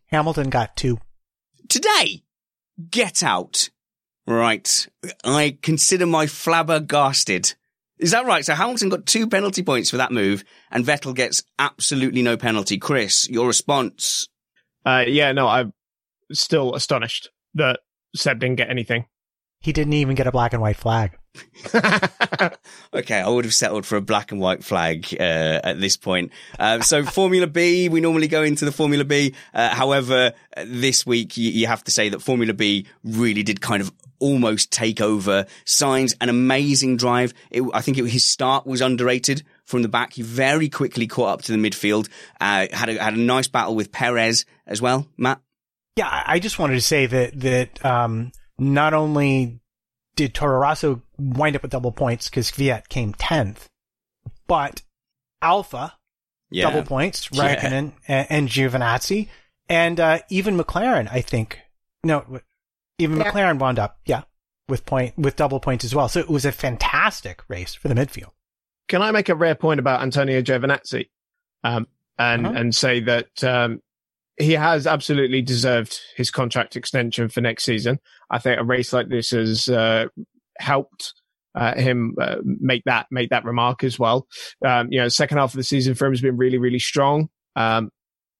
[0.06, 0.98] Hamilton got two.
[1.68, 2.22] today.
[2.90, 3.70] Get out.
[4.26, 4.86] Right.
[5.24, 7.54] I consider my flabbergasted.
[7.98, 8.44] Is that right?
[8.44, 12.78] So Hamilton got two penalty points for that move and Vettel gets absolutely no penalty.
[12.78, 14.28] Chris, your response?
[14.86, 15.72] Uh, yeah, no, I'm
[16.32, 17.80] still astonished that
[18.14, 19.06] Seb didn't get anything.
[19.60, 21.17] He didn't even get a black and white flag.
[22.94, 26.32] Okay, I would have settled for a black and white flag uh, at this point.
[26.59, 29.34] Uh, so Formula B, we normally go into the Formula B.
[29.52, 30.32] Uh, however,
[30.64, 34.72] this week you, you have to say that Formula B really did kind of almost
[34.72, 35.44] take over.
[35.66, 37.34] Sainz an amazing drive.
[37.50, 40.14] It, I think it, his start was underrated from the back.
[40.14, 42.09] He very quickly caught up to the midfield.
[42.40, 45.06] Uh, had a, had a nice battle with Perez as well.
[45.18, 45.40] Matt.
[45.96, 49.60] Yeah, I I just wanted to say that that um, not only
[50.18, 53.68] did Toro Rosso wind up with double points because Kvyat came tenth,
[54.48, 54.82] but
[55.40, 55.94] Alfa
[56.50, 56.64] Yeah.
[56.68, 57.54] double points, Yeah.
[57.54, 59.28] Raikkonen and, and Giovinazzi,
[59.68, 61.08] and uh, even McLaren.
[61.10, 61.60] I think
[62.02, 62.40] no,
[62.98, 63.30] even Yeah.
[63.30, 64.22] McLaren wound up, yeah,
[64.68, 66.08] with point with double points as well.
[66.08, 68.32] So it was a fantastic race for the midfield.
[68.88, 71.08] Can I make a rare point about Antonio Giovinazzi?
[71.62, 71.86] Um,
[72.18, 72.58] and Uh-huh.
[72.58, 73.80] and say that um,
[74.39, 77.98] he has absolutely deserved his contract extension for next season.
[78.31, 80.06] I think a race like this has uh,
[80.59, 81.15] helped
[81.55, 84.27] uh, him uh, make that make that remark as well.
[84.65, 87.28] Um, you know, second half of the season for him has been really really strong.
[87.56, 87.90] Um,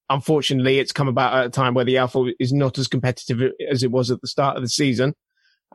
[0.09, 3.83] unfortunately, it's come about at a time where the Alfa is not as competitive as
[3.83, 5.13] it was at the start of the season.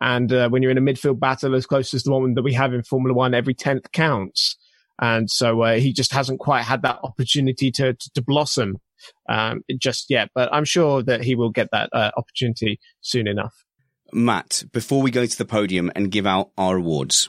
[0.00, 2.54] And uh, when you're in a midfield battle as close as the one that we
[2.54, 4.56] have in Formula One, every tenth counts.
[5.00, 8.78] And so uh, he just hasn't quite had that opportunity to to, to blossom
[9.28, 10.30] um, just yet.
[10.34, 13.64] But I'm sure that he will get that uh, opportunity soon enough.
[14.12, 17.28] Matt, before we go to the podium and give out our awards,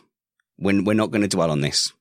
[0.57, 1.93] when we're not going to dwell on this,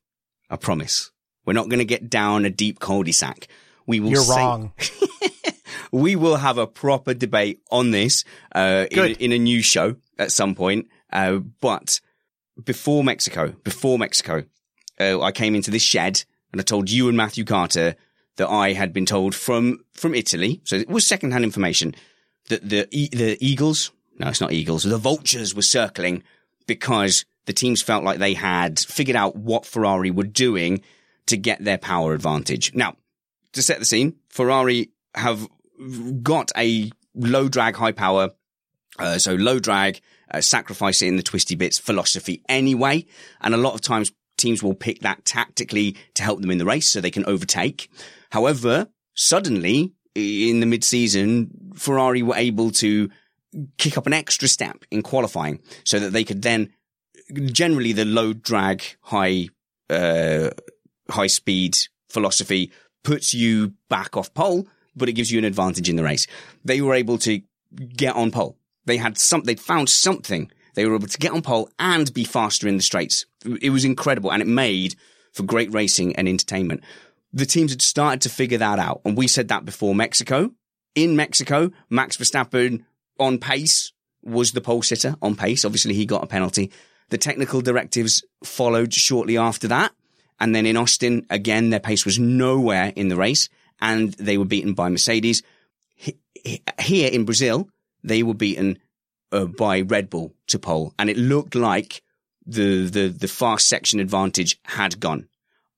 [0.49, 1.11] I promise.
[1.45, 3.47] We're not going to get down a deep cul-de-sac.
[3.87, 4.73] We will You're say- wrong.
[5.91, 8.23] we will have a proper debate on this
[8.53, 10.87] uh, in, in a new show at some point.
[11.11, 11.99] Uh, but
[12.63, 14.43] before Mexico, before Mexico,
[14.99, 17.95] uh, I came into this shed and I told you and Matthew Carter
[18.37, 21.95] that I had been told from from Italy, so it was secondhand information
[22.49, 26.23] that the the Eagles, no, it's not Eagles, the Vultures were circling
[26.67, 30.81] because the teams felt like they had figured out what Ferrari were doing
[31.27, 32.73] to get their power advantage.
[32.73, 32.95] Now,
[33.53, 35.47] to set the scene, Ferrari have
[36.21, 38.31] got a low drag, high power,
[38.99, 40.01] uh, so low drag,
[40.31, 43.05] uh, sacrifice it in the twisty bits philosophy anyway.
[43.41, 46.65] And a lot of times teams will pick that tactically to help them in the
[46.65, 47.89] race so they can overtake.
[48.35, 53.09] However, suddenly in the mid season, Ferrari were able to
[53.77, 56.73] kick up an extra step in qualifying so that they could then
[57.53, 59.47] generally the low drag, high,
[59.89, 60.49] uh,
[61.09, 61.77] high speed
[62.09, 62.73] philosophy
[63.05, 64.67] puts you back off pole,
[64.97, 66.27] but it gives you an advantage in the race.
[66.65, 67.41] They were able to
[67.95, 68.57] get on pole.
[68.83, 70.51] They had some, they found something.
[70.73, 73.25] They were able to get on pole and be faster in the straights.
[73.61, 74.95] It was incredible and it made
[75.31, 76.83] for great racing and entertainment.
[77.35, 79.01] The teams had started to figure that out.
[79.05, 80.51] And we said that before Mexico.
[80.95, 82.85] In Mexico, Max Verstappen
[83.19, 83.91] on pace
[84.23, 85.65] was the pole sitter on pace.
[85.65, 86.71] Obviously he got a penalty.
[87.09, 89.91] The technical directives followed shortly after that.
[90.39, 93.49] And then in Austin, again, their pace was nowhere in the race
[93.79, 95.43] and they were beaten by Mercedes.
[95.95, 97.69] He- he- Here in Brazil,
[98.03, 98.79] they were beaten
[99.31, 102.01] uh, by Red Bull to pole and it looked like
[102.45, 105.27] the, the, the fast section advantage had gone.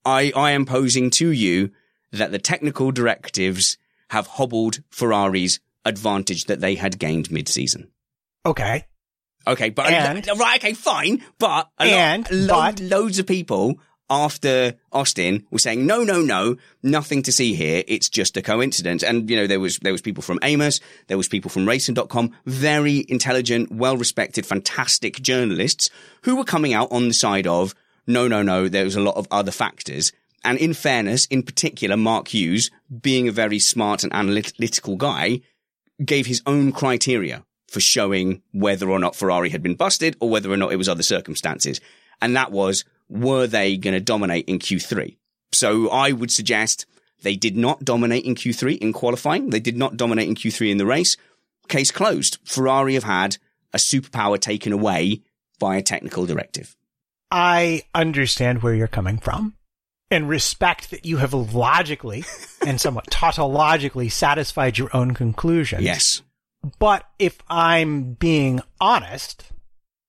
[0.07, 1.71] I, I am posing to you
[2.13, 3.77] that the technical directives
[4.09, 7.89] have hobbled Ferrari's advantage that they had gained mid-season.
[8.45, 8.85] Okay.
[9.45, 13.79] Okay, but And- right, okay, fine, but And- lot, but- lo- loads of people
[14.09, 17.83] after Austin were saying no, no, no, nothing to see here.
[17.89, 19.03] It's just a coincidence.
[19.03, 22.31] And you know, there was there was people from Amos, there was people from Racing.com,
[22.45, 25.89] very intelligent, well respected, fantastic journalists
[26.21, 27.75] who were coming out on the side of
[28.07, 28.67] no, no, no.
[28.67, 30.11] There was a lot of other factors.
[30.43, 32.71] And in fairness, in particular, Mark Hughes,
[33.01, 35.41] being a very smart and analytical guy,
[36.03, 40.51] gave his own criteria for showing whether or not Ferrari had been busted or whether
[40.51, 41.81] or not it was other circumstances.
[42.21, 45.17] And that was, were they going to dominate in Q3?
[45.51, 46.85] So I would suggest
[47.23, 49.49] they did not dominate in Q3 in qualifying.
[49.49, 51.17] They did not dominate in Q3 in the race.
[51.67, 52.37] Case closed.
[52.45, 53.37] Ferrari have had
[53.73, 55.21] a superpower taken away
[55.59, 56.75] by a technical directive.
[57.31, 59.55] I understand where you're coming from
[60.09, 62.23] and respect that you have logically
[62.65, 65.83] and somewhat tautologically satisfied your own conclusions.
[65.83, 66.21] Yes.
[66.79, 69.51] But if I'm being honest,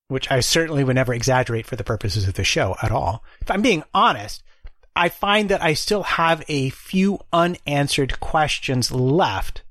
[0.08, 3.50] which I certainly would never exaggerate for the purposes of the show at all, if
[3.50, 4.42] I'm being honest,
[4.96, 9.62] I find that I still have a few unanswered questions left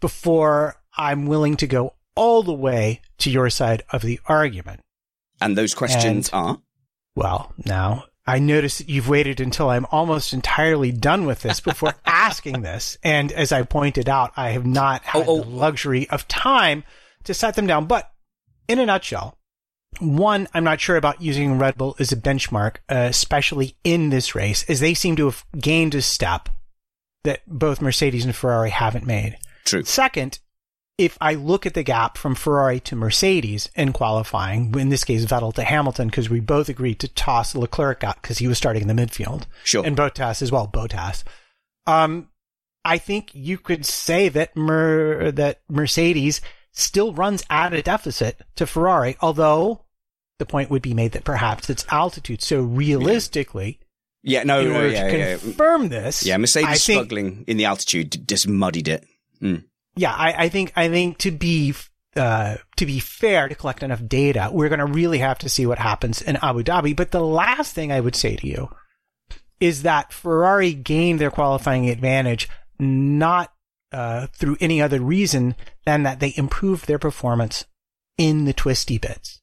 [0.00, 4.80] before I'm willing to go all the way to your side of the argument.
[5.40, 6.58] And those questions And- are,
[7.16, 11.94] Well, now I notice that you've waited until I'm almost entirely done with this before
[12.06, 12.96] asking this.
[13.02, 15.42] And as I pointed out, I have not had Oh, oh.
[15.42, 16.84] the luxury of time
[17.24, 17.86] to set them down.
[17.86, 18.10] But
[18.66, 19.38] in a nutshell,
[20.00, 24.34] one, I'm not sure about using Red Bull as a benchmark, uh, especially in this
[24.34, 26.48] race, as they seem to have gained a step
[27.22, 29.38] that both Mercedes and Ferrari haven't made.
[29.64, 29.84] true.
[29.84, 30.40] Second,
[30.96, 35.24] if I look at the gap from Ferrari to Mercedes in qualifying, in this case
[35.24, 38.82] Vettel to Hamilton, because we both agreed to toss Leclerc out because he was starting
[38.88, 39.84] in the midfield, Sure.
[39.84, 41.24] and Bottas as well, Bottas.
[41.86, 42.28] Um,
[42.84, 46.40] I think you could say that Mer- that Mercedes
[46.70, 49.84] still runs at a deficit to Ferrari, although
[50.38, 52.42] the point would be made that perhaps it's altitude.
[52.42, 53.80] So realistically,
[54.22, 55.36] yeah, no, in no, order yeah, to yeah.
[55.38, 59.06] confirm this, Yeah, Mercedes think, struggling in the altitude just muddied it.
[59.42, 59.64] Mm.
[59.96, 61.74] Yeah, I, I think I think to be
[62.16, 65.66] uh, to be fair to collect enough data, we're going to really have to see
[65.66, 66.94] what happens in Abu Dhabi.
[66.94, 68.70] But the last thing I would say to you
[69.60, 72.48] is that Ferrari gained their qualifying advantage
[72.78, 73.52] not
[73.92, 75.54] uh, through any other reason
[75.86, 77.64] than that they improved their performance
[78.18, 79.40] in the twisty bits.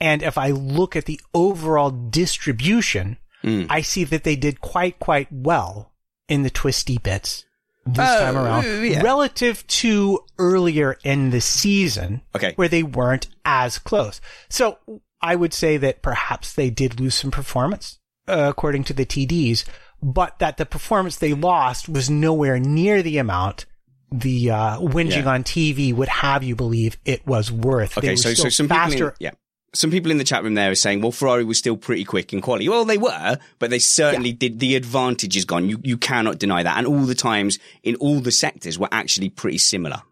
[0.00, 3.66] And if I look at the overall distribution, Mm.
[3.68, 5.92] I see that they did quite, quite well
[6.28, 7.44] in the twisty bits
[7.84, 9.02] this Oh, time around yeah.
[9.02, 12.52] relative to earlier in the season Okay.
[12.56, 14.20] where they weren't as close.
[14.48, 14.78] So
[15.20, 17.98] I would say that perhaps they did lose some performance,
[18.28, 19.64] uh, according to the TDs,
[20.02, 23.66] but that the performance they lost was nowhere near the amount
[24.14, 25.30] the uh, whinging Yeah.
[25.32, 27.94] on TV would have you believe it was worth.
[27.94, 29.14] They Okay, were so so some people, in, faster.
[29.18, 29.30] yeah,
[29.74, 32.32] some people in the chat room there are saying, well, Ferrari was still pretty quick
[32.32, 32.68] in quality.
[32.68, 34.58] Well, they were, but they certainly did.
[34.58, 35.68] The advantage is gone.
[35.68, 36.76] You you cannot deny that.
[36.76, 40.02] And all the times in all the sectors were actually pretty similar.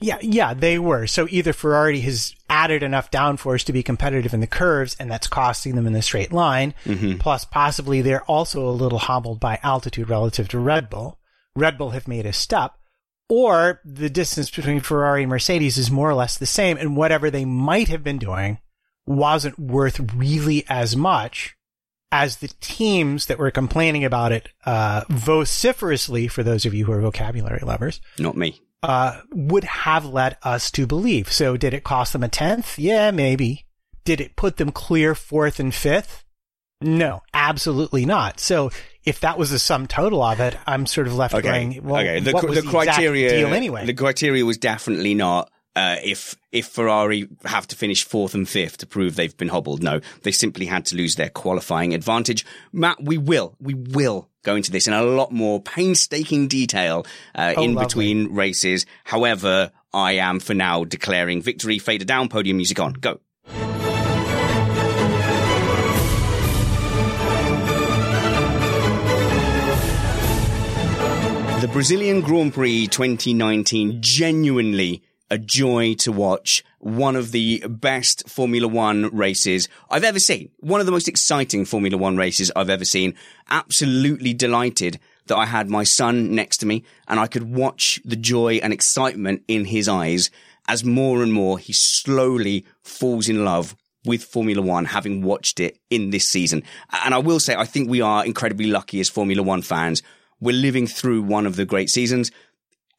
[0.00, 1.06] Yeah, yeah, they were.
[1.06, 5.28] So either Ferrari has added enough downforce to be competitive in the curves, and that's
[5.28, 6.74] costing them in the straight line.
[6.84, 7.18] Mm-hmm.
[7.18, 11.18] Plus, possibly they're also a little hobbled by altitude relative to Red Bull.
[11.54, 12.74] Red Bull have made a step,
[13.28, 17.30] or the distance between Ferrari and Mercedes is more or less the same, and whatever
[17.30, 18.58] they might have been doing
[19.06, 21.56] wasn't worth really as much
[22.10, 26.92] as the teams that were complaining about it uh, vociferously, for those of you who
[26.92, 28.60] are vocabulary lovers, Not me.
[28.82, 31.32] uh, would have led us to believe.
[31.32, 32.78] So did it cost them a tenth?
[32.78, 33.64] Yeah, maybe.
[34.04, 36.24] Did it put them clear fourth and fifth?
[36.80, 38.40] No, absolutely not.
[38.40, 38.70] So
[39.04, 41.48] if that was the sum total of it, I'm sort of left Okay.
[41.48, 42.20] going, well, okay.
[42.20, 43.86] The, what was the criteria deal anyway?
[43.86, 48.78] The criteria was definitely not uh, if if Ferrari have to finish fourth and fifth
[48.78, 49.82] to prove they've been hobbled.
[49.82, 52.44] No, they simply had to lose their qualifying advantage.
[52.72, 57.54] Matt, we will we will go into this in a lot more painstaking detail uh,
[57.56, 57.86] Oh, in lovely.
[57.86, 58.86] between races.
[59.04, 61.78] However, I am for now declaring victory.
[61.78, 62.28] Fader down.
[62.28, 62.92] Podium music on.
[62.94, 63.20] Go.
[71.60, 75.00] The Brazilian Grand Prix 2019, genuinely
[75.32, 76.62] a joy to watch.
[76.78, 80.50] One of the best Formula One races I've ever seen.
[80.60, 83.14] One of the most exciting Formula One races I've ever seen.
[83.48, 88.14] Absolutely delighted that I had my son next to me and I could watch the
[88.14, 90.30] joy and excitement in his eyes
[90.68, 95.78] as more and more he slowly falls in love with Formula One, having watched it
[95.88, 96.62] in this season.
[97.04, 100.02] And I will say, I think we are incredibly lucky as Formula One fans.
[100.40, 102.32] We're living through one of the great seasons.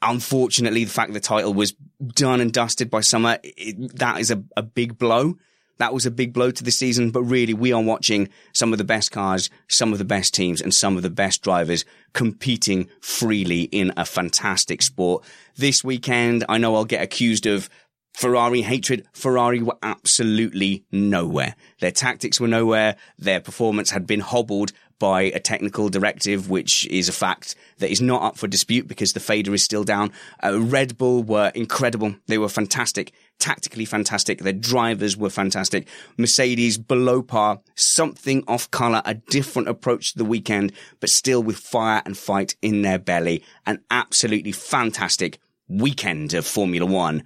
[0.04, 1.74] Unfortunately, the fact the title was
[2.14, 5.36] done and dusted by summer, it, that is a, a big blow.
[5.78, 8.78] That was a big blow to the season, but really we are watching some of
[8.78, 12.90] the best cars, some of the best teams and some of the best drivers competing
[13.02, 15.24] freely in a fantastic sport.
[15.56, 17.70] This weekend, I know I'll get accused of
[18.14, 19.08] Ferrari hatred.
[19.14, 21.56] Ferrari were absolutely nowhere.
[21.80, 22.96] Their tactics were nowhere.
[23.18, 24.72] Their performance had been hobbled
[25.04, 29.12] by a technical directive, which is a fact that is not up for dispute because
[29.12, 30.14] the fader is still down.
[30.42, 32.16] Uh, Red Bull were incredible.
[32.28, 34.40] They were fantastic, tactically fantastic.
[34.40, 35.90] Their drivers were fantastic.
[36.18, 40.72] Mercedes below par, something off color, a different approach to the weekend,
[41.02, 43.44] but still with fire and fight in their belly.
[43.66, 47.24] An absolutely fantastic weekend of Formula One.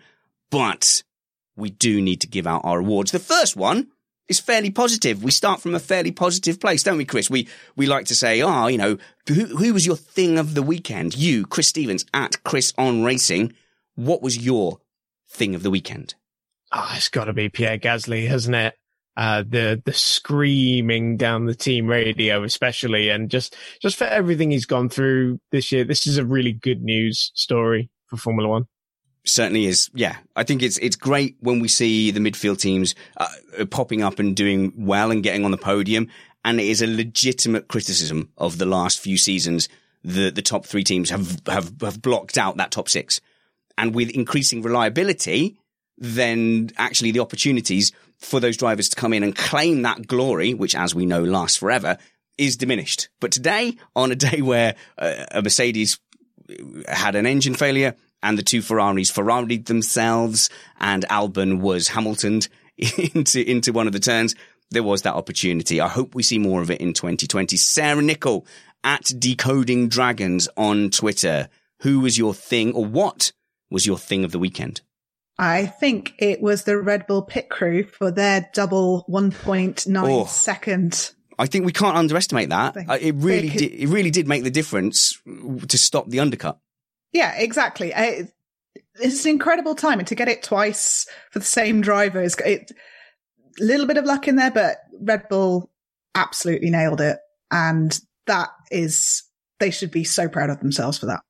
[0.49, 1.03] But
[1.55, 3.11] we do need to give out our awards.
[3.11, 3.91] The first one
[4.29, 5.23] is fairly positive.
[5.23, 7.29] We start from a fairly positive place, don't we, Chris?
[7.29, 8.97] We we like to say, oh, you know,
[9.27, 11.15] who who was your thing of the weekend?
[11.15, 13.53] You, Chris Stevens, at Chris on Racing.
[13.95, 14.79] What was your
[15.29, 16.15] thing of the weekend?
[16.71, 18.75] Oh, it's got to be Pierre Gasly, hasn't it?
[19.15, 24.67] Uh, the the screaming down the team radio, especially, and just just for everything he's
[24.67, 25.83] gone through this year.
[25.83, 28.65] This is a really good news story for Formula One.
[29.27, 29.89] Certainly is.
[29.93, 33.27] Yeah, I think it's it's great when we see the midfield teams uh,
[33.69, 36.09] popping up and doing well and getting on the podium.
[36.45, 39.67] And it is a legitimate criticism of the last few seasons.
[40.03, 43.19] that the top three teams have have have blocked out that top six,
[43.77, 45.57] and with increasing reliability,
[45.97, 50.75] then actually the opportunities for those drivers to come in and claim that glory, which
[50.75, 51.97] as we know lasts forever,
[52.37, 53.09] is diminished.
[53.19, 55.99] But today, on a day where uh, a Mercedes
[56.87, 60.49] had an engine failure and the two Ferraris Ferrari'd themselves
[60.79, 62.47] and Albon was Hamiltoned
[63.13, 64.35] into, into one of the turns.
[64.71, 65.79] There was that opportunity.
[65.79, 67.55] I hope we see more of it in 2020.
[67.57, 68.45] Sarah Nickel
[68.83, 71.47] at Decoding Dragons on Twitter.
[71.81, 73.31] Who was your thing or what
[73.69, 74.81] was your thing of the weekend?
[75.39, 80.25] I think it was the Red Bull pit crew for their double 1.9 Oh.
[80.25, 81.11] second.
[81.39, 82.75] I think we can't underestimate that.
[82.75, 85.21] Uh, It really did, it really did make the difference
[85.67, 86.57] to stop the undercut.
[87.13, 87.93] Yeah, exactly.
[87.93, 88.29] I,
[88.99, 92.65] it's an incredible time, and to get it twice for the same driver is a
[93.59, 95.69] little bit of luck in there, but Red Bull
[96.15, 97.17] absolutely nailed it,
[97.51, 99.23] and that is
[99.59, 101.21] they should be so proud of themselves for that.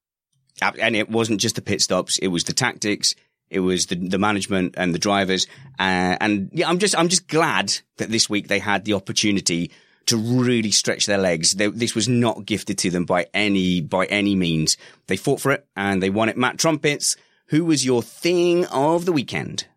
[0.80, 3.16] And it wasn't just the pit stops; it was the tactics,
[3.50, 5.48] it was the the management and the drivers.
[5.80, 9.72] Uh, and yeah, I'm just I'm just glad that this week they had the opportunity
[10.08, 11.54] to really stretch their legs.
[11.54, 14.78] They, this was not gifted to them by any by any means.
[15.08, 16.38] They fought for it and they won it.
[16.38, 17.16] Matt Trumpets,
[17.48, 19.68] who was your thing of the weekend?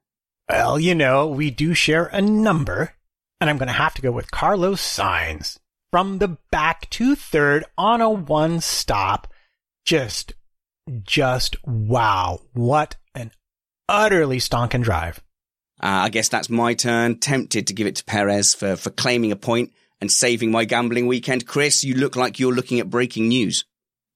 [0.48, 2.94] Well, you know, we do share a number,
[3.40, 5.58] and I'm going to have to go with Carlos Sainz.
[5.92, 9.32] From the back to third on a one stop.
[9.84, 10.34] Just,
[11.02, 12.40] just wow.
[12.52, 13.32] What an
[13.88, 15.20] utterly stonking drive.
[15.82, 17.18] Uh, I guess that's my turn.
[17.18, 21.06] Tempted to give it to Perez for, for claiming a point and saving my gambling
[21.06, 21.46] weekend.
[21.46, 23.64] Chris, you look like you're looking at breaking news.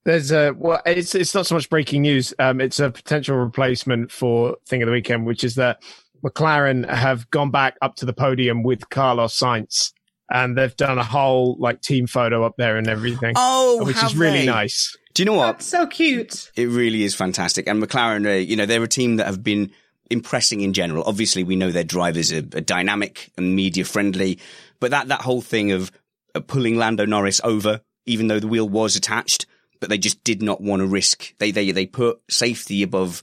[0.04, 2.34] There's a well, it's it's not so much breaking news.
[2.38, 5.82] Um, it's a potential replacement for thing of the weekend, which is that
[6.24, 9.92] McLaren have gone back up to the podium with Carlos Sainz,
[10.30, 13.32] and they've done a whole like team photo up there and everything.
[13.36, 14.46] Oh, which is really they?
[14.46, 14.96] nice.
[15.14, 15.52] Do you know what?
[15.52, 16.50] That's so cute.
[16.56, 17.68] It really is fantastic.
[17.68, 19.70] And McLaren, uh, you know, they're a team that have been
[20.10, 21.04] impressing in general.
[21.06, 24.38] Obviously, we know their drivers are, are dynamic and media friendly,
[24.80, 25.90] but that that whole thing of
[26.34, 29.46] uh, pulling Lando Norris over, even though the wheel was attached,
[29.80, 31.34] but they just did not want to risk.
[31.38, 33.22] They they they put safety above.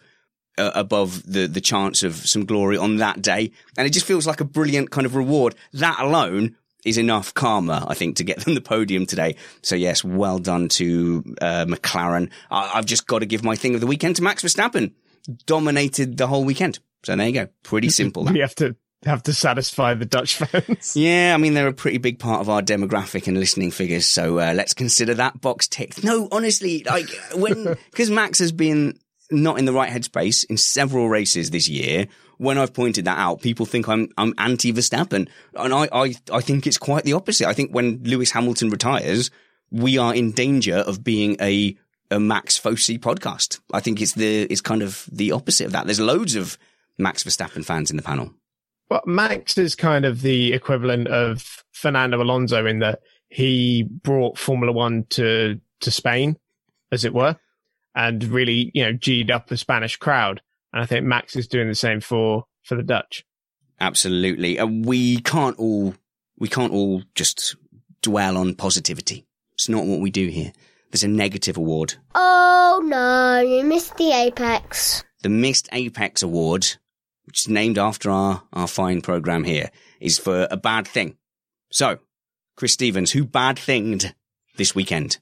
[0.57, 4.27] Uh, above the the chance of some glory on that day, and it just feels
[4.27, 5.55] like a brilliant kind of reward.
[5.71, 9.37] That alone is enough karma, I think, to get them the podium today.
[9.63, 12.29] So yes, well done to uh, McLaren.
[12.51, 14.91] I- I've just got to give my thing of the weekend to Max Verstappen.
[15.45, 16.79] Dominated the whole weekend.
[17.03, 17.47] So there you go.
[17.63, 18.25] Pretty simple.
[18.25, 18.75] We have to
[19.05, 20.95] have to satisfy the Dutch fans.
[21.01, 24.05] Yeah, I mean, they're a pretty big part of our demographic and listening figures.
[24.05, 26.03] So uh, let's consider that box ticked.
[26.03, 28.99] No, honestly, like when, because Max has been
[29.31, 32.07] not in the right headspace in several races this year.
[32.37, 36.41] When I've pointed that out, people think I'm I'm anti Verstappen, and I, I I
[36.41, 37.47] think it's quite the opposite.
[37.47, 39.29] I think when Lewis Hamilton retires,
[39.69, 41.77] we are in danger of being a
[42.09, 43.59] a Max Fossey podcast.
[43.71, 45.85] I think it's the it's kind of the opposite of that.
[45.85, 46.57] There's loads of
[46.97, 48.33] Max Verstappen fans in the panel.
[48.91, 52.99] Well, Max is kind of the equivalent of Fernando Alonso in that
[53.29, 56.35] he brought Formula One to to Spain,
[56.91, 57.37] as it were,
[57.95, 60.41] and really you know g'd up the Spanish crowd.
[60.73, 63.23] And I think Max is doing the same for for the Dutch.
[63.79, 64.57] Absolutely.
[64.57, 65.93] And we can't all,
[66.37, 67.55] we can't all just
[68.01, 69.25] dwell on positivity.
[69.53, 70.51] It's not what we do here.
[70.91, 71.93] There's a negative award.
[72.13, 75.05] Oh no, you missed the apex.
[75.23, 76.67] The Missed Apex Award,
[77.25, 81.17] which is named after our, our fine program here, is for a bad thing.
[81.71, 81.99] So,
[82.57, 84.13] Chris Stevens, who bad thinged
[84.57, 85.19] this weekend?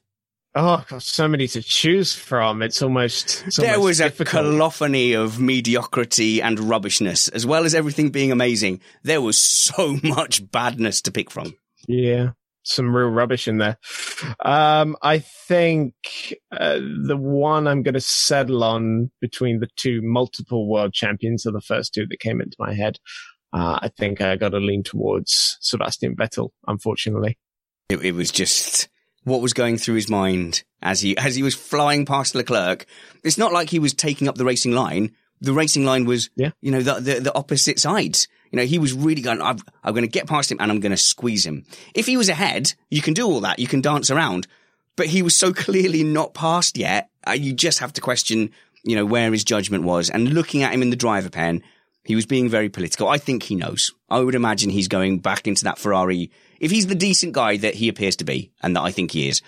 [0.54, 2.60] Oh, got so many to choose from.
[2.60, 4.46] It's almost it's there almost was a difficult.
[4.46, 8.80] cacophony of mediocrity and rubbishness, as well as everything being amazing.
[9.04, 11.54] There was so much badness to pick from.
[11.86, 12.30] Yeah,
[12.70, 13.76] some real rubbish in there.
[14.44, 15.94] Um, I think
[16.52, 21.52] uh, the one I'm going to settle on between the two multiple world champions are
[21.52, 22.98] the first two that came into my head.
[23.52, 27.36] Uh, I think I got to lean towards Sebastian Vettel, unfortunately.
[27.88, 28.88] It, it was just
[29.24, 32.86] what was going through his mind as he as he was flying past Leclerc.
[33.24, 35.10] It's not like he was taking up the racing line.
[35.40, 36.50] The racing line was, Yeah.
[36.60, 38.28] you know, the, the the opposite sides.
[38.50, 39.40] You know, he was really going.
[39.40, 41.64] I'm, I'm going to get past him and I'm going to squeeze him.
[41.94, 43.58] If he was ahead, you can do all that.
[43.58, 44.46] You can dance around.
[44.96, 47.10] But he was so clearly not past yet.
[47.26, 48.50] Uh, you just have to question,
[48.82, 50.10] you know, where his judgment was.
[50.10, 51.62] And looking at him in the driver pen,
[52.04, 53.08] he was being very political.
[53.08, 53.92] I think he knows.
[54.08, 56.30] I would imagine he's going back into that Ferrari.
[56.58, 59.28] If he's the decent guy that he appears to be, and that I think he
[59.28, 59.42] is,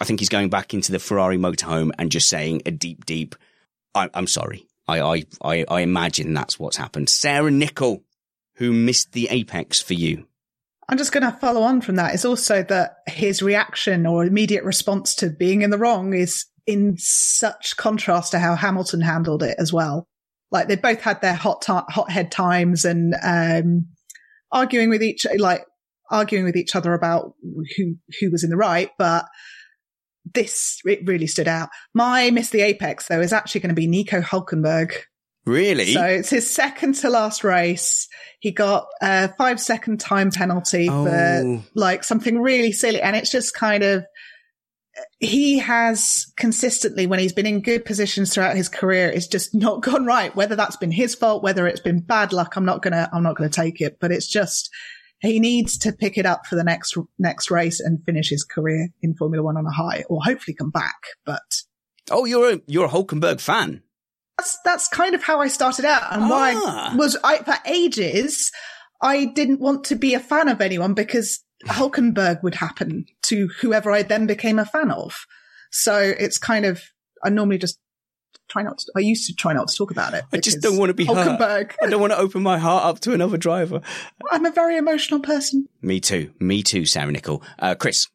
[0.00, 3.36] I think he's going back into the Ferrari motorhome and just saying a deep, deep,
[3.94, 4.66] I, I'm sorry.
[4.86, 7.08] I, I, I, I imagine that's what's happened.
[7.08, 8.02] Sarah Nickel,
[8.56, 10.26] who missed the apex for you.
[10.88, 12.14] I'm just going to follow on from that.
[12.14, 16.96] It's also that his reaction or immediate response to being in the wrong is in
[16.98, 20.06] such contrast to how Hamilton handled it as well.
[20.50, 23.86] Like they both had their hot ti hot head times and um,
[24.52, 25.64] arguing with each like
[26.10, 27.34] arguing with each other about
[27.76, 29.26] who who was in the right, but
[30.32, 31.70] this it really stood out.
[31.92, 34.92] My miss the apex though is actually going to be Nico Hulkenberg.
[35.46, 35.92] Really?
[35.92, 38.08] So it's his second to last race.
[38.40, 41.04] He got a five second time penalty Oh.
[41.04, 43.00] for like something really silly.
[43.00, 44.04] And it's just kind of,
[45.18, 49.82] he has consistently, when he's been in good positions throughout his career, it's just not
[49.82, 50.34] gone right.
[50.34, 53.36] Whether that's been his fault, whether it's been bad luck, I'm not gonna, I'm not
[53.36, 53.98] gonna take it.
[54.00, 54.70] But it's just,
[55.20, 58.88] he needs to pick it up for the next, next race and finish his career
[59.02, 60.96] in Formula One on a high or hopefully come back.
[61.24, 61.42] But
[62.10, 63.82] oh, you're a, you're a Hulkenberg fan.
[64.38, 66.92] That's that's kind of how I started out and why Ah.
[66.92, 68.50] I was I for ages
[69.02, 73.90] I didn't want to be a fan of anyone because Hulkenberg would happen to whoever
[73.90, 75.26] I then became a fan of.
[75.70, 76.82] So it's kind of
[77.24, 77.78] I normally just
[78.48, 78.92] try not to.
[78.96, 80.24] I used to try not to talk about it.
[80.32, 81.16] I just don't want to be hurt.
[81.16, 81.72] Hulkenberg.
[81.82, 83.80] I don't want to open my heart up to another driver.
[84.30, 85.66] I'm a very emotional person.
[85.80, 86.32] Me too.
[86.40, 87.42] Me too, Sarah Nickel.
[87.58, 88.08] Uh, Chris.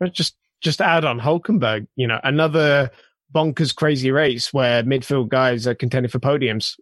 [0.00, 2.90] But just just add on Hulkenberg, you know, another
[3.34, 6.78] bonkers crazy race where midfield guys are contending for podiums.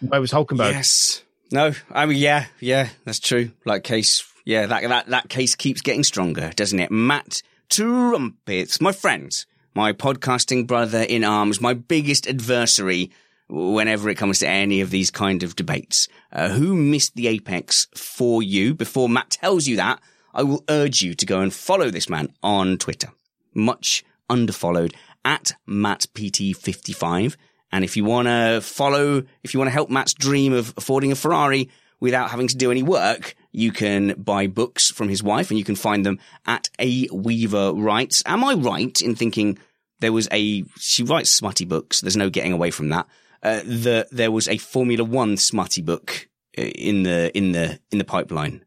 [0.00, 0.72] Where was Hulkenberg?
[0.72, 1.22] Yes.
[1.52, 1.72] No.
[1.90, 3.50] I mean, yeah, yeah, that's true.
[3.64, 6.90] Like case, yeah, that that that case keeps getting stronger, doesn't it?
[6.90, 9.32] Matt Trumpets, my friend,
[9.74, 13.10] my podcasting brother in arms, my biggest adversary
[13.48, 16.08] whenever it comes to any of these kind of debates.
[16.32, 18.74] Uh, who missed the apex for you?
[18.74, 20.00] Before Matt tells you that,
[20.32, 23.08] I will urge you to go and follow this man on Twitter.
[23.52, 24.94] Much underfollowed
[25.24, 27.36] at MattPT55.
[27.72, 31.12] And if you want to follow, if you want to help Matt's dream of affording
[31.12, 31.70] a Ferrari
[32.00, 35.64] without having to do any work, you can buy books from his wife and you
[35.64, 38.22] can find them at A Weaver Writes.
[38.26, 39.58] Am I right in thinking
[40.00, 42.00] there was a, she writes smutty books.
[42.00, 43.06] There's no getting away from that.
[43.42, 46.28] Uh, the, there was a Formula One smutty book
[46.58, 48.64] uh, in the, in the, in the pipeline.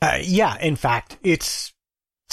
[0.00, 1.73] Uh, yeah, in fact, it's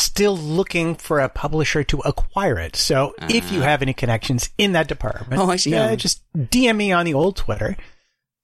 [0.01, 2.75] still looking for a publisher to acquire it.
[2.75, 5.73] So if you have any connections in that department, Oh, I see.
[5.73, 5.95] uh, Yeah.
[5.95, 7.77] just DM me on the old Twitter,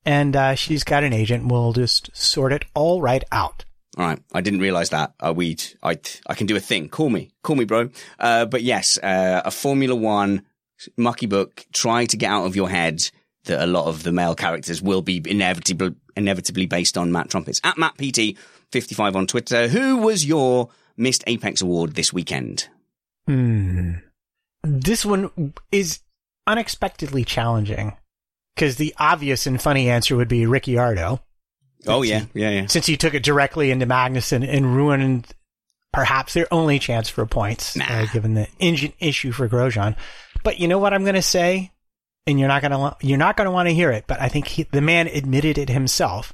[0.06, 1.48] and uh, she's got an agent.
[1.48, 3.66] We'll just sort it all right out.
[3.98, 4.20] All right.
[4.34, 5.14] I didn't realize that.
[5.20, 5.98] Uh, we'd, I,
[6.28, 6.88] I can do a thing.
[6.88, 7.32] Call me.
[7.44, 7.90] Call me, bro.
[8.20, 10.44] Uh, but yes, uh, a Formula One
[10.98, 11.66] mucky book.
[11.74, 13.10] Try to get out of your head
[13.46, 17.60] that a lot of the male characters will be inevitably, inevitably based on Matt Trumpets.
[17.64, 18.38] At Matt PT
[18.72, 19.68] 55 on Twitter.
[19.68, 22.68] Who was your missed Apex Award this weekend?
[23.28, 23.94] Hmm.
[24.64, 26.00] This one is
[26.46, 27.96] unexpectedly challenging
[28.56, 31.22] because the obvious and funny answer would be Ricciardo.
[31.86, 32.26] Oh, yeah.
[32.34, 32.66] Yeah, yeah.
[32.68, 35.28] since he took it directly into Magnussen and ruined
[35.94, 37.86] perhaps their only chance for points, Nah.
[37.86, 39.96] uh, given the engine issue for Grosjean.
[40.44, 41.72] But you know what I'm going to say,
[42.26, 44.06] and you're not going to you're not going to want to hear it.
[44.08, 46.34] But I think he, the man admitted it himself.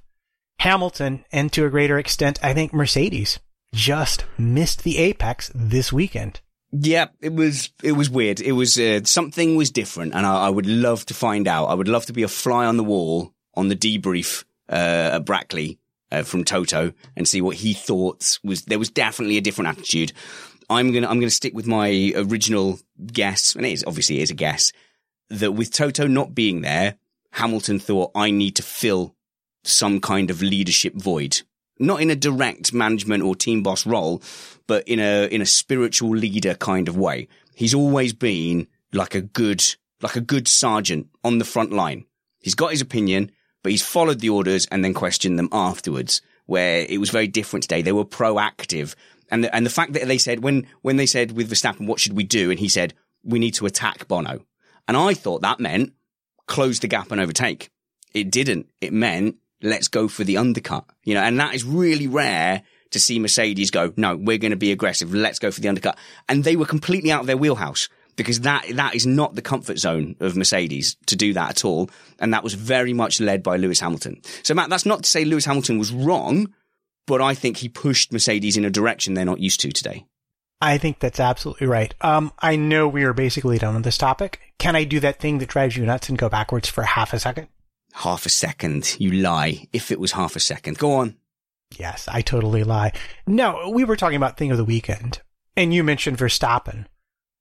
[0.60, 3.40] Hamilton, and to a greater extent, I think Mercedes
[3.74, 6.40] just missed the apex this weekend.
[6.72, 8.40] Yeah, it was it was weird.
[8.40, 11.66] It was uh, something was different, and I, I would love to find out.
[11.66, 15.26] I would love to be a fly on the wall on the debrief uh, at
[15.26, 15.78] Brackley
[16.12, 18.64] uh, from Toto and see what he thought was.
[18.64, 20.14] There was definitely a different attitude.
[20.70, 24.32] I'm gonna I'm gonna stick with my original guess, and it is obviously it is
[24.32, 24.72] a guess
[25.30, 26.96] that with Toto not being there,
[27.32, 29.16] Hamilton thought I need to fill
[29.64, 31.42] some kind of leadership void.
[31.84, 34.22] Not in a direct management or team boss role,
[34.68, 37.28] but in a, in a spiritual leader kind of way.
[37.56, 39.64] He's always been like a good,
[40.02, 42.06] like a good sergeant on the front line.
[42.40, 43.32] He's got his opinion,
[43.64, 47.64] but he's followed the orders and then questioned them afterwards, where it was very different
[47.64, 47.82] today.
[47.82, 48.96] They were proactive.
[49.30, 52.00] And the, and the fact that they said, when, when they said with Verstappen, what
[52.00, 52.50] should we do?
[52.50, 52.94] And he said,
[53.24, 54.46] we need to attack Bono.
[54.88, 55.94] And I thought that meant
[56.48, 57.70] close the gap and overtake.
[58.14, 58.70] It didn't.
[58.80, 60.86] It meant let's go for the undercut.
[61.04, 64.58] You know, and that is really rare to see Mercedes go, no, we're going to
[64.58, 65.14] be aggressive.
[65.14, 65.98] Let's go for the undercut.
[66.30, 69.80] And they were completely out of their wheelhouse because that, that is not the comfort
[69.80, 71.90] zone of Mercedes to do that at all.
[72.20, 74.22] And that was very much led by Lewis Hamilton.
[74.44, 76.54] So Matt, that's not to say Lewis Hamilton was wrong,
[77.08, 80.06] but I think he pushed Mercedes in a direction they're not used to today.
[80.62, 81.94] I think that's absolutely right.
[82.00, 84.40] Um, I know we are basically done with this topic.
[84.60, 87.20] Can I do that thing that drives you nuts and go backwards for half a
[87.20, 87.48] second?
[87.94, 88.96] Half a second.
[89.00, 89.68] You lie.
[89.72, 90.78] If it was half a second.
[90.78, 91.16] Go on.
[91.78, 92.92] Yes, I totally lie.
[93.26, 95.22] No, we were talking about thing of the weekend,
[95.56, 96.86] and you mentioned Verstappen.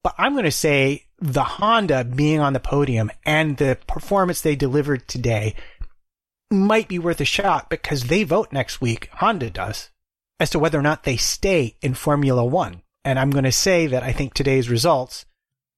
[0.02, 4.56] But I'm going to say the Honda being on the podium and the performance they
[4.56, 5.54] delivered today
[6.50, 9.90] might be worth a shot because they vote next week, Honda does,
[10.40, 12.82] as to whether or not they stay in Formula One.
[13.04, 15.24] And I'm going to say that I think today's results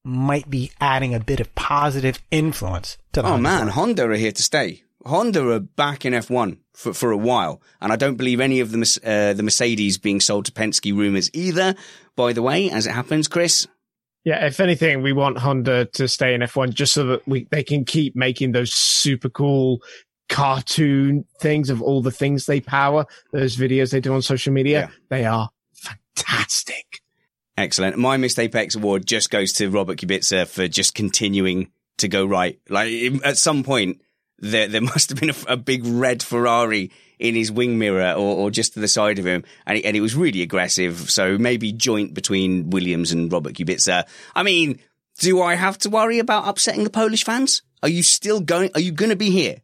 [0.05, 3.73] might be adding a bit of positive influence to the Oh Honda man, board.
[3.73, 4.83] Honda are here to stay.
[5.05, 7.61] Honda are back in F1 for, for a while.
[7.81, 11.29] And I don't believe any of the, uh, the Mercedes being sold to Penske rumors
[11.33, 11.75] either.
[12.15, 13.67] By the way, as it happens, Chris.
[14.23, 17.63] Yeah, if anything, we want Honda to stay in F1 just so that we they
[17.63, 19.81] can keep making those super cool
[20.29, 23.05] cartoon things of all the things they power.
[23.31, 24.95] Those videos they do on social media, Yeah.
[25.09, 27.01] they are fantastic.
[27.57, 27.97] Excellent.
[27.97, 32.59] My Missed Apex Award just goes to Robert Kubica for just continuing to go right.
[32.69, 32.91] Like
[33.23, 34.01] at some point,
[34.39, 38.35] there there must have been a, a big red Ferrari in his wing mirror or,
[38.35, 41.09] or just to the side of him, and it, and it was really aggressive.
[41.09, 44.05] So maybe joint between Williams and Robert Kubica.
[44.35, 44.79] I mean,
[45.19, 47.61] do I have to worry about upsetting the Polish fans?
[47.81, 48.71] Are you still going?
[48.73, 49.61] Are you going to be here?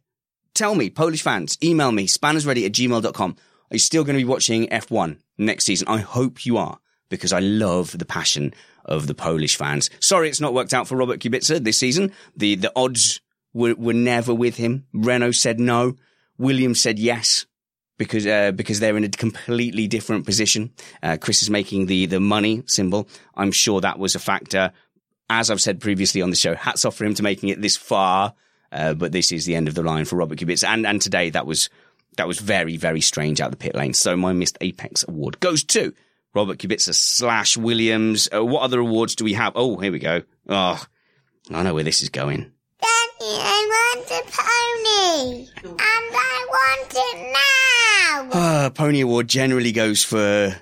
[0.54, 3.36] Tell me, Polish fans, email me, spannersready at gmail.com.
[3.70, 5.88] Are you still going to be watching F1 next season?
[5.88, 6.78] I hope you are
[7.12, 8.52] because I love the passion
[8.84, 9.88] of the Polish fans.
[10.00, 12.10] Sorry, it's not worked out for Robert Kubica this season.
[12.36, 13.20] The the odds
[13.52, 14.86] were, were never with him.
[14.92, 15.94] Renault said no.
[16.38, 17.46] Williams said yes
[17.98, 20.72] because uh, because they're in a completely different position.
[21.02, 23.08] Uh, Chris is making the the money symbol.
[23.34, 24.72] I'm sure that was a factor.
[25.30, 27.76] As I've said previously on the show, hats off for him to making it this
[27.76, 28.34] far.
[28.70, 31.30] Uh, but this is the end of the line for Robert Kubica, and and today
[31.30, 31.68] that was
[32.16, 33.94] that was very very strange out the pit lane.
[33.94, 35.92] So my missed Apex award goes to
[36.34, 38.28] Robert Kubica slash Williams.
[38.34, 39.52] Uh, what other awards do we have?
[39.54, 40.22] Oh, here we go.
[40.48, 40.82] Oh,
[41.50, 42.52] I know where this is going.
[42.80, 45.48] Daddy, I want a pony.
[45.64, 48.38] And I want it now.
[48.40, 50.56] Uh, Pony Award generally goes for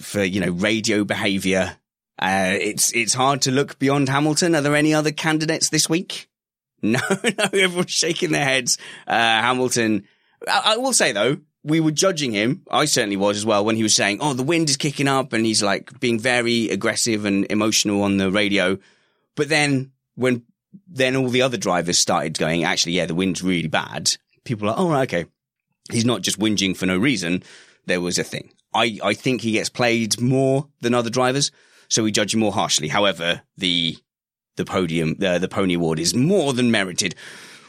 [0.00, 1.76] for you know radio behaviour.
[2.18, 4.54] Uh, it's it's hard to look beyond Hamilton.
[4.54, 6.26] Are there any other candidates this week?
[6.82, 8.78] No, no, everyone's shaking their heads.
[9.06, 10.04] Uh, Hamilton.
[10.48, 12.62] I, I will say though, we were judging him.
[12.70, 15.32] I certainly was as well when he was saying, "Oh, the wind is kicking up,"
[15.32, 18.78] and he's like being very aggressive and emotional on the radio.
[19.36, 20.42] But then when
[20.86, 24.74] then all the other drivers started going, "Actually, yeah, the wind's really bad." People are,
[24.76, 25.28] "Oh, right, okay."
[25.90, 27.42] He's not just whinging for no reason.
[27.86, 28.52] There was a thing.
[28.72, 31.50] I I think he gets played more than other drivers,
[31.88, 32.88] so we judge him more harshly.
[32.88, 33.98] However, the
[34.56, 37.14] the podium, uh, the Pony Award is more than merited.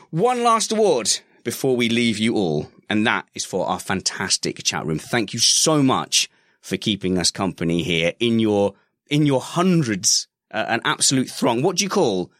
[0.09, 4.85] One last award before we leave you all, and that is for our fantastic chat
[4.85, 4.99] room.
[4.99, 8.73] Thank you so much for keeping us company here in your
[9.09, 11.61] in your hundreds, uh, an absolute throng.
[11.61, 12.33] What do you call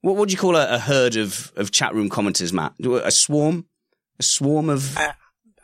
[0.00, 2.72] what would you call a, a herd of of chat room commenters, Matt?
[2.80, 3.66] A swarm,
[4.18, 4.96] a swarm of.
[4.96, 5.12] I,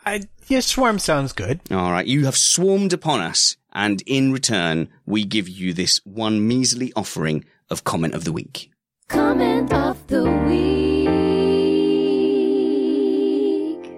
[0.04, 1.60] I, yeah, swarm sounds good.
[1.70, 6.46] All right, you have swarmed upon us, and in return, we give you this one
[6.46, 8.70] measly offering of comment of the week.
[9.08, 10.84] Comment of the week.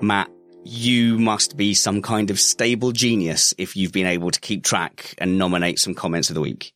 [0.03, 0.31] Matt,
[0.67, 5.15] you must be some kind of stable genius if you've been able to keep track
[5.19, 6.73] and nominate some comments of the week.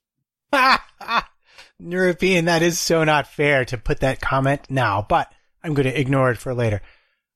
[1.79, 5.33] European, that is so not fair to put that comment now, but
[5.65, 6.83] I'm going to ignore it for later.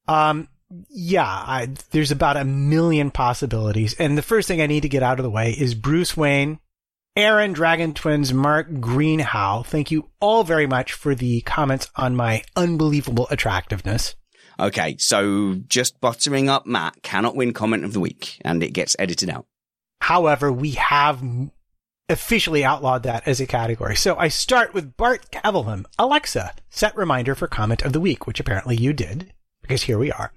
[0.06, 0.48] Um,
[0.88, 3.94] yeah, I, there's about a million possibilities.
[3.94, 6.60] And the first thing I need to get out of the way is Bruce Wayne,
[7.16, 9.62] Aaron Dragon Twins, Mark Greenhow.
[9.62, 14.14] Thank you all very much for the comments on my unbelievable attractiveness.
[14.58, 18.94] Okay, so just buttering up Matt cannot win comment of the week, and it gets
[18.98, 19.46] edited out.
[20.00, 21.22] However, we have
[22.08, 23.96] officially outlawed that as a category.
[23.96, 25.86] So I start with Bart Cavelham.
[25.98, 29.32] Alexa, set reminder for comment of the week, which apparently you did,
[29.62, 30.32] because here we are.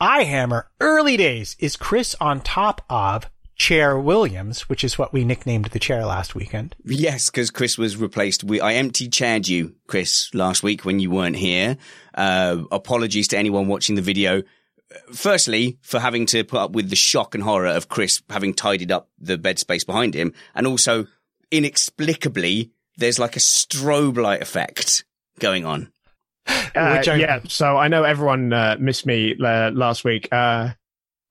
[0.00, 1.54] I hammer early days.
[1.58, 6.34] Is Chris on top of Chair Williams, which is what we nicknamed the chair last
[6.34, 6.74] weekend?
[6.84, 8.42] Yes, because Chris was replaced.
[8.44, 11.76] We, I empty chaired you, Chris, last week when you weren't here.
[12.14, 14.42] Uh, apologies to anyone watching the video.
[15.12, 18.90] Firstly, for having to put up with the shock and horror of Chris having tidied
[18.92, 20.32] up the bed space behind him.
[20.54, 21.06] And also,
[21.50, 25.04] inexplicably, there's like a strobe light effect
[25.38, 25.92] going on.
[26.46, 30.70] Uh, Which I- yeah, so I know everyone uh, missed me uh, last week, uh,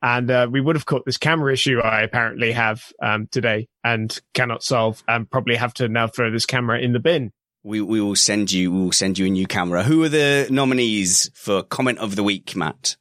[0.01, 4.19] and uh, we would have caught this camera issue I apparently have um, today and
[4.33, 7.31] cannot solve, and probably have to now throw this camera in the bin.
[7.63, 9.83] We, we will send you, we will send you a new camera.
[9.83, 12.95] Who are the nominees for comment of the week, Matt?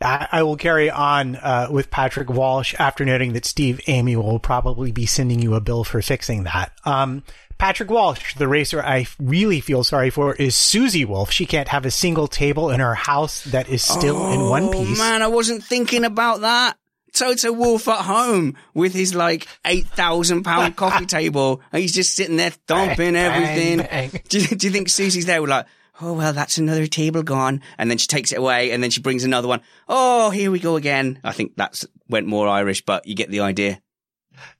[0.00, 4.38] I, I will carry on uh, with Patrick Walsh after noting that Steve Amy will
[4.38, 6.72] probably be sending you a bill for fixing that.
[6.84, 7.22] Um,
[7.58, 11.32] Patrick Walsh, the racer I really feel sorry for, is Susie Wolff.
[11.32, 15.00] She can't have a single table in her house that is still in one piece.
[15.00, 16.76] Oh man, I wasn't thinking about that.
[17.12, 22.14] Toto Wolff at home with his like eight thousand pound coffee table, and he's just
[22.14, 23.78] sitting there thumping Bang, everything.
[23.78, 24.22] bang.
[24.28, 25.66] Do, you, do you think Susie's there with like,
[26.00, 29.00] oh well, that's another table gone, and then she takes it away, and then she
[29.00, 29.60] brings another one.
[29.88, 31.20] Oh, here we go again.
[31.24, 33.80] I think that's went more Irish, but you get the idea.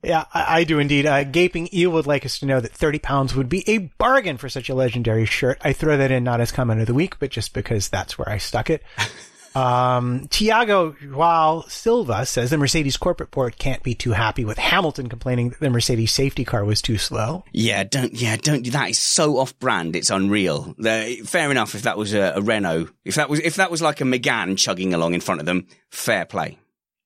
[0.03, 1.07] Yeah, I, I do indeed.
[1.07, 4.37] Uh, Gaping Eel would like us to know that 30 pounds would be a bargain
[4.37, 5.59] for such a legendary shirt.
[5.63, 8.29] I throw that in not as comment of the week, but just because that's where
[8.29, 8.83] I stuck it.
[9.59, 15.09] Um, Tiago Joao Silva says the Mercedes corporate board can't be too happy with Hamilton
[15.09, 17.45] complaining that the Mercedes safety car was too slow.
[17.53, 18.91] Yeah, don't yeah, don't do that.
[18.91, 19.97] It's so off-brand.
[19.97, 20.75] It's unreal.
[20.79, 22.89] The, fair enough if that was a, a Renault.
[23.05, 25.67] If that was if that was like a Megane chugging along in front of them,
[25.91, 26.59] fair play.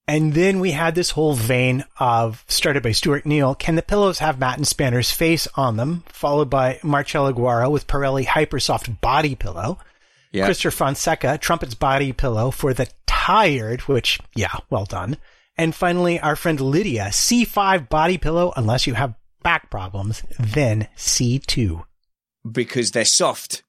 [0.08, 4.18] And then we had this whole vein of, started by Stuart Neal, can the pillows
[4.18, 6.02] have Matt and Spanner's face on them?
[6.08, 9.78] Followed by Marcello Guara with Pirelli Hypersoft Body Pillow.
[10.32, 10.46] Yeah.
[10.46, 15.16] Christopher Fonseca, Trumpet's Body Pillow for the Tired, which, yeah, well done.
[15.56, 21.84] And finally, our friend Lydia, C5 Body Pillow, unless you have back problems, then C2.
[22.50, 23.62] because they're soft.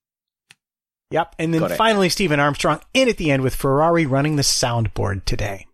[1.12, 1.36] Yep.
[1.38, 5.68] And then finally, Stephen Armstrong in at the end with Ferrari running the soundboard today.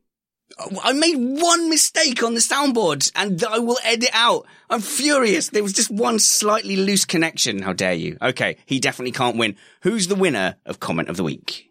[0.84, 4.46] I made one mistake on the soundboard and I will edit out.
[4.70, 5.50] I'm furious.
[5.50, 7.62] There was just one slightly loose connection.
[7.62, 8.18] How dare you?
[8.22, 8.58] Okay.
[8.66, 9.56] He definitely can't win.
[9.82, 11.70] Who's the winner of comment of the week?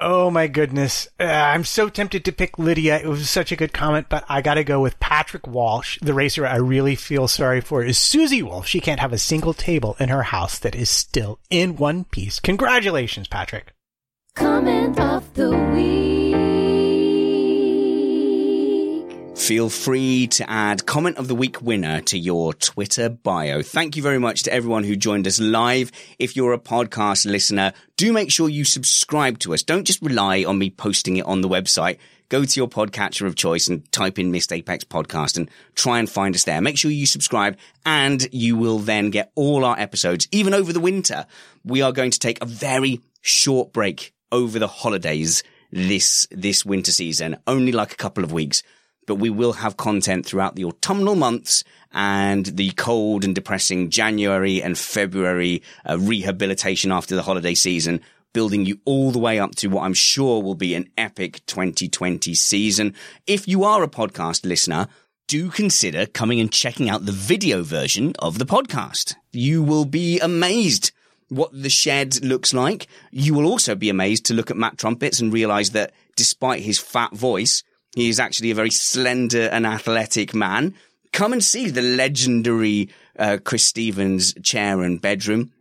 [0.00, 1.06] Oh my goodness.
[1.20, 2.98] Uh, I'm so tempted to pick Lydia.
[2.98, 5.98] It was such a good comment, but I gotta go with Patrick Walsh.
[6.02, 8.66] The racer I really feel sorry for is Susie Wolff.
[8.66, 12.40] She can't have a single table in her house that is still in one piece.
[12.40, 13.72] Congratulations, Patrick.
[14.34, 16.33] Comment of the week.
[19.36, 23.62] Feel free to add comment of the week winner to your Twitter bio.
[23.62, 25.90] Thank you very much to everyone who joined us live.
[26.18, 29.62] If you're a podcast listener, do make sure you subscribe to us.
[29.62, 31.98] Don't just rely on me posting it on the website.
[32.30, 36.08] Go to your podcatcher of choice and type in Missed Apex podcast and try and
[36.08, 36.62] find us there.
[36.62, 40.80] Make sure you subscribe and you will then get all our episodes, even over the
[40.80, 41.26] winter.
[41.64, 46.92] We are going to take a very short break over the holidays this, this winter
[46.92, 48.62] season, only like a couple of weeks
[49.06, 54.62] but we will have content throughout the autumnal months and the cold and depressing January
[54.62, 58.00] and February uh, rehabilitation after the holiday season,
[58.32, 62.34] building you all the way up to what I'm sure will be an epic 2020
[62.34, 62.94] season.
[63.26, 64.88] If you are a podcast listener,
[65.26, 69.14] do consider coming and checking out the video version of the podcast.
[69.32, 70.92] You will be amazed
[71.28, 72.86] what the shed looks like.
[73.10, 76.78] You will also be amazed to look at Matt Trumpets and realize that despite his
[76.78, 77.62] fat voice,
[77.94, 80.74] he is actually a very slender and athletic man.
[81.12, 85.52] Come and see the legendary uh, Chris Stevens chair and bedroom.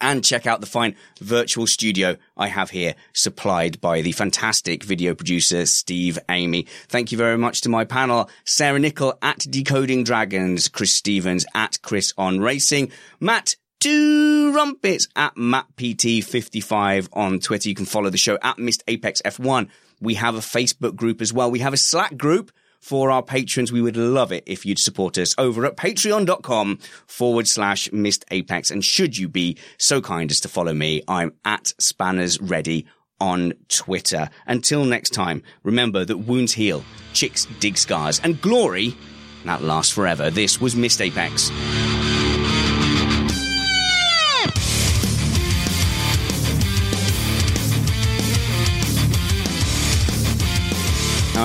[0.00, 5.14] And check out the fine virtual studio I have here, supplied by the fantastic video
[5.14, 6.66] producer Steve Amy.
[6.88, 11.80] Thank you very much to my panel, Sarah Nichol at Decoding Dragons, Chris Stevens at
[11.82, 12.90] Chris on Racing,
[13.20, 17.68] Matt Two Trumpets at MattPT55 on Twitter.
[17.68, 19.68] You can follow the show at Missed Apex F1.
[20.02, 21.50] We have a Facebook group as well.
[21.50, 23.72] We have a Slack group for our patrons.
[23.72, 28.70] We would love it if you'd support us over at patreon.com forward slash missed apex.
[28.70, 32.86] And should you be so kind as to follow me, I'm at spanners ready
[33.20, 34.28] on Twitter.
[34.46, 38.96] Until next time, remember that wounds heal, chicks dig scars, and glory
[39.44, 40.30] that lasts forever.
[40.30, 41.50] This was Missed Apex.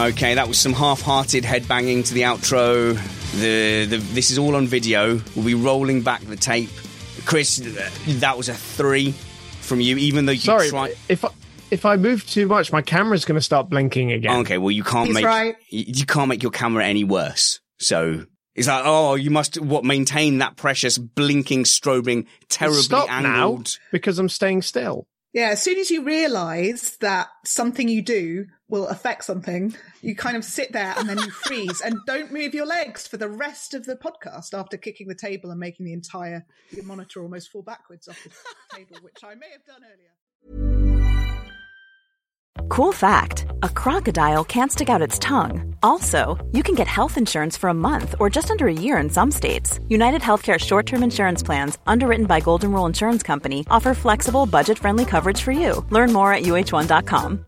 [0.08, 2.94] Okay, that was some half-hearted headbanging to the outro.
[3.42, 5.20] The, the this is all on video.
[5.36, 6.70] We'll be rolling back the tape.
[7.26, 7.58] Chris,
[8.06, 9.12] that was a three
[9.60, 10.96] from you, even though you Sorry, tried.
[11.10, 11.30] if I,
[11.72, 14.40] if I move too much, my camera's going to start blinking again.
[14.40, 15.58] Okay, well you can't He's make right.
[15.68, 17.60] you you can't make your camera any worse.
[17.80, 18.26] So
[18.56, 23.78] it's like, oh, you must what maintain that precious blinking, strobing, terribly Stop now angled.
[23.92, 25.06] because I'm staying still.
[25.34, 30.35] Yeah, as soon as you realize that something you do will affect something, you kind
[30.35, 33.73] of sit there and then you freeze and don't move your legs for the rest
[33.73, 37.61] of the podcast after kicking the table and making the entire your monitor almost fall
[37.61, 40.77] backwards off the table, which I may have done earlier.
[42.69, 45.76] Cool fact a crocodile can't stick out its tongue.
[45.84, 49.10] Also, you can get health insurance for a month or just under a year in
[49.10, 49.80] some states.
[49.88, 54.77] United Healthcare short term insurance plans, underwritten by Golden Rule Insurance Company, offer flexible, budget
[54.80, 55.85] friendly coverage for you.
[55.89, 57.45] Learn more at uh1.com.